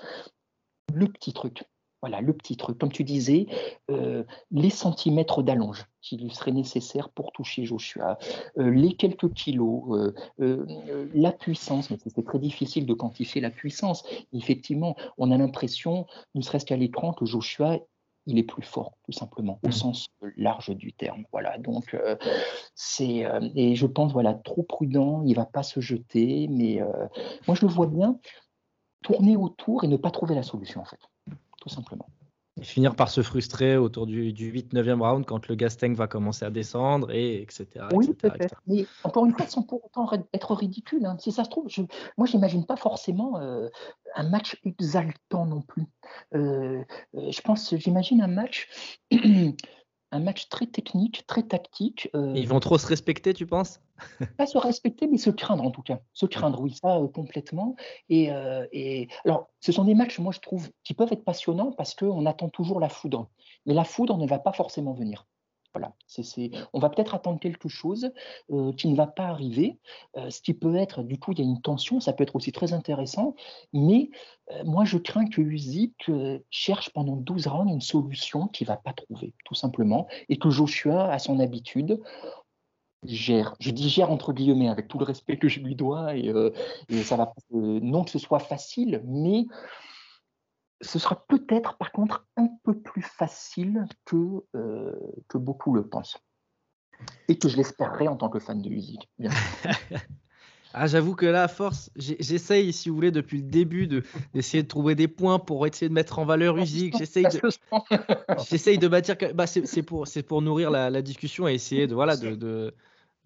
le 0.93 1.07
petit 1.07 1.33
truc. 1.33 1.63
Voilà, 2.01 2.21
le 2.21 2.33
petit 2.33 2.57
truc. 2.57 2.77
Comme 2.77 2.91
tu 2.91 3.03
disais, 3.03 3.47
euh, 3.89 4.23
les 4.51 4.69
centimètres 4.69 5.41
d'allonge 5.41 5.85
qui 6.01 6.17
lui 6.17 6.29
seraient 6.29 6.51
nécessaires 6.51 7.09
pour 7.09 7.31
toucher 7.31 7.65
Joshua, 7.65 8.19
euh, 8.59 8.69
les 8.69 8.95
quelques 8.95 9.33
kilos, 9.33 10.13
euh, 10.39 10.65
la 11.13 11.31
puissance, 11.31 11.89
mais 11.89 11.97
c'est 11.97 12.23
très 12.23 12.39
difficile 12.39 12.85
de 12.85 12.93
quantifier 12.93 13.41
la 13.41 13.49
puissance. 13.49 14.03
Effectivement, 14.31 14.95
on 15.17 15.31
a 15.31 15.37
l'impression, 15.37 16.05
ne 16.35 16.41
serait-ce 16.41 16.65
qu'à 16.65 16.77
l'écran, 16.77 17.13
que 17.13 17.25
Joshua 17.25 17.79
il 18.29 18.37
est 18.37 18.43
plus 18.43 18.61
fort, 18.61 18.97
tout 19.05 19.13
simplement, 19.13 19.57
au 19.63 19.69
mmh. 19.69 19.71
sens 19.71 20.07
large 20.35 20.75
du 20.75 20.91
terme. 20.91 21.23
Voilà, 21.31 21.57
donc 21.57 21.95
c'est 22.75 23.25
et 23.55 23.75
je 23.75 23.85
pense 23.85 24.11
voilà 24.11 24.33
trop 24.33 24.63
prudent, 24.63 25.23
il 25.25 25.33
va 25.33 25.45
pas 25.45 25.63
se 25.63 25.79
jeter, 25.79 26.49
mais 26.49 26.81
moi 27.47 27.55
je 27.55 27.65
le 27.65 27.71
vois 27.71 27.87
bien 27.87 28.19
tourner 29.01 29.37
autour 29.37 29.85
et 29.85 29.87
ne 29.87 29.95
pas 29.95 30.11
trouver 30.11 30.35
la 30.35 30.43
solution 30.43 30.81
en 30.81 30.85
fait 30.85 30.99
simplement. 31.67 32.07
Et 32.59 32.63
finir 32.63 32.95
par 32.95 33.09
se 33.09 33.21
frustrer 33.21 33.77
autour 33.77 34.07
du, 34.07 34.33
8-9e 34.33 34.99
round 34.99 35.25
quand 35.25 35.47
le 35.47 35.55
gas 35.55 35.77
tank 35.79 35.95
va 35.95 36.07
commencer 36.07 36.43
à 36.43 36.49
descendre, 36.49 37.11
et 37.11 37.41
etc. 37.41 37.85
Oui, 37.93 38.13
peut-être. 38.13 38.61
Mais 38.65 38.85
encore 39.03 39.25
une 39.27 39.33
fois, 39.33 39.45
sans 39.45 39.61
pour 39.61 39.85
autant 39.85 40.09
être 40.33 40.55
ridicule. 40.55 41.05
Hein. 41.05 41.17
Si 41.19 41.31
ça 41.31 41.43
se 41.43 41.49
trouve, 41.49 41.69
je, 41.69 41.83
moi, 42.17 42.25
j'imagine 42.25 42.65
pas 42.65 42.75
forcément 42.75 43.39
euh, 43.39 43.69
un 44.15 44.27
match 44.27 44.59
exaltant 44.63 45.45
non 45.45 45.61
plus. 45.61 45.85
Euh, 46.33 46.83
euh, 47.15 47.31
je 47.31 47.41
pense, 47.41 47.75
j'imagine 47.75 48.21
un 48.21 48.27
match 48.27 48.67
un 50.11 50.19
match 50.19 50.49
très 50.49 50.67
technique, 50.67 51.25
très 51.27 51.43
tactique. 51.43 52.09
Euh, 52.15 52.33
Ils 52.35 52.47
vont 52.47 52.59
trop 52.59 52.77
se 52.77 52.87
respecter, 52.87 53.33
tu 53.33 53.45
penses? 53.45 53.81
Pas 54.37 54.45
se 54.45 54.57
respecter, 54.57 55.07
mais 55.07 55.17
se 55.17 55.29
craindre 55.29 55.63
en 55.63 55.71
tout 55.71 55.81
cas. 55.81 55.99
Se 56.13 56.25
craindre, 56.25 56.61
oui, 56.61 56.73
ça 56.73 56.97
euh, 56.97 57.07
complètement. 57.07 57.75
Et, 58.09 58.31
euh, 58.31 58.65
et, 58.71 59.07
alors, 59.25 59.49
ce 59.59 59.71
sont 59.71 59.83
des 59.83 59.95
matchs, 59.95 60.19
moi 60.19 60.31
je 60.31 60.39
trouve, 60.39 60.69
qui 60.83 60.93
peuvent 60.93 61.11
être 61.11 61.25
passionnants 61.25 61.71
parce 61.71 61.95
qu'on 61.95 62.25
attend 62.25 62.49
toujours 62.49 62.79
la 62.79 62.89
foudre. 62.89 63.29
Mais 63.65 63.73
la 63.73 63.83
foudre 63.83 64.17
ne 64.17 64.27
va 64.27 64.39
pas 64.39 64.53
forcément 64.53 64.93
venir. 64.93 65.25
Voilà, 65.73 65.93
on 66.73 66.79
va 66.79 66.89
peut-être 66.89 67.13
attendre 67.13 67.39
quelque 67.39 67.69
chose 67.69 68.11
euh, 68.51 68.73
qui 68.73 68.87
ne 68.87 68.95
va 68.95 69.05
pas 69.05 69.25
arriver, 69.25 69.77
euh, 70.15 70.29
ce 70.29 70.41
qui 70.41 70.53
peut 70.53 70.75
être, 70.75 71.03
du 71.03 71.19
coup, 71.19 71.33
il 71.33 71.39
y 71.39 71.41
a 71.41 71.45
une 71.45 71.61
tension, 71.61 71.99
ça 71.99 72.13
peut 72.13 72.23
être 72.23 72.35
aussi 72.35 72.51
très 72.51 72.73
intéressant, 72.73 73.35
mais 73.73 74.09
euh, 74.51 74.63
moi, 74.63 74.85
je 74.85 74.97
crains 74.97 75.27
que 75.27 75.41
Usyk 75.41 76.09
cherche 76.49 76.89
pendant 76.93 77.15
12 77.15 77.47
rounds 77.47 77.71
une 77.71 77.81
solution 77.81 78.47
qu'il 78.47 78.65
ne 78.65 78.73
va 78.73 78.77
pas 78.77 78.93
trouver, 78.93 79.33
tout 79.45 79.53
simplement, 79.53 80.07
et 80.29 80.37
que 80.37 80.49
Joshua, 80.49 81.11
à 81.11 81.19
son 81.19 81.39
habitude, 81.39 82.01
gère. 83.03 83.55
Je 83.59 83.69
dis 83.69 83.89
gère 83.89 84.09
entre 84.09 84.33
guillemets, 84.33 84.69
avec 84.69 84.87
tout 84.87 84.97
le 84.97 85.05
respect 85.05 85.37
que 85.37 85.47
je 85.47 85.59
lui 85.59 85.75
dois, 85.75 86.15
et, 86.15 86.33
et 86.89 87.03
ça 87.03 87.17
va, 87.17 87.33
non 87.51 88.03
que 88.03 88.09
ce 88.09 88.19
soit 88.19 88.39
facile, 88.39 89.03
mais 89.05 89.45
ce 90.81 90.99
sera 90.99 91.25
peut-être 91.27 91.77
par 91.77 91.91
contre 91.91 92.25
un 92.35 92.49
peu 92.63 92.77
plus 92.79 93.01
facile 93.01 93.85
que, 94.05 94.43
euh, 94.55 94.93
que 95.27 95.37
beaucoup 95.37 95.73
le 95.73 95.87
pensent. 95.87 96.17
Et 97.27 97.37
que 97.37 97.47
je 97.47 97.57
l'espérerais 97.57 98.07
en 98.07 98.15
tant 98.15 98.29
que 98.29 98.39
fan 98.39 98.61
de 98.61 98.69
musique. 98.69 99.09
ah, 100.73 100.87
j'avoue 100.87 101.15
que 101.15 101.27
là, 101.27 101.43
à 101.43 101.47
force, 101.47 101.91
j'essaye, 101.95 102.73
si 102.73 102.89
vous 102.89 102.95
voulez, 102.95 103.11
depuis 103.11 103.37
le 103.37 103.43
début, 103.43 103.87
d'essayer 104.33 104.63
de, 104.63 104.67
trouver 104.67 104.95
des 104.95 105.07
points 105.07 105.37
pour 105.37 105.67
essayer 105.67 105.89
de 105.89 105.93
mettre 105.93 106.17
en 106.17 106.25
valeur 106.25 106.55
musique. 106.55 106.97
J'essaye 106.97 107.25
de, 107.25 107.39
j'essaye 108.49 108.79
de 108.79 108.87
bâtir. 108.87 109.15
Bah, 109.35 109.45
c'est 109.45 109.83
pour, 109.83 110.07
pour 110.27 110.41
nourrir 110.41 110.71
la, 110.71 110.89
la, 110.89 111.03
discussion 111.03 111.47
et 111.47 111.53
essayer 111.53 111.85
de, 111.85 111.93
voilà, 111.93 112.17
de, 112.17 112.33
de 112.33 112.73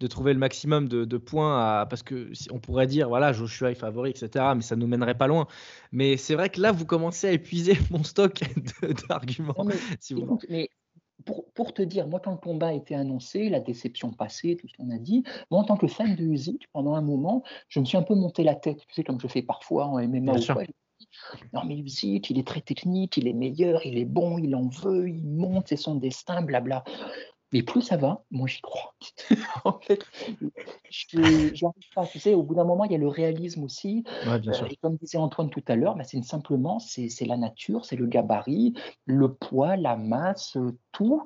trouver 0.06 0.32
le 0.32 0.38
maximum 0.38 0.88
de, 0.88 1.16
points 1.16 1.80
à, 1.80 1.86
parce 1.86 2.02
que 2.02 2.32
on 2.50 2.58
pourrait 2.58 2.86
dire 2.86 3.08
voilà 3.08 3.32
Joshua 3.32 3.70
est 3.70 3.76
favori 3.76 4.10
etc 4.10 4.46
mais 4.54 4.62
ça 4.62 4.76
nous 4.76 4.86
mènerait 4.86 5.16
pas 5.16 5.26
loin 5.26 5.46
mais 5.92 6.16
c'est 6.16 6.34
vrai 6.34 6.48
que 6.50 6.60
là 6.60 6.72
vous 6.72 6.86
commencez 6.86 7.28
à 7.28 7.32
épuiser 7.32 7.76
mon 7.90 8.02
stock 8.04 8.42
d'arguments 9.08 9.66
mais, 10.48 10.70
pour, 11.54 11.72
te 11.72 11.82
dire, 11.82 12.06
moi, 12.06 12.20
quand 12.20 12.32
le 12.32 12.36
combat 12.36 12.68
a 12.68 12.72
été 12.72 12.94
annoncé, 12.94 13.48
la 13.48 13.60
déception 13.60 14.12
passée, 14.12 14.56
tout 14.56 14.68
ce 14.68 14.76
qu'on 14.76 14.90
a 14.90 14.98
dit, 14.98 15.24
moi, 15.50 15.60
en 15.60 15.64
tant 15.64 15.76
que 15.76 15.86
fan 15.86 16.14
de 16.16 16.24
Usyk, 16.24 16.68
pendant 16.72 16.94
un 16.94 17.02
moment, 17.02 17.42
je 17.68 17.80
me 17.80 17.84
suis 17.84 17.96
un 17.96 18.02
peu 18.02 18.14
monté 18.14 18.42
la 18.42 18.54
tête, 18.54 18.78
tu 18.86 18.94
sais, 18.94 19.04
comme 19.04 19.20
je 19.20 19.28
fais 19.28 19.42
parfois 19.42 19.86
en 19.86 20.06
MMA 20.06 20.32
ou 20.32 20.52
quoi. 20.52 20.64
Non, 21.52 21.62
mais 21.64 21.76
Usyk, 21.78 22.30
il 22.30 22.38
est 22.38 22.46
très 22.46 22.60
technique, 22.60 23.16
il 23.16 23.26
est 23.26 23.32
meilleur, 23.32 23.84
il 23.84 23.98
est 23.98 24.04
bon, 24.04 24.38
il 24.38 24.54
en 24.54 24.68
veut, 24.68 25.08
il 25.08 25.26
monte, 25.26 25.68
c'est 25.68 25.76
son 25.76 25.96
destin, 25.96 26.42
blabla. 26.42 26.84
Mais 27.52 27.62
plus 27.62 27.82
ça 27.82 27.96
va, 27.96 28.24
moi 28.30 28.46
j'y 28.46 28.60
crois. 28.60 28.94
en 29.64 29.78
fait, 29.78 30.04
je 30.90 31.66
pas. 31.94 32.06
Tu 32.06 32.18
sais, 32.18 32.34
au 32.34 32.42
bout 32.42 32.54
d'un 32.54 32.64
moment, 32.64 32.84
il 32.84 32.92
y 32.92 32.94
a 32.94 32.98
le 32.98 33.08
réalisme 33.08 33.62
aussi. 33.64 34.04
Ouais, 34.26 34.38
bien 34.38 34.52
sûr. 34.52 34.64
Euh, 34.64 34.70
et 34.70 34.76
comme 34.76 34.96
disait 34.96 35.18
Antoine 35.18 35.50
tout 35.50 35.62
à 35.68 35.76
l'heure, 35.76 35.94
bah, 35.94 36.04
c'est 36.04 36.22
simplement 36.22 36.78
c'est 36.78 37.26
la 37.26 37.36
nature, 37.36 37.84
c'est 37.84 37.96
le 37.96 38.06
gabarit, 38.06 38.74
le 39.04 39.32
poids, 39.32 39.76
la 39.76 39.96
masse, 39.96 40.56
euh, 40.56 40.76
tout. 40.92 41.22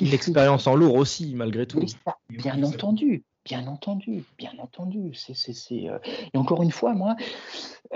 L'expérience 0.00 0.66
en 0.66 0.76
lourd 0.76 0.94
aussi, 0.94 1.34
malgré 1.34 1.66
tout. 1.66 1.80
Bien 2.28 2.62
entendu. 2.62 3.24
Bien 3.46 3.66
entendu, 3.68 4.24
bien 4.36 4.52
entendu. 4.58 5.14
C'est, 5.14 5.88
euh, 5.88 5.98
Et 6.34 6.36
encore 6.36 6.62
une 6.62 6.70
fois, 6.70 6.92
moi, 6.92 7.16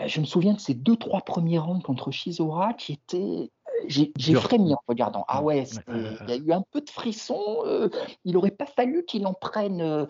je 0.07 0.21
me 0.21 0.25
souviens 0.25 0.55
de 0.55 0.59
ces 0.59 0.73
deux, 0.73 0.97
trois 0.97 1.21
premiers 1.21 1.59
rounds 1.59 1.83
contre 1.83 2.11
Shizora 2.11 2.73
qui 2.73 2.95
étaient 2.95 3.51
j'ai 3.87 4.35
frémi 4.35 4.75
en 4.75 4.81
regardant. 4.87 5.25
Ah 5.29 5.43
ouais, 5.43 5.65
il 5.89 6.29
y 6.29 6.33
a 6.33 6.37
eu 6.37 6.53
un 6.53 6.65
peu 6.71 6.81
de 6.81 6.91
frisson. 6.91 7.63
Euh, 7.65 7.89
il 8.25 8.35
n'aurait 8.35 8.51
pas 8.51 8.67
fallu 8.67 9.05
qu'il 9.05 9.27
en 9.27 9.35
prenne 9.35 9.81
euh, 9.81 10.07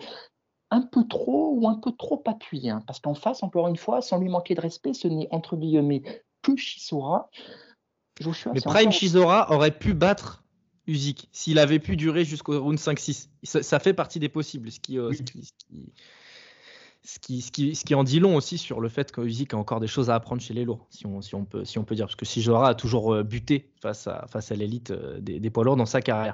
un 0.71 0.81
peu 0.81 1.07
trop 1.07 1.53
ou 1.55 1.67
un 1.67 1.75
peu 1.75 1.91
trop 1.91 2.21
appuyé. 2.25 2.69
Hein, 2.69 2.83
parce 2.87 2.99
qu'en 2.99 3.13
face, 3.13 3.43
encore 3.43 3.67
une 3.67 3.77
fois, 3.77 4.01
sans 4.01 4.19
lui 4.19 4.29
manquer 4.29 4.55
de 4.55 4.61
respect, 4.61 4.93
ce 4.93 5.07
n'est 5.07 5.27
entre 5.31 5.57
guillemets 5.57 6.03
que 6.41 6.55
Chisora. 6.55 7.29
Mais 8.53 8.61
Prime 8.61 8.91
Chisora 8.91 9.51
aurait 9.51 9.77
pu 9.77 9.93
battre 9.93 10.43
Usyk 10.87 11.27
s'il 11.31 11.59
avait 11.59 11.79
pu 11.79 11.97
durer 11.97 12.23
jusqu'au 12.23 12.61
round 12.61 12.77
5-6. 12.77 13.27
Ça, 13.43 13.79
fait 13.79 13.93
partie 13.93 14.19
des 14.19 14.29
possibles. 14.29 14.71
Ce 14.71 14.79
qui, 14.79 14.97
euh, 14.97 15.11
ce 15.11 15.23
qui 15.23 15.43
ce 15.43 15.51
qui, 15.57 15.93
ce, 17.05 17.19
qui, 17.19 17.95
en 17.95 18.03
dit 18.03 18.19
long 18.19 18.35
aussi 18.35 18.57
sur 18.57 18.81
le 18.81 18.89
fait 18.89 19.11
qu'Usyk 19.11 19.53
a 19.53 19.57
encore 19.57 19.79
des 19.79 19.87
choses 19.87 20.09
à 20.09 20.15
apprendre 20.15 20.41
chez 20.41 20.55
les 20.55 20.65
lourds, 20.65 20.87
si 20.89 21.05
on, 21.05 21.45
peut, 21.45 21.63
dire. 21.95 22.05
Parce 22.05 22.15
que 22.15 22.25
Sijora 22.25 22.69
a 22.69 22.73
toujours 22.73 23.13
euh, 23.13 23.23
buté 23.23 23.69
face 23.79 24.07
à, 24.07 24.55
l'élite 24.55 24.89
euh, 24.89 25.19
des, 25.19 25.49
poids 25.51 25.63
lourds 25.63 25.75
dans 25.75 25.85
sa 25.85 26.01
carrière. 26.01 26.33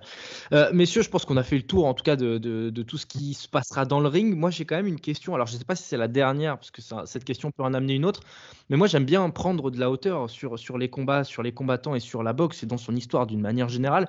Euh, 0.54 0.72
messieurs, 0.74 1.02
je 1.02 1.10
pense 1.10 1.26
qu'on 1.26 1.36
a 1.36 1.44
fait 1.44 1.58
le 1.58 1.64
tour 1.64 1.86
en 1.86 1.94
tout 1.94 2.04
cas 2.04 2.16
de, 2.16 2.70
tout 2.84 2.98
ce 2.98 3.06
qui 3.06 3.34
se 3.34 3.50
passera 3.50 3.86
dans 3.86 4.00
le 4.00 4.08
ring. 4.08 4.34
Moi, 4.34 4.50
j'ai 4.50 4.64
quand 4.64 4.78
même 4.78 4.88
une 4.88 5.00
question. 5.00 5.36
Alors, 5.36 5.48
je 5.48 5.54
ne 5.54 5.60
sais 5.60 5.66
pas 5.66 5.76
si 5.76 5.84
c'est 5.84 5.98
la 5.98 6.08
dernière, 6.08 6.58
parce 6.58 6.72
que 6.72 6.82
cette 7.06 7.26
question 7.26 7.52
peut 7.52 7.64
en 7.64 7.74
amener 7.74 7.96
une 7.96 8.06
autre. 8.06 8.22
Mais 8.70 8.78
moi, 8.78 8.88
j'aime 8.88 9.06
bien 9.06 9.30
prendre 9.30 9.72
de 9.72 9.80
la 9.80 9.92
hauteur 9.92 10.30
sur 10.30 10.78
les 10.78 10.90
combats, 10.90 11.26
sur 11.26 11.44
les 11.44 11.52
combattants 11.52 11.96
et 11.96 12.00
sur 12.00 12.24
la 12.24 12.32
boxe 12.32 12.64
et 12.64 12.66
dans 12.66 12.78
son 12.78 12.96
histoire 12.96 13.28
d'une 13.28 13.42
manière 13.42 13.68
générale. 13.68 14.08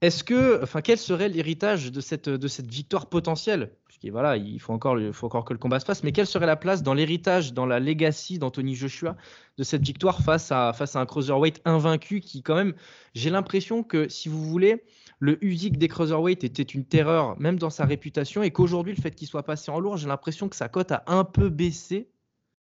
Est-ce 0.00 0.24
que, 0.24 0.62
enfin, 0.62 0.82
quel 0.82 0.98
serait 0.98 1.28
l'héritage 1.28 1.90
de 1.90 2.00
cette, 2.00 2.28
de 2.28 2.48
cette 2.48 2.70
victoire 2.70 3.06
potentielle? 3.06 3.70
Voilà, 4.10 4.36
il 4.36 4.60
faut 4.60 4.72
encore, 4.72 4.98
il 4.98 5.12
faut 5.12 5.26
encore 5.26 5.44
que 5.44 5.52
le 5.52 5.58
combat 5.58 5.80
se 5.80 5.84
fasse. 5.84 6.02
Mais 6.02 6.12
quelle 6.12 6.26
serait 6.26 6.46
la 6.46 6.56
place 6.56 6.82
dans 6.82 6.94
l'héritage, 6.94 7.52
dans 7.52 7.66
la 7.66 7.80
legacy 7.80 8.38
d'Anthony 8.38 8.74
Joshua 8.74 9.16
de 9.56 9.64
cette 9.64 9.82
victoire 9.82 10.20
face 10.20 10.52
à, 10.52 10.72
face 10.72 10.96
à 10.96 11.00
un 11.00 11.06
cruiserweight 11.06 11.60
invaincu 11.64 12.20
qui, 12.20 12.42
quand 12.42 12.54
même, 12.54 12.74
j'ai 13.14 13.30
l'impression 13.30 13.82
que, 13.82 14.08
si 14.08 14.28
vous 14.28 14.44
voulez, 14.44 14.84
le 15.20 15.42
Usyk 15.44 15.78
des 15.78 15.88
cruiserweight 15.88 16.44
était 16.44 16.62
une 16.62 16.84
terreur, 16.84 17.38
même 17.40 17.58
dans 17.58 17.70
sa 17.70 17.84
réputation, 17.84 18.42
et 18.42 18.50
qu'aujourd'hui, 18.50 18.94
le 18.94 19.00
fait 19.00 19.12
qu'il 19.12 19.28
soit 19.28 19.44
passé 19.44 19.70
en 19.70 19.78
lourd, 19.78 19.96
j'ai 19.96 20.08
l'impression 20.08 20.48
que 20.48 20.56
sa 20.56 20.68
cote 20.68 20.92
a 20.92 21.04
un 21.06 21.24
peu 21.24 21.48
baissé, 21.48 22.10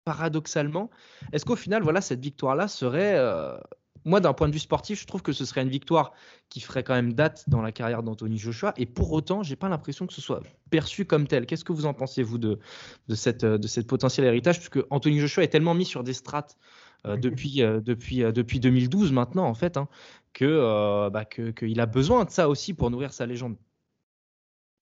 paradoxalement. 0.05 0.89
Est-ce 1.33 1.45
qu'au 1.45 1.57
final, 1.57 1.83
voilà, 1.83 2.01
cette 2.01 2.21
victoire-là 2.21 2.67
serait 2.67 3.15
euh, 3.17 3.57
moi, 4.05 4.19
d'un 4.19 4.33
point 4.33 4.47
de 4.47 4.53
vue 4.53 4.59
sportif, 4.59 5.01
je 5.01 5.07
trouve 5.07 5.21
que 5.21 5.33
ce 5.33 5.45
serait 5.45 5.61
une 5.61 5.69
victoire 5.69 6.13
qui 6.49 6.59
ferait 6.59 6.83
quand 6.83 6.93
même 6.93 7.13
date 7.13 7.43
dans 7.47 7.61
la 7.61 7.71
carrière 7.71 8.03
d'Anthony 8.03 8.37
Joshua. 8.37 8.73
Et 8.77 8.85
pour 8.85 9.11
autant, 9.11 9.43
j'ai 9.43 9.55
pas 9.55 9.69
l'impression 9.69 10.07
que 10.07 10.13
ce 10.13 10.21
soit 10.21 10.41
perçu 10.69 11.05
comme 11.05 11.27
tel. 11.27 11.45
Qu'est-ce 11.45 11.65
que 11.65 11.73
vous 11.73 11.85
en 11.85 11.93
pensez, 11.93 12.23
vous, 12.23 12.37
de, 12.37 12.59
de, 13.07 13.15
cette, 13.15 13.45
de 13.45 13.67
cette 13.67 13.87
potentiel 13.87 14.25
héritage? 14.25 14.57
Puisque 14.57 14.79
Anthony 14.89 15.19
Joshua 15.19 15.43
est 15.43 15.49
tellement 15.49 15.73
mis 15.73 15.85
sur 15.85 16.03
des 16.03 16.13
strates 16.13 16.57
euh, 17.05 17.17
depuis, 17.17 17.61
euh, 17.61 17.79
depuis, 17.79 18.23
euh, 18.23 18.31
depuis 18.31 18.59
2012 18.59 19.11
maintenant, 19.11 19.45
en 19.45 19.53
fait, 19.53 19.77
hein, 19.77 19.87
que, 20.33 21.09
bah, 21.09 21.25
qu'il 21.25 21.79
a 21.79 21.85
besoin 21.85 22.25
de 22.25 22.29
ça 22.29 22.49
aussi 22.49 22.73
pour 22.73 22.89
nourrir 22.91 23.13
sa 23.13 23.25
légende. 23.25 23.55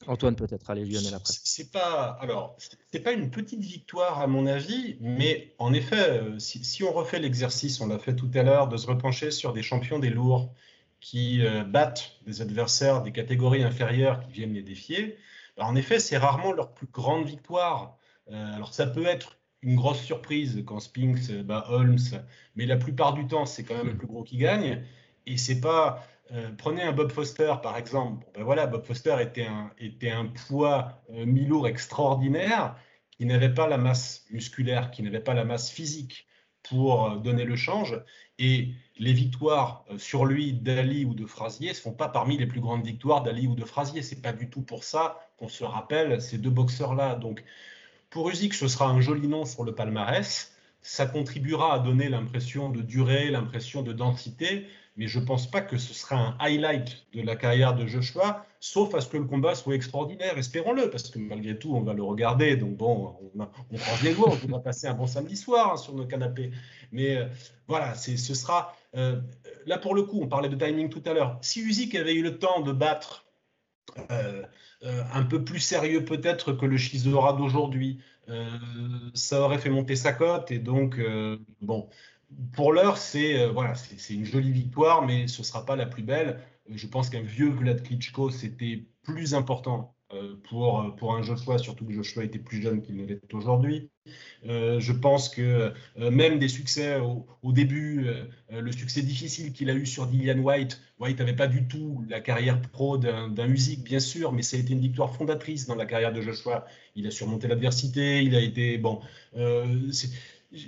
Antoine 0.08 0.36
peut-être, 0.36 0.70
allez 0.70 0.86
Lionel 0.86 1.14
après. 1.14 1.34
C'est 1.44 1.72
pas 1.72 2.18
alors 2.22 2.58
c'est 2.92 3.00
pas 3.00 3.12
une 3.12 3.32
petite 3.32 3.62
victoire 3.62 4.20
à 4.20 4.28
mon 4.28 4.46
avis, 4.46 4.98
mais 5.00 5.54
en 5.58 5.74
effet, 5.74 6.22
euh, 6.22 6.40
si, 6.40 6.84
on 6.84 6.92
refait 6.92 7.20
l'exercice, 7.20 7.82
on 7.82 7.88
l'a 7.88 7.98
fait 7.98 8.16
tout 8.16 8.30
à 8.34 8.44
l'heure, 8.44 8.68
de 8.68 8.78
se 8.78 8.88
repencher 8.88 9.32
sur 9.32 9.54
des 9.54 9.64
champions 9.64 10.00
des 10.00 10.10
lourds 10.10 10.54
qui 11.00 11.46
euh, 11.46 11.64
battent 11.64 12.18
des 12.26 12.42
adversaires 12.42 13.02
des 13.02 13.12
catégories 13.12 13.64
inférieures 13.64 14.20
qui 14.26 14.32
viennent 14.32 14.54
les 14.54 14.64
défier, 14.64 15.18
bah, 15.58 15.66
en 15.66 15.76
effet, 15.76 16.00
c'est 16.00 16.18
rarement 16.18 16.52
leur 16.52 16.74
plus 16.74 16.88
grande 16.88 17.26
victoire. 17.26 17.98
Euh, 18.32 18.56
alors 18.56 18.74
ça 18.74 18.88
peut 18.88 19.06
être 19.06 19.38
une 19.62 19.76
grosse 19.76 20.02
surprise 20.02 20.62
quand 20.66 20.80
Spinks 20.80 21.32
bat 21.44 21.66
Holmes, 21.70 21.98
mais 22.56 22.66
la 22.66 22.78
plupart 22.78 23.14
du 23.14 23.28
temps, 23.28 23.46
c'est 23.46 23.64
quand 23.64 23.76
même 23.76 23.88
le 23.88 23.98
plus 23.98 24.08
gros 24.08 24.24
qui 24.24 24.38
gagne. 24.38 24.84
Et 25.26 25.38
c'est 25.38 25.60
pas 25.60 26.06
euh, 26.32 26.50
prenez 26.58 26.82
un 26.82 26.92
Bob 26.92 27.12
Foster 27.12 27.54
par 27.62 27.78
exemple. 27.78 28.26
ben 28.34 28.44
voilà, 28.44 28.66
Bob 28.68 28.84
Foster 28.84 29.16
était 29.22 29.46
un, 29.46 29.72
était 29.78 30.10
un 30.10 30.26
poids 30.26 31.04
euh, 31.12 31.26
mi-lourd 31.26 31.68
extraordinaire 31.68 32.76
qui 33.12 33.26
n'avait 33.26 33.54
pas 33.54 33.68
la 33.68 33.78
masse 33.78 34.26
musculaire, 34.32 34.92
qui 34.92 35.04
n'avait 35.04 35.20
pas 35.20 35.34
la 35.34 35.46
masse 35.46 35.70
physique 35.70 36.28
pour 36.64 37.12
euh, 37.12 37.18
donner 37.18 37.46
le 37.46 37.56
change. 37.56 38.02
Et 38.40 38.74
les 38.98 39.14
victoires 39.14 39.86
sur 39.98 40.26
lui 40.26 40.54
d'Ali 40.54 41.06
ou 41.06 41.14
de 41.14 41.26
Frazier 41.26 41.70
ne 41.70 41.76
sont 41.76 41.94
pas 41.94 42.10
parmi 42.10 42.38
les 42.38 42.48
plus 42.48 42.60
grandes 42.60 42.86
victoires 42.86 43.22
d'Ali 43.22 43.48
ou 43.48 43.56
de 43.56 43.64
Frazier. 43.64 44.02
C'est 44.02 44.22
pas 44.22 44.34
du 44.34 44.50
tout 44.50 44.62
pour 44.62 44.84
ça 44.84 45.20
qu'on 45.38 45.48
se 45.48 45.64
rappelle 45.64 46.22
ces 46.22 46.38
deux 46.38 46.50
boxeurs-là. 46.50 47.16
Donc 47.16 47.44
pour 48.10 48.30
Usyk, 48.30 48.54
ce 48.54 48.68
sera 48.68 48.88
un 48.88 49.00
joli 49.00 49.28
nom 49.28 49.46
sur 49.46 49.64
le 49.64 49.76
palmarès. 49.76 50.54
Ça 50.82 51.06
contribuera 51.06 51.74
à 51.76 51.80
donner 51.80 52.10
l'impression 52.10 52.70
de 52.70 52.82
durée, 52.82 53.30
l'impression 53.30 53.82
de 53.82 53.94
densité 53.94 54.68
mais 54.96 55.08
je 55.08 55.20
ne 55.20 55.26
pense 55.26 55.50
pas 55.50 55.62
que 55.62 55.78
ce 55.78 55.94
sera 55.94 56.16
un 56.16 56.38
highlight 56.40 57.06
de 57.14 57.22
la 57.22 57.36
carrière 57.36 57.76
de 57.76 57.86
Joshua, 57.86 58.46
sauf 58.60 58.96
à 58.96 59.02
ce 59.02 59.10
que 59.10 59.18
le 59.18 59.26
combat 59.26 59.54
soit 59.54 59.76
extraordinaire, 59.76 60.38
espérons-le, 60.38 60.90
parce 60.90 61.10
que 61.10 61.20
malgré 61.20 61.58
tout, 61.60 61.76
on 61.76 61.82
va 61.82 61.94
le 61.94 62.04
regarder, 62.04 62.56
donc 62.56 62.78
bon, 62.78 63.16
on, 63.36 63.44
on 63.44 63.78
prend 63.78 64.04
les 64.04 64.14
doigts, 64.14 64.34
on 64.48 64.52
va 64.52 64.60
passer 64.60 64.88
un 64.88 64.94
bon 64.94 65.06
samedi 65.06 65.36
soir 65.36 65.74
hein, 65.74 65.78
sur 65.78 65.94
nos 65.94 66.06
canapés. 66.06 66.52
Mais 66.92 67.18
euh, 67.18 67.26
voilà, 67.68 67.94
ce 67.96 68.16
sera... 68.34 68.76
Euh, 68.96 69.20
là, 69.66 69.78
pour 69.78 69.96
le 69.96 70.04
coup, 70.04 70.22
on 70.22 70.28
parlait 70.28 70.50
de 70.50 70.56
timing 70.56 70.90
tout 70.90 71.04
à 71.06 71.14
l'heure. 71.14 71.38
Si 71.42 71.60
Usyk 71.62 71.94
avait 71.96 72.14
eu 72.14 72.24
le 72.24 72.40
temps 72.40 72.62
de 72.62 72.72
battre 72.72 73.26
euh, 74.12 74.44
un 74.82 75.24
peu 75.24 75.44
plus 75.44 75.60
sérieux 75.60 76.06
peut-être 76.06 76.54
que 76.54 76.66
le 76.66 76.78
Shizora 76.78 77.34
d'aujourd'hui, 77.34 78.00
ça 79.14 79.42
aurait 79.42 79.60
fait 79.60 79.70
monter 79.70 79.96
sa 79.96 80.12
cote, 80.12 80.50
et 80.50 80.58
donc, 80.58 81.00
bon 81.62 81.90
pour 82.54 82.74
l'heure, 82.74 82.98
c'est 82.98 83.40
euh, 83.40 83.52
voilà, 83.52 83.74
une 84.10 84.26
jolie 84.26 84.52
victoire, 84.52 85.06
mais 85.06 85.28
ce 85.28 85.42
ne 85.42 85.46
sera 85.46 85.66
pas 85.66 85.76
la 85.76 85.86
plus 85.86 86.04
belle. 86.04 86.40
Je 86.70 86.88
pense 86.88 87.10
qu'un 87.10 87.22
vieux 87.22 87.50
Vlad 87.50 87.84
Klitschko, 87.84 88.32
c'était 88.32 88.84
plus 89.04 89.36
important 89.36 89.96
euh, 90.14 90.36
pour, 90.50 90.82
euh, 90.82 90.90
pour 90.92 91.14
un 91.16 91.22
Joshua, 91.22 91.58
surtout 91.58 91.86
que 91.86 91.94
Joshua 91.94 92.24
était 92.24 92.40
plus 92.40 92.62
jeune 92.62 92.82
qu'il 92.82 92.96
ne 92.96 93.06
l'est 93.06 93.34
aujourd'hui. 93.34 93.90
je 94.44 94.92
pense 94.92 95.30
que 95.30 95.74
même 95.98 96.38
des 96.38 96.48
succès 96.48 97.00
au, 97.00 97.52
début, 97.52 98.08
le 98.52 98.72
succès 98.72 99.02
difficile 99.02 99.52
qu'il 99.52 99.70
a 99.72 99.74
eu 99.74 99.88
sur 99.88 100.06
Dillian 100.06 100.38
White, 100.38 100.80
White 101.00 101.18
n'avait 101.18 101.36
pas 101.36 101.48
du 101.48 101.68
tout 101.68 102.06
la 102.08 102.22
carrière 102.22 102.62
pro 102.62 103.00
d'un 103.00 103.50
Usyk, 103.50 103.84
bien 103.84 104.00
sûr, 104.00 104.32
mais 104.32 104.44
ça 104.44 104.58
a 104.58 104.60
été 104.60 104.74
une 104.74 104.80
victoire 104.80 105.16
fondatrice 105.16 105.66
dans 105.66 105.74
la 105.74 105.88
carrière 105.88 106.14
de 106.14 106.22
Joshua. 106.22 106.68
Il 106.96 107.08
a 107.08 107.12
surmonté 107.12 107.48
l'adversité, 107.48 108.22
il 108.22 108.36
a 108.36 108.40
été 108.40 108.78
bon 108.78 109.02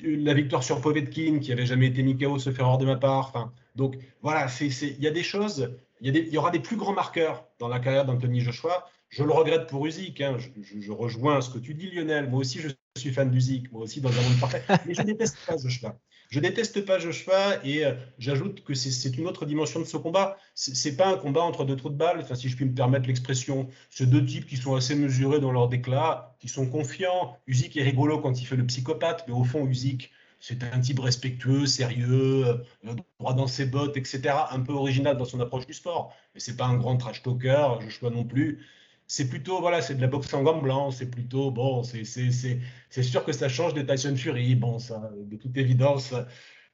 la 0.03 0.33
victoire 0.33 0.63
sur 0.63 0.81
Povetkin, 0.81 1.39
qui 1.39 1.51
avait 1.51 1.65
jamais 1.65 1.87
été 1.87 2.03
Mikao, 2.03 2.39
se 2.39 2.51
faire 2.51 2.67
hors 2.67 2.77
de 2.77 2.85
ma 2.85 2.95
part. 2.95 3.27
Enfin, 3.27 3.51
donc 3.75 3.97
voilà, 4.21 4.47
il 4.61 4.99
y 4.99 5.07
a 5.07 5.11
des 5.11 5.23
choses, 5.23 5.73
il 6.01 6.15
y, 6.15 6.29
y, 6.29 6.37
aura 6.37 6.51
des 6.51 6.59
plus 6.59 6.75
grands 6.75 6.93
marqueurs 6.93 7.45
dans 7.59 7.67
la 7.67 7.79
carrière 7.79 8.05
d'Anthony 8.05 8.41
Joshua. 8.41 8.85
Je 9.09 9.23
le 9.23 9.31
regrette 9.31 9.67
pour 9.67 9.85
Usyk, 9.85 10.19
hein. 10.19 10.37
je, 10.37 10.49
je, 10.79 10.91
rejoins 10.91 11.39
ce 11.39 11.49
que 11.49 11.59
tu 11.59 11.73
dis 11.73 11.89
Lionel, 11.89 12.29
moi 12.29 12.39
aussi 12.41 12.59
je 12.59 12.67
suis 12.97 13.11
fan 13.11 13.31
d'Usyk, 13.31 13.71
moi 13.71 13.83
aussi 13.83 14.01
dans 14.01 14.09
un 14.09 14.21
monde 14.21 14.39
parfait, 14.39 14.63
mais 14.85 14.93
je 14.93 15.01
déteste 15.01 15.37
pas 15.47 15.55
Joshua. 15.57 15.97
Je 16.29 16.39
déteste 16.39 16.85
pas 16.85 16.99
Joshua 16.99 17.63
et 17.65 17.85
euh, 17.85 17.93
j'ajoute 18.19 18.63
que 18.63 18.73
c'est 18.73 19.17
une 19.17 19.27
autre 19.27 19.45
dimension 19.45 19.79
de 19.79 19.85
ce 19.85 19.97
combat. 19.97 20.37
C'est 20.55 20.97
pas 20.97 21.07
un 21.07 21.17
combat 21.17 21.41
entre 21.41 21.63
deux 21.63 21.75
trous 21.75 21.89
de 21.89 21.95
balles, 21.95 22.19
enfin, 22.21 22.35
si 22.35 22.49
je 22.49 22.55
puis 22.55 22.65
me 22.65 22.73
permettre 22.73 23.07
l'expression. 23.07 23.69
C'est 23.89 24.09
deux 24.09 24.25
types 24.25 24.45
qui 24.45 24.57
sont 24.57 24.75
assez 24.75 24.95
mesurés 24.95 25.39
dans 25.39 25.51
leur 25.51 25.69
déclat, 25.69 26.35
qui 26.39 26.49
sont 26.49 26.67
confiants. 26.67 27.37
Usyk 27.47 27.77
est 27.77 27.83
rigolo 27.83 28.19
quand 28.19 28.41
il 28.41 28.45
fait 28.45 28.57
le 28.57 28.65
psychopathe, 28.65 29.23
mais 29.27 29.33
au 29.33 29.43
fond, 29.43 29.65
Usyk, 29.65 30.11
c'est 30.39 30.63
un 30.63 30.79
type 30.79 30.99
respectueux, 30.99 31.65
sérieux, 31.65 32.45
euh, 32.83 32.93
droit 33.19 33.33
dans 33.33 33.47
ses 33.47 33.65
bottes, 33.65 33.95
etc. 33.95 34.21
Un 34.51 34.59
peu 34.59 34.73
original 34.73 35.17
dans 35.17 35.25
son 35.25 35.39
approche 35.39 35.65
du 35.65 35.73
sport. 35.73 36.13
Mais 36.33 36.41
c'est 36.41 36.57
pas 36.57 36.65
un 36.65 36.77
grand 36.77 36.97
trash 36.97 37.23
talker, 37.23 37.67
Joshua 37.81 38.09
non 38.09 38.25
plus 38.25 38.59
c'est 39.07 39.29
plutôt, 39.29 39.61
voilà, 39.61 39.81
c'est 39.81 39.95
de 39.95 40.01
la 40.01 40.07
boxe 40.07 40.33
en 40.33 40.43
gants 40.43 40.61
blancs, 40.61 40.93
c'est 40.93 41.09
plutôt, 41.09 41.49
bon, 41.49 41.81
c'est 41.83 42.03
sûr 42.03 43.23
que 43.23 43.31
ça 43.31 43.47
change 43.47 43.73
des 43.73 43.85
Tyson 43.85 44.15
Fury, 44.15 44.55
bon, 44.55 44.79
ça, 44.79 45.11
de 45.15 45.37
toute 45.37 45.55
évidence. 45.57 46.13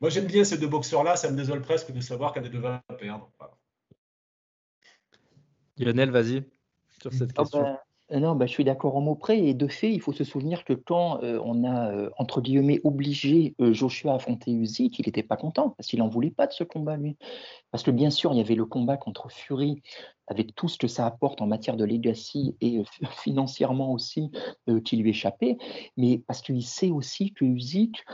Moi, 0.01 0.09
j'aime 0.09 0.25
bien 0.25 0.43
ces 0.43 0.57
deux 0.57 0.67
boxeurs-là, 0.67 1.15
ça 1.15 1.29
me 1.29 1.37
désole 1.37 1.61
presque 1.61 1.91
de 1.91 2.01
savoir 2.01 2.33
qu'un 2.33 2.41
des 2.41 2.49
deux 2.49 2.59
va 2.59 2.83
perdre. 2.99 3.31
Lionel, 5.77 6.09
vas-y, 6.09 6.43
sur 7.01 7.13
cette 7.13 7.31
ah 7.35 7.41
question. 7.41 7.61
Ben, 7.61 7.77
non, 8.19 8.35
bah, 8.35 8.45
je 8.45 8.51
suis 8.51 8.63
d'accord 8.63 8.95
en 8.95 9.01
mots 9.01 9.15
près. 9.15 9.39
Et 9.39 9.53
de 9.53 9.67
fait, 9.67 9.91
il 9.91 10.01
faut 10.01 10.13
se 10.13 10.23
souvenir 10.23 10.65
que 10.65 10.73
quand 10.73 11.23
euh, 11.23 11.39
on 11.43 11.63
a, 11.63 11.91
euh, 11.91 12.09
entre 12.17 12.41
guillemets, 12.41 12.79
obligé 12.83 13.55
Joshua 13.59 14.13
à 14.13 14.15
affronter 14.15 14.51
Usyk, 14.51 14.99
il 14.99 15.05
n'était 15.05 15.23
pas 15.23 15.37
content 15.37 15.71
parce 15.71 15.87
qu'il 15.87 15.99
n'en 15.99 16.07
voulait 16.07 16.31
pas 16.31 16.47
de 16.47 16.53
ce 16.53 16.63
combat, 16.63 16.97
lui. 16.97 17.17
Parce 17.71 17.83
que 17.83 17.91
bien 17.91 18.09
sûr, 18.09 18.33
il 18.33 18.37
y 18.37 18.41
avait 18.41 18.55
le 18.55 18.65
combat 18.65 18.97
contre 18.97 19.29
Fury 19.29 19.81
avec 20.27 20.55
tout 20.55 20.67
ce 20.69 20.77
que 20.77 20.87
ça 20.87 21.05
apporte 21.05 21.41
en 21.41 21.47
matière 21.47 21.75
de 21.75 21.85
legacy 21.85 22.55
et 22.61 22.81
financièrement 23.11 23.91
aussi 23.91 24.31
qui 24.85 24.95
lui 24.97 25.09
échappait. 25.09 25.57
Mais 25.97 26.17
parce 26.17 26.41
qu'il 26.41 26.63
sait 26.63 26.91
aussi 26.91 27.33
que 27.33 27.43
Usyk, 27.43 28.05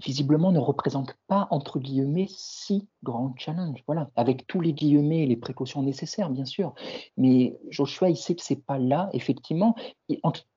visiblement 0.00 0.52
ne 0.52 0.58
représente 0.58 1.14
pas, 1.26 1.48
entre 1.50 1.78
guillemets, 1.78 2.28
si 2.28 2.88
grand 3.02 3.34
challenge. 3.36 3.82
Voilà, 3.86 4.10
avec 4.16 4.46
tous 4.46 4.60
les 4.60 4.72
guillemets 4.72 5.22
et 5.22 5.26
les 5.26 5.36
précautions 5.36 5.82
nécessaires, 5.82 6.30
bien 6.30 6.44
sûr. 6.44 6.74
Mais 7.16 7.58
Joshua, 7.68 8.10
il 8.10 8.16
sait 8.16 8.34
que 8.34 8.42
c'est 8.42 8.64
pas 8.64 8.78
là, 8.78 9.10
effectivement. 9.12 9.74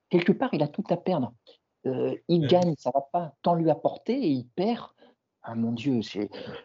quelque 0.09 0.31
part, 0.31 0.53
il 0.53 0.63
a 0.63 0.67
tout 0.67 0.83
à 0.89 0.97
perdre. 0.97 1.33
Euh, 1.85 2.15
il 2.29 2.47
gagne, 2.47 2.75
ça 2.77 2.91
va 2.93 3.01
pas 3.01 3.33
tant 3.41 3.55
lui 3.55 3.69
apporter, 3.69 4.13
et 4.13 4.29
il 4.29 4.47
perd, 4.55 4.87
ah 5.45 5.55
mon 5.55 5.73
Dieu, 5.73 5.99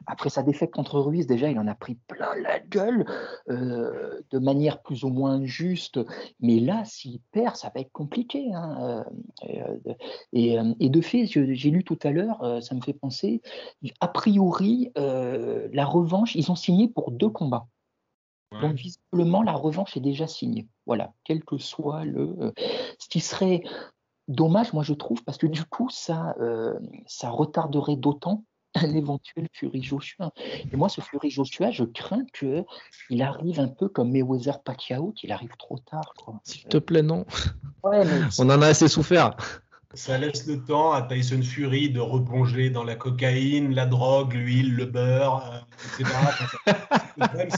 après 0.06 0.30
sa 0.30 0.44
défaite 0.44 0.70
contre 0.70 1.00
Ruiz, 1.00 1.26
déjà, 1.26 1.50
il 1.50 1.58
en 1.58 1.66
a 1.66 1.74
pris 1.74 1.96
plein 2.06 2.32
la 2.36 2.60
gueule 2.60 3.04
euh, 3.50 4.20
de 4.30 4.38
manière 4.38 4.82
plus 4.82 5.02
ou 5.02 5.08
moins 5.08 5.44
juste. 5.44 5.98
Mais 6.38 6.60
là, 6.60 6.84
s'il 6.84 7.18
perd, 7.32 7.56
ça 7.56 7.72
va 7.74 7.80
être 7.80 7.90
compliqué. 7.90 8.52
Hein, 8.54 9.04
euh, 9.48 9.76
euh, 10.32 10.74
et, 10.78 10.88
de 10.88 11.00
fait, 11.00 11.26
j'ai 11.26 11.70
lu 11.70 11.82
tout 11.82 11.98
à 12.04 12.12
l'heure, 12.12 12.62
ça 12.62 12.76
me 12.76 12.80
fait 12.80 12.92
penser, 12.92 13.42
a 13.98 14.06
priori, 14.06 14.92
la 14.94 15.84
revanche, 15.84 16.36
ils 16.36 16.52
ont 16.52 16.56
signé 16.56 16.86
pour 16.86 17.10
deux 17.10 17.30
combats. 17.30 17.66
Donc, 18.62 18.74
visiblement, 18.74 19.42
la 19.42 19.52
revanche 19.52 19.96
est 19.96 20.00
déjà 20.00 20.26
signée. 20.28 20.68
Voilà, 20.86 21.12
quel 21.24 21.44
que 21.44 21.58
soit 21.58 22.04
le. 22.04 22.54
ce 22.98 23.08
qui 23.08 23.20
serait 23.20 23.62
dommage, 24.28 24.72
moi, 24.72 24.84
je 24.84 24.94
trouve, 24.94 25.24
parce 25.24 25.36
que 25.36 25.48
du 25.48 25.64
coup, 25.64 25.88
ça, 25.90 26.36
ça 27.06 27.28
retarderait 27.28 27.96
d'autant 27.96 28.44
un 28.74 28.94
éventuel 28.94 29.48
Fury 29.52 29.82
Joshua. 29.82 30.32
Et 30.72 30.76
moi, 30.76 30.88
ce 30.88 31.00
Fury 31.00 31.30
Joshua, 31.30 31.70
je 31.70 31.84
crains 31.84 32.24
qu'il 32.32 33.22
arrive 33.22 33.60
un 33.60 33.68
peu 33.68 33.88
comme 33.88 34.12
Mayweather 34.12 34.62
Pacquiao, 34.62 35.12
qu'il 35.12 35.32
arrive 35.32 35.56
trop 35.58 35.78
tard. 35.78 36.12
S'il 36.44 36.64
te 36.64 36.78
plaît, 36.78 37.02
non. 37.02 37.24
On 37.82 38.50
en 38.50 38.62
a 38.62 38.66
assez 38.66 38.88
souffert. 38.88 39.36
Ça 39.94 40.18
laisse 40.18 40.46
le 40.46 40.62
temps 40.62 40.92
à 40.92 41.02
Tyson 41.02 41.40
Fury 41.42 41.88
de 41.88 42.00
replonger 42.00 42.68
dans 42.68 42.84
la 42.84 42.94
cocaïne, 42.94 43.74
la 43.74 43.86
drogue, 43.86 44.34
l'huile, 44.34 44.74
le 44.74 44.84
beurre, 44.84 45.50
euh, 45.50 46.02
etc. 46.02 47.48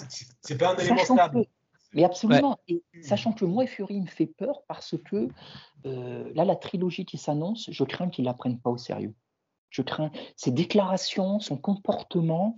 c'est 0.40 0.56
pas 0.56 0.74
un 0.74 0.76
élément 0.76 1.04
stable. 1.04 1.44
mais 1.92 2.04
absolument. 2.04 2.60
Et 2.68 2.84
sachant 3.02 3.32
que 3.32 3.44
moi, 3.44 3.66
Fury 3.66 4.00
me 4.00 4.06
fait 4.06 4.26
peur 4.26 4.62
parce 4.68 4.94
que 5.10 5.28
euh, 5.86 6.30
là, 6.34 6.44
la 6.44 6.54
trilogie 6.54 7.04
qui 7.04 7.18
s'annonce, 7.18 7.68
je 7.72 7.84
crains 7.84 8.08
qu'ils 8.08 8.26
la 8.26 8.34
prennent 8.34 8.60
pas 8.60 8.70
au 8.70 8.78
sérieux. 8.78 9.14
Je 9.70 9.82
crains 9.82 10.10
ses 10.36 10.50
déclarations, 10.50 11.40
son 11.40 11.56
comportement. 11.56 12.56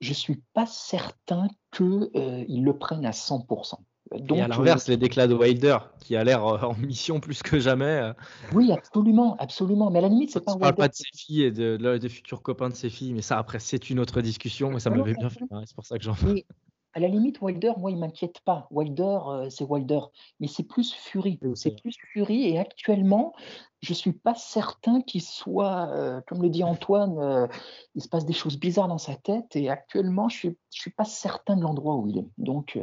Je 0.00 0.10
ne 0.10 0.14
suis 0.14 0.42
pas 0.54 0.66
certain 0.66 1.48
qu'ils 1.72 2.08
euh, 2.16 2.44
le 2.48 2.72
prennent 2.78 3.06
à 3.06 3.10
100%. 3.10 3.76
Donc, 4.18 4.38
et 4.38 4.42
à 4.42 4.48
l'inverse, 4.48 4.88
les 4.88 4.96
déclats 4.96 5.26
de 5.26 5.34
Wilder, 5.34 5.78
qui 6.00 6.16
a 6.16 6.24
l'air 6.24 6.44
euh, 6.46 6.58
en 6.60 6.74
mission 6.74 7.20
plus 7.20 7.42
que 7.42 7.58
jamais. 7.58 7.84
Euh. 7.84 8.12
Oui, 8.52 8.70
absolument, 8.72 9.36
absolument. 9.38 9.90
Mais 9.90 10.00
à 10.00 10.02
la 10.02 10.08
limite, 10.08 10.30
c'est 10.32 10.44
pas. 10.44 10.52
On 10.52 10.56
ne 10.56 10.60
parle 10.60 10.74
pas 10.74 10.88
de 10.88 10.94
ses 10.94 11.08
filles 11.14 11.44
et 11.44 11.50
de, 11.50 11.96
des 11.96 12.08
futurs 12.08 12.42
copains 12.42 12.68
de 12.68 12.74
ses 12.74 12.90
filles, 12.90 13.14
mais 13.14 13.22
ça, 13.22 13.38
après, 13.38 13.58
c'est 13.58 13.90
une 13.90 14.00
autre 14.00 14.20
discussion. 14.20 14.70
Mais 14.70 14.80
ça 14.80 14.90
me 14.90 14.98
m'avait 14.98 15.14
bien 15.14 15.30
fait. 15.30 15.40
C'est 15.64 15.74
pour 15.74 15.86
ça 15.86 15.98
que 15.98 16.04
j'en 16.04 16.14
à 16.94 17.00
la 17.00 17.08
limite, 17.08 17.40
Wilder, 17.40 17.72
moi, 17.78 17.90
il 17.90 17.96
m'inquiète 17.96 18.40
pas. 18.44 18.66
Wilder, 18.70 19.18
euh, 19.26 19.50
c'est 19.50 19.64
Wilder. 19.64 20.00
Mais 20.40 20.46
c'est 20.46 20.62
plus 20.62 20.92
Fury. 20.92 21.38
C'est 21.54 21.80
plus 21.80 21.96
Fury. 22.12 22.48
Et 22.48 22.58
actuellement, 22.58 23.32
je 23.80 23.94
suis 23.94 24.12
pas 24.12 24.34
certain 24.34 25.00
qu'il 25.00 25.22
soit, 25.22 25.88
euh, 25.90 26.20
comme 26.26 26.42
le 26.42 26.50
dit 26.50 26.64
Antoine, 26.64 27.18
euh, 27.18 27.46
il 27.94 28.02
se 28.02 28.08
passe 28.08 28.26
des 28.26 28.34
choses 28.34 28.58
bizarres 28.58 28.88
dans 28.88 28.98
sa 28.98 29.16
tête. 29.16 29.56
Et 29.56 29.70
actuellement, 29.70 30.28
je 30.28 30.36
suis, 30.36 30.58
je 30.72 30.80
suis 30.80 30.90
pas 30.90 31.04
certain 31.04 31.56
de 31.56 31.62
l'endroit 31.62 31.96
où 31.96 32.06
il 32.08 32.18
est. 32.18 32.28
Donc, 32.36 32.78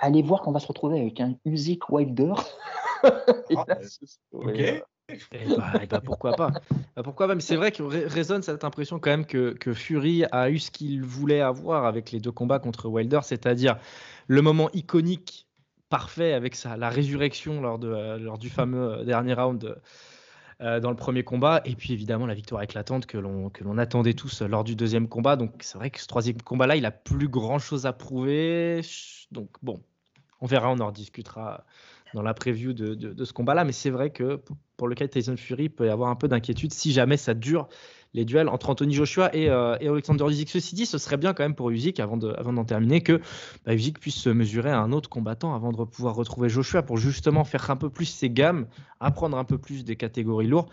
allez 0.00 0.22
voir 0.22 0.42
qu'on 0.42 0.52
va 0.52 0.60
se 0.60 0.66
retrouver 0.66 1.00
avec 1.00 1.20
un 1.20 1.34
Usyk 1.44 1.90
Wilder. 1.90 2.34
Ah, 3.56 3.66
ok. 4.30 4.84
Eh 5.32 5.56
bah, 5.56 5.72
eh 5.82 5.86
bah, 5.86 6.00
pourquoi 6.04 6.32
pas 6.32 6.50
bah, 6.96 7.02
Pourquoi 7.02 7.26
pas 7.26 7.38
c'est 7.40 7.56
vrai 7.56 7.72
que 7.72 7.82
résonne 7.82 8.42
cette 8.42 8.64
impression 8.64 8.98
quand 8.98 9.10
même 9.10 9.26
que, 9.26 9.52
que 9.52 9.72
Fury 9.72 10.24
a 10.32 10.50
eu 10.50 10.58
ce 10.58 10.70
qu'il 10.70 11.02
voulait 11.02 11.40
avoir 11.40 11.84
avec 11.84 12.12
les 12.12 12.20
deux 12.20 12.32
combats 12.32 12.58
contre 12.58 12.88
Wilder, 12.88 13.20
c'est-à-dire 13.22 13.78
le 14.28 14.42
moment 14.42 14.70
iconique 14.72 15.46
parfait 15.92 16.32
avec 16.32 16.54
sa, 16.54 16.78
la 16.78 16.88
résurrection 16.88 17.60
lors, 17.60 17.78
de, 17.78 17.88
euh, 17.88 18.18
lors 18.18 18.38
du 18.38 18.48
fameux 18.48 19.00
euh, 19.00 19.04
dernier 19.04 19.34
round 19.34 19.76
euh, 20.62 20.80
dans 20.80 20.88
le 20.88 20.96
premier 20.96 21.22
combat, 21.22 21.60
et 21.66 21.74
puis 21.74 21.92
évidemment 21.92 22.24
la 22.24 22.32
victoire 22.32 22.62
éclatante 22.62 23.04
que 23.04 23.18
l'on, 23.18 23.50
attendait 23.76 24.14
tous 24.14 24.40
lors 24.40 24.64
du 24.64 24.74
deuxième 24.74 25.06
combat. 25.06 25.36
Donc 25.36 25.56
c'est 25.60 25.76
vrai 25.76 25.90
que 25.90 26.00
ce 26.00 26.06
troisième 26.06 26.40
combat-là, 26.40 26.76
il 26.76 26.86
a 26.86 26.90
plus 26.90 27.28
grand-chose 27.28 27.84
à 27.84 27.92
prouver. 27.92 28.80
Donc 29.32 29.50
bon, 29.62 29.82
on 30.40 30.46
verra, 30.46 30.70
on 30.70 30.78
en 30.78 30.86
rediscutera 30.86 31.64
dans 32.14 32.22
la 32.22 32.34
preview 32.34 32.72
de, 32.72 33.24
ce 33.24 33.32
combat-là. 33.32 33.64
Mais 33.64 33.72
c'est 33.72 33.90
vrai 33.90 34.10
que 34.10 34.40
pour 34.76 34.88
le 34.88 34.94
cas 34.94 35.06
de 35.06 35.10
Tyson 35.10 35.36
Fury, 35.36 35.64
il 35.64 35.70
peut 35.70 35.86
y 35.86 35.90
avoir 35.90 36.10
un 36.10 36.16
peu 36.16 36.28
d'inquiétude 36.28 36.72
si 36.72 36.92
jamais 36.92 37.16
ça 37.16 37.34
dure 37.34 37.68
les 38.14 38.24
duels 38.24 38.48
entre 38.48 38.68
Anthony 38.68 38.92
Joshua 38.92 39.34
et, 39.34 39.48
euh, 39.48 39.74
Alexander 39.74 40.24
Usyk. 40.24 40.50
Ceci 40.50 40.74
dit, 40.74 40.86
ce 40.86 40.98
serait 40.98 41.16
bien 41.16 41.32
quand 41.32 41.44
même 41.44 41.54
pour 41.54 41.70
Usyk, 41.70 41.98
avant, 42.00 42.16
de, 42.16 42.30
avant 42.36 42.52
d'en 42.52 42.64
terminer, 42.64 43.02
que 43.02 43.20
bah, 43.64 43.72
puisse 44.00 44.16
se 44.16 44.28
mesurer 44.28 44.70
à 44.70 44.78
un 44.78 44.92
autre 44.92 45.08
combattant 45.08 45.54
avant 45.54 45.72
de 45.72 45.84
pouvoir 45.84 46.14
retrouver 46.14 46.48
Joshua 46.48 46.82
pour 46.82 46.98
justement 46.98 47.44
faire 47.44 47.70
un 47.70 47.76
peu 47.76 47.88
plus 47.88 48.04
ses 48.04 48.28
gammes, 48.28 48.66
apprendre 49.00 49.38
un 49.38 49.44
peu 49.44 49.58
plus 49.58 49.84
des 49.84 49.96
catégories 49.96 50.46
lourdes. 50.46 50.68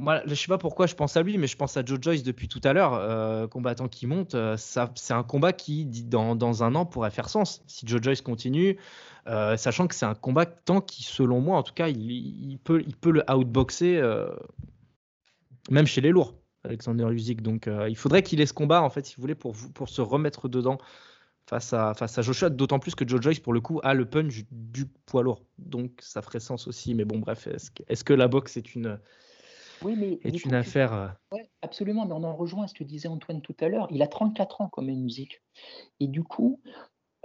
Moi, 0.00 0.22
je 0.26 0.34
sais 0.34 0.48
pas 0.48 0.58
pourquoi 0.58 0.86
je 0.86 0.94
pense 0.96 1.16
à 1.16 1.22
lui, 1.22 1.38
mais 1.38 1.46
je 1.46 1.56
pense 1.56 1.76
à 1.76 1.84
Joe 1.84 2.00
Joyce 2.02 2.24
depuis 2.24 2.48
tout 2.48 2.60
à 2.64 2.72
l'heure, 2.72 2.94
euh, 2.94 3.46
combattant 3.46 3.86
qui 3.86 4.08
monte. 4.08 4.34
Euh, 4.34 4.56
c'est 4.56 5.14
un 5.14 5.22
combat 5.22 5.52
qui, 5.52 5.84
dans, 5.86 6.64
un 6.64 6.74
an, 6.74 6.84
pourrait 6.84 7.12
faire 7.12 7.28
sens. 7.28 7.62
Si 7.68 7.86
Joe 7.86 8.02
Joyce 8.02 8.20
continue, 8.20 8.76
euh, 9.28 9.56
sachant 9.56 9.86
que 9.86 9.94
c'est 9.94 10.04
un 10.04 10.16
combattant 10.16 10.80
qui, 10.80 11.04
selon 11.04 11.40
moi, 11.40 11.58
en 11.58 11.62
tout 11.62 11.74
cas, 11.74 11.86
il, 11.88 12.58
peut, 12.64 12.82
le 13.04 13.22
outboxer, 13.30 13.98
euh, 13.98 14.28
même 15.70 15.86
chez 15.86 16.00
les 16.00 16.10
lourds, 16.10 16.34
Alexander 16.64 17.04
Usyk. 17.04 17.40
Donc, 17.40 17.70
il 17.88 17.96
faudrait 17.96 18.24
qu'il 18.24 18.40
ait 18.40 18.46
ce 18.46 18.52
combat, 18.52 18.82
en 18.82 18.90
fait, 18.90 19.06
si 19.06 19.14
vous 19.14 19.20
voulez, 19.20 19.36
pour, 19.36 19.54
se 19.88 20.00
remettre 20.00 20.48
dedans 20.48 20.78
face 21.46 21.72
à, 21.72 21.94
face 21.94 22.18
à 22.18 22.22
Joshua, 22.22 22.50
d'autant 22.50 22.80
plus 22.80 22.96
que 22.96 23.06
Joe 23.06 23.22
Joyce, 23.22 23.38
pour 23.38 23.52
le 23.52 23.60
coup, 23.60 23.78
a 23.84 23.94
le 23.94 24.06
punch 24.06 24.42
du 24.50 24.86
poids 25.06 25.22
lourd. 25.22 25.44
Donc, 25.58 25.92
ça 26.00 26.20
ferait 26.20 26.40
sens 26.40 26.66
aussi. 26.66 26.94
Mais 26.94 27.04
bon, 27.04 27.20
bref, 27.20 27.46
est-ce 27.46 27.70
que, 27.70 27.84
est 27.86 28.02
que 28.02 28.12
la 28.12 28.26
boxe 28.26 28.56
est 28.56 28.74
une. 28.74 28.98
Oui, 29.82 29.96
mais 29.96 30.18
est 30.24 30.44
une 30.44 30.54
affaire. 30.54 31.16
absolument, 31.62 32.06
mais 32.06 32.14
on 32.14 32.24
en 32.24 32.36
rejoint 32.36 32.66
ce 32.66 32.74
que 32.74 32.84
disait 32.84 33.08
Antoine 33.08 33.42
tout 33.42 33.56
à 33.60 33.68
l'heure. 33.68 33.88
Il 33.90 34.02
a 34.02 34.06
34 34.06 34.60
ans 34.60 34.68
comme 34.68 34.86
musique. 34.86 35.42
Et 36.00 36.06
du 36.06 36.22
coup, 36.22 36.60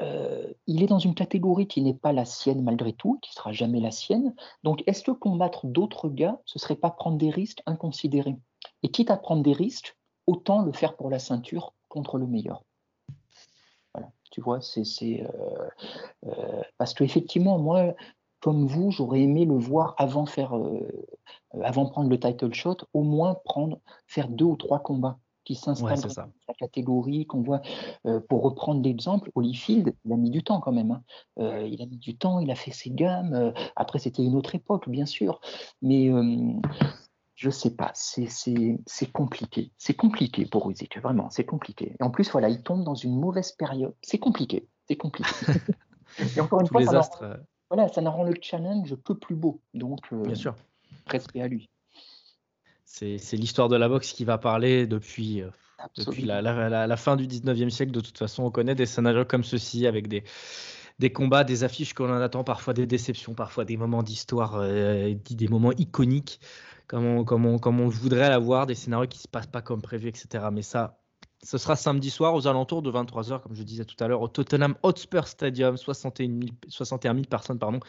euh, 0.02 0.54
il 0.68 0.82
est 0.84 0.88
dans 0.88 1.00
une 1.00 1.16
catégorie 1.16 1.68
qui 1.68 1.82
n'est 1.82 1.94
pas 1.94 2.14
la 2.14 2.26
sienne 2.26 2.64
malgré 2.64 2.94
tout, 2.94 3.20
qui 3.22 3.34
sera 3.34 3.52
jamais 3.52 3.80
la 3.80 3.92
sienne. 3.92 4.34
Donc, 4.64 4.84
est-ce 4.88 5.04
que 5.04 5.12
combattre 5.12 5.68
d'autres 5.68 6.10
gars, 6.10 6.40
ce 6.46 6.60
serait 6.60 6.76
pas 6.76 6.92
prendre 6.92 7.18
des 7.18 7.30
risques 7.30 7.62
inconsidérés? 7.66 8.38
Et 8.84 8.90
quitte 8.90 9.12
à 9.12 9.18
prendre 9.18 9.44
des 9.44 9.54
risques, 9.54 9.98
autant 10.28 10.62
le 10.62 10.72
faire 10.72 10.96
pour 10.96 11.10
la 11.10 11.20
ceinture 11.20 11.74
contre 11.90 12.18
le 12.18 12.28
meilleur. 12.28 12.64
Voilà, 13.94 14.12
tu 14.32 14.42
vois, 14.42 14.62
c'est 14.62 15.24
euh, 15.24 15.70
euh, 16.26 16.62
parce 16.78 16.94
que 16.94 17.04
effectivement, 17.04 17.58
moi, 17.58 17.96
comme 18.40 18.66
vous, 18.66 18.92
j'aurais 18.92 19.22
aimé 19.22 19.46
le 19.46 19.58
voir 19.58 19.96
avant 19.98 20.26
faire, 20.26 20.54
avant 21.62 21.86
prendre 21.88 22.10
le 22.10 22.20
title 22.20 22.54
shot, 22.54 22.78
au 22.94 23.04
moins 23.04 23.36
prendre, 23.44 23.80
faire 24.08 24.30
deux 24.30 24.46
ou 24.46 24.56
trois 24.56 24.80
combats 24.80 25.20
qui 25.50 25.56
s'installe 25.56 26.00
dans 26.00 26.32
la 26.48 26.54
catégorie 26.54 27.26
qu'on 27.26 27.42
voit. 27.42 27.62
Euh, 28.06 28.20
pour 28.20 28.44
reprendre 28.44 28.84
l'exemple, 28.84 29.32
Holyfield, 29.34 29.96
il 30.06 30.14
a 30.14 30.16
mis 30.16 30.30
du 30.30 30.44
temps 30.44 30.60
quand 30.60 30.72
même. 30.72 30.92
Hein. 30.92 31.02
Euh, 31.40 31.68
il 31.68 31.82
a 31.82 31.88
mis 31.88 31.98
du 31.98 32.16
temps, 32.16 32.40
il 32.40 32.52
a 32.52 32.56
fait 32.56 32.70
ses 32.70 32.92
gammes. 32.92 33.34
Euh, 33.34 33.52
après, 33.76 33.98
c'était 33.98 34.24
une 34.24 34.36
autre 34.36 34.54
époque, 34.54 34.88
bien 34.88 35.08
sûr. 35.08 35.42
Mais 35.82 36.12
je 37.34 37.50
sais 37.50 37.76
pas, 37.76 37.92
c'est 37.96 39.12
compliqué. 39.12 39.72
C'est 39.80 39.96
compliqué 39.96 40.46
pour 40.46 40.70
Usyk, 40.70 41.00
vraiment, 41.02 41.32
c'est 41.32 41.46
compliqué. 41.46 41.96
Et 42.00 42.04
en 42.04 42.12
plus, 42.12 42.30
voilà, 42.32 42.50
il 42.50 42.62
tombe 42.62 42.84
dans 42.84 42.96
une 42.96 43.20
mauvaise 43.20 43.52
période. 43.54 43.96
C'est 44.04 44.20
compliqué, 44.20 44.68
c'est 44.88 44.98
compliqué. 44.98 45.30
Et 46.38 46.42
encore 46.42 46.62
une 46.62 46.68
fois, 46.68 46.84
ça, 46.86 47.02
rend, 47.02 47.36
voilà, 47.70 47.88
ça 47.88 48.02
rend 48.02 48.24
le 48.24 48.34
challenge 48.42 48.96
que 49.04 49.14
plus 49.14 49.36
beau. 49.36 49.62
Donc, 49.74 50.12
bien 50.12 50.36
sûr. 50.36 50.56
respect 51.08 51.42
à 51.42 51.48
lui. 51.48 51.70
C'est 52.86 53.34
l'histoire 53.34 53.70
de 53.70 53.76
la 53.76 53.88
boxe 53.88 54.12
qui 54.12 54.26
va 54.26 54.38
parler 54.38 54.88
depuis, 54.88 55.42
euh, 55.42 55.50
la, 56.26 56.98
fin 56.98 57.16
du 57.16 57.28
19e 57.28 57.70
siècle. 57.70 57.92
De 57.92 58.02
toute 58.02 58.18
façon, 58.18 58.44
on 58.44 58.52
connaît 58.52 58.76
des 58.76 58.88
scénarios 58.88 59.26
comme 59.26 59.44
ceci 59.44 59.88
avec 59.88 60.08
des, 60.08 60.24
des 60.98 61.12
combats, 61.12 61.44
des 61.44 61.64
affiches 61.64 61.94
qu'on 61.94 62.10
en 62.10 62.20
attend, 62.20 62.44
parfois 62.44 62.74
des 62.74 62.88
déceptions, 62.88 63.36
parfois 63.36 63.64
des 63.64 63.78
moments 63.78 64.04
d'histoire, 64.04 64.56
euh, 64.56 65.14
des 65.30 65.48
moments 65.48 65.72
iconiques, 65.74 66.42
comme 66.88 67.06
on, 67.06 67.24
comme, 67.24 67.46
on, 67.46 67.60
comme 67.60 67.80
on 67.80 67.88
voudrait 67.88 68.30
l'avoir, 68.30 68.66
des 68.66 68.76
scénarios 68.76 69.08
qui 69.08 69.20
ne 69.20 69.24
se 69.24 69.28
passent 69.28 69.48
pas 69.48 69.62
comme 69.62 69.82
prévu, 69.82 70.10
etc. 70.10 70.46
Mais 70.52 70.64
ça, 70.64 70.99
Ce 71.44 71.58
sera 71.58 71.76
samedi 71.76 72.10
soir 72.10 72.34
aux 72.34 72.48
alentours 72.48 72.82
de 72.82 72.92
23h, 72.92 73.42
comme 73.42 73.56
je 73.56 73.64
disais 73.64 73.86
tout 73.86 74.02
à 74.04 74.08
l'heure, 74.08 74.22
au 74.22 74.28
Tottenham 74.28 74.76
Hotspur 74.84 75.28
Stadium, 75.28 75.78
61 75.78 76.42
000, 77.14 77.26
personnes 77.30 77.60
pardon, 77.60 77.80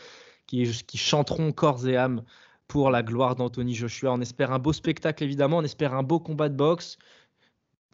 qui, 0.46 0.70
qui 0.86 0.98
chanteront 0.98 1.50
corps 1.52 1.86
et 1.88 1.96
âme 1.96 2.22
pour 2.68 2.90
la 2.90 3.02
gloire 3.02 3.34
d'Anthony 3.34 3.74
Joshua. 3.74 4.12
On 4.12 4.20
espère 4.20 4.52
un 4.52 4.60
beau 4.60 4.72
spectacle 4.72 5.24
évidemment, 5.24 5.58
on 5.58 5.64
espère 5.64 5.94
un 5.94 6.04
beau 6.04 6.20
combat 6.20 6.48
de 6.48 6.54
boxe, 6.54 6.98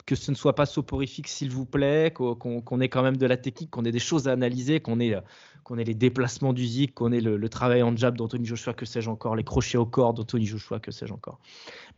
que 0.07 0.15
ce 0.15 0.31
ne 0.31 0.37
soit 0.37 0.55
pas 0.55 0.67
soporifique 0.67 1.27
s'il 1.27 1.51
vous 1.51 1.67
plaît, 1.67 2.13
qu'on 2.13 2.81
ait 2.81 2.89
quand 2.89 3.03
même 3.03 3.17
de 3.17 3.27
la 3.27 3.37
technique, 3.37 3.71
qu'on 3.71 3.85
ait 3.85 3.93
des 3.93 3.99
choses 3.99 4.29
à 4.29 4.33
analyser, 4.33 4.79
qu'on 4.79 5.01
ait, 5.01 5.17
qu'on 5.65 5.79
ait 5.79 5.85
les 5.85 5.95
déplacements 5.95 6.53
du 6.53 6.65
Zik, 6.65 6.95
qu'on 6.95 7.11
ait 7.11 7.21
le, 7.21 7.49
travail 7.49 7.83
en 7.83 7.95
jab 7.97 8.17
d'Anthony 8.17 8.47
Joshua, 8.47 8.73
que 8.73 8.87
sais-je 8.87 9.11
encore, 9.11 9.35
les 9.35 9.43
crochets 9.43 9.79
au 9.79 9.85
corps 9.85 10.15
d'Anthony 10.15 10.47
Joshua, 10.47 10.79
que 10.79 10.93
sais-je 10.93 11.13
encore. 11.13 11.41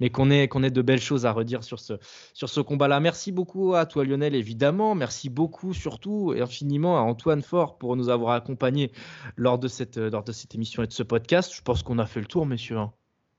Mais 0.00 0.08
qu'on 0.08 0.30
ait, 0.30 0.44
ait 0.44 0.70
de 0.70 0.82
belles 0.82 1.02
choses 1.02 1.26
à 1.26 1.32
redire 1.32 1.62
sur 1.62 1.78
ce, 1.78 1.94
sur 2.32 2.48
ce 2.48 2.60
combat-là. 2.62 2.98
Merci 2.98 3.30
beaucoup 3.30 3.74
à 3.74 3.84
toi 3.84 4.06
Lionel, 4.06 4.34
évidemment. 4.34 4.94
Merci 4.94 5.28
beaucoup 5.28 5.74
surtout 5.74 6.32
et 6.34 6.40
infiniment 6.40 6.96
à 6.96 7.02
Antoine 7.02 7.42
Fort 7.42 7.76
pour 7.76 7.94
nous 7.94 8.08
avoir 8.08 8.32
accompagnés 8.32 8.90
lors 9.36 9.58
de 9.58 9.68
cette, 9.68 9.98
lors 9.98 10.24
de 10.24 10.32
cette 10.32 10.54
émission 10.54 10.82
et 10.82 10.86
de 10.86 10.92
ce 10.92 11.02
podcast. 11.02 11.52
Je 11.54 11.60
pense 11.60 11.82
qu'on 11.82 11.98
a 11.98 12.06
fait 12.06 12.20
le 12.20 12.26
tour, 12.26 12.46
messieurs. 12.46 12.78
Hein. 12.78 12.90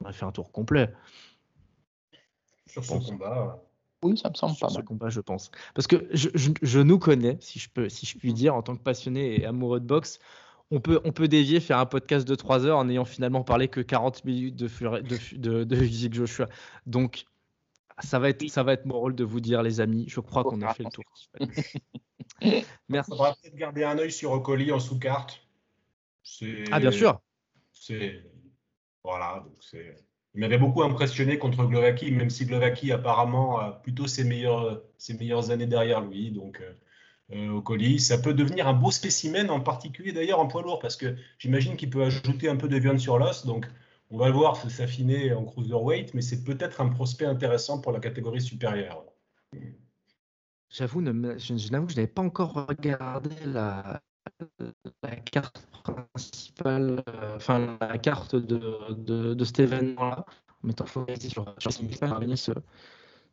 On 0.04 0.08
a 0.08 0.14
fait 0.14 0.26
un 0.26 0.32
tour 0.32 0.52
complet. 0.52 0.94
Sur 2.68 2.86
ce 2.86 2.94
combat, 2.94 3.64
oui, 4.04 4.18
ça 4.18 4.30
me 4.30 4.36
semble 4.36 4.58
pas 4.58 4.70
ce 4.70 4.82
combat, 4.82 5.10
je 5.10 5.20
pense. 5.20 5.52
Parce 5.74 5.88
que 5.88 6.08
je, 6.14 6.80
nous 6.80 7.00
connais, 7.00 7.38
si 7.42 7.60
je, 7.60 7.70
peux, 7.70 7.90
si 7.90 8.06
je 8.06 8.18
puis 8.18 8.34
dire, 8.34 8.56
en 8.56 8.62
tant 8.62 8.76
que 8.76 8.82
passionné 8.82 9.42
et 9.42 9.46
amoureux 9.46 9.80
de 9.80 9.86
boxe. 9.86 10.20
On 10.72 10.80
peut, 10.80 11.02
on 11.04 11.12
peut 11.12 11.28
dévier, 11.28 11.60
faire 11.60 11.80
un 11.80 11.88
podcast 11.88 12.28
de 12.28 12.36
3 12.36 12.66
heures 12.68 12.78
en 12.78 12.86
n'ayant 12.86 13.04
finalement 13.04 13.44
parlé 13.44 13.70
que 13.70 13.82
40 13.82 14.24
minutes 14.24 14.56
de, 14.56 14.70
de, 15.36 15.64
de, 15.64 16.12
Joshua. 16.12 16.48
Donc, 16.86 17.26
ça 18.04 18.20
va, 18.20 18.30
être, 18.30 18.48
ça 18.50 18.62
va 18.62 18.74
être 18.74 18.86
mon 18.86 19.00
rôle 19.00 19.16
de 19.16 19.24
vous 19.24 19.40
dire, 19.40 19.64
les 19.64 19.82
amis, 19.82 20.06
je 20.08 20.20
crois 20.20 20.44
qu'on 20.44 20.62
a 20.62 20.72
fait 20.76 20.84
le 20.84 20.92
tour. 20.92 21.04
Merci. 22.90 23.12
On 23.12 23.16
va 23.16 23.34
peut-être 23.42 23.56
garder 23.56 23.84
un 23.84 23.98
œil 23.98 24.12
sur 24.12 24.32
Ocoli 24.32 24.72
en 24.72 24.80
sous-carte. 24.80 25.42
Ah, 26.72 26.80
bien 26.80 26.92
sûr. 26.92 27.20
C'est. 27.74 28.24
Voilà, 29.04 29.44
donc 29.46 29.58
c'est. 29.62 29.96
Il 30.36 30.42
m'avait 30.42 30.58
beaucoup 30.58 30.84
impressionné 30.84 31.38
contre 31.40 31.66
Glovaki, 31.66 32.12
même 32.12 32.30
si 32.30 32.46
Glovaki 32.46 32.92
apparemment 32.92 33.60
a 33.60 33.72
plutôt 33.72 34.08
ses 34.08 34.24
meilleures, 34.24 34.82
ses 34.98 35.16
meilleures 35.16 35.50
années 35.52 35.66
derrière 35.66 36.02
lui. 36.02 36.32
Donc, 36.32 36.62
euh, 36.62 36.74
euh, 37.32 37.52
au 37.52 37.62
colis, 37.62 38.00
ça 38.00 38.18
peut 38.18 38.34
devenir 38.34 38.68
un 38.68 38.74
beau 38.74 38.92
spécimen, 38.92 39.50
en 39.50 39.60
particulier 39.60 40.12
d'ailleurs 40.12 40.40
en 40.40 40.48
poids 40.48 40.62
lourd, 40.62 40.80
parce 40.80 40.96
que 40.96 41.16
j'imagine 41.38 41.76
qu'il 41.76 41.90
peut 41.90 42.04
ajouter 42.04 42.50
un 42.50 42.56
peu 42.56 42.68
de 42.68 42.78
viande 42.78 43.00
sur 43.00 43.18
l'os. 43.18 43.46
Donc, 43.46 43.68
on 44.12 44.18
va 44.18 44.28
le 44.28 44.34
voir 44.34 44.56
s'affiner 44.56 45.34
en 45.34 45.46
cruiserweight, 45.46 46.14
mais 46.14 46.22
c'est 46.22 46.44
peut-être 46.44 46.82
un 46.82 46.90
prospect 46.90 47.26
intéressant 47.26 47.82
pour 47.82 47.92
la 47.92 48.00
catégorie 48.00 48.42
supérieure. 48.42 49.04
J'avoue, 50.70 51.04
que 51.04 51.38
je 51.38 51.72
n'avais 51.72 52.08
pas 52.08 52.22
encore 52.22 52.68
regardé 52.68 53.36
la, 53.46 54.02
la 55.04 55.16
carte 55.16 55.68
principale, 55.84 57.04
euh, 57.08 57.36
enfin 57.36 57.78
la 57.80 57.98
carte 57.98 58.36
de, 58.36 59.34
de, 59.34 59.44
cet 59.44 59.60
événement-là, 59.60 60.26
en 60.64 60.68
mettant 60.68 60.86
focalisé 60.86 61.30
sur, 61.30 61.54
sur 61.58 61.72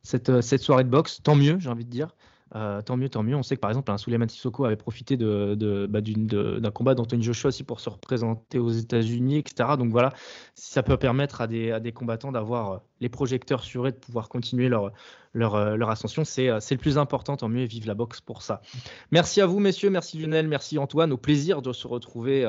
cette, 0.03 0.41
cette 0.41 0.63
soirée 0.63 0.85
de 0.85 0.91
boxe. 0.91 1.21
Tant 1.23 1.35
mieux, 1.35 1.59
j'ai 1.59 1.69
envie 1.69 1.85
de 1.85 1.91
dire. 1.91 2.09
Euh, 2.55 2.81
tant 2.81 2.97
mieux, 2.97 3.09
tant 3.09 3.25
mieux. 3.25 3.35
On 3.35 3.43
sait 3.43 3.57
que 3.57 3.61
par 3.61 3.71
exemple, 3.71 3.91
un 3.91 3.99
Souleymane 3.99 4.29
Sissoko 4.29 4.65
avait 4.65 4.77
profité 4.77 5.17
de, 5.17 5.87
bah, 5.91 6.01
d'un 6.01 6.71
combat 6.71 6.95
d'Anthony 6.95 7.23
Joshua 7.23 7.49
aussi 7.49 7.65
pour 7.65 7.81
se 7.81 7.91
représenter 7.91 8.59
aux 8.59 8.71
États-Unis, 8.71 9.39
etc. 9.39 9.71
Donc 9.77 9.91
voilà, 9.91 10.13
si 10.55 10.71
ça 10.71 10.85
peut 10.85 10.97
permettre 10.97 11.41
à 11.41 11.49
des, 11.49 11.93
combattants 11.93 12.31
d'avoir 12.31 12.73
euh, 12.73 12.79
les 13.01 13.09
projecteurs 13.09 13.65
sur 13.65 13.87
eux, 13.87 13.91
de 13.91 13.97
pouvoir 13.97 14.29
continuer 14.29 14.69
leur, 14.69 14.93
euh, 15.35 15.87
ascension, 15.89 16.25
c'est, 16.25 16.47
le 16.49 16.77
plus 16.77 16.99
important. 16.99 17.37
Tant 17.37 17.49
mieux 17.49 17.65
vive 17.65 17.87
la 17.87 17.95
boxe 17.95 18.21
pour 18.21 18.43
ça. 18.43 18.63
Merci 19.11 19.41
à 19.41 19.47
vous, 19.47 19.59
messieurs. 19.59 19.91
Merci 19.91 20.19
Lionel. 20.19 20.47
Merci 20.47 20.79
Antoine. 20.79 21.13
Au 21.13 21.19
plaisir 21.19 21.63
de 21.63 21.73
se 21.73 21.89
retrouver 21.89 22.45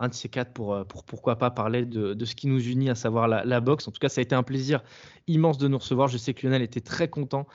un 0.00 0.08
de 0.08 0.14
ces 0.14 0.28
quatre 0.28 0.52
pour, 0.52 0.74
euh, 0.74 0.84
pour 0.84 1.04
pourquoi 1.04 1.36
pas 1.36 1.50
parler 1.50 1.84
de, 1.84 2.14
de 2.14 2.24
ce 2.24 2.34
qui 2.34 2.48
nous 2.48 2.60
unit, 2.66 2.90
à 2.90 2.94
savoir 2.94 3.28
la, 3.28 3.60
boxe. 3.60 3.86
En 3.86 3.92
tout 3.92 4.00
cas, 4.00 4.08
ça 4.08 4.20
a 4.20 4.22
été 4.22 4.34
un 4.34 4.42
plaisir 4.42 4.82
immense 5.28 5.58
de 5.58 5.68
nous 5.68 5.78
recevoir. 5.78 6.08
Je 6.08 6.18
sais 6.18 6.34
que 6.34 6.46
Lionel 6.46 6.62
était 6.62 6.80
très 6.80 7.08
content 7.08 7.46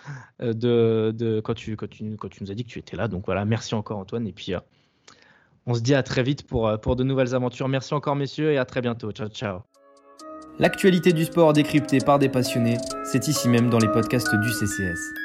euh, 0.41 0.53
de, 0.53 1.11
de 1.13 1.41
quand, 1.41 1.55
tu, 1.55 1.75
quand, 1.75 1.89
tu, 1.89 2.15
quand 2.15 2.29
tu 2.29 2.43
nous 2.43 2.51
as 2.51 2.55
dit 2.55 2.63
que 2.63 2.69
tu 2.69 2.79
étais 2.79 2.95
là. 2.95 3.07
Donc 3.07 3.25
voilà, 3.25 3.43
merci 3.43 3.75
encore 3.75 3.97
Antoine. 3.97 4.27
Et 4.27 4.33
puis, 4.33 4.53
euh, 4.53 4.59
on 5.65 5.73
se 5.73 5.81
dit 5.81 5.95
à 5.95 6.03
très 6.03 6.23
vite 6.23 6.47
pour, 6.47 6.79
pour 6.79 6.95
de 6.95 7.03
nouvelles 7.03 7.33
aventures. 7.33 7.67
Merci 7.67 7.93
encore 7.95 8.15
messieurs 8.15 8.51
et 8.51 8.57
à 8.57 8.65
très 8.65 8.81
bientôt. 8.81 9.11
Ciao, 9.11 9.27
ciao. 9.27 9.61
L'actualité 10.59 11.11
du 11.11 11.25
sport 11.25 11.51
décryptée 11.51 11.97
par 11.99 12.19
des 12.19 12.29
passionnés, 12.29 12.77
c'est 13.03 13.27
ici 13.27 13.49
même 13.49 13.69
dans 13.69 13.79
les 13.79 13.89
podcasts 13.89 14.33
du 14.35 14.49
CCS. 14.51 15.24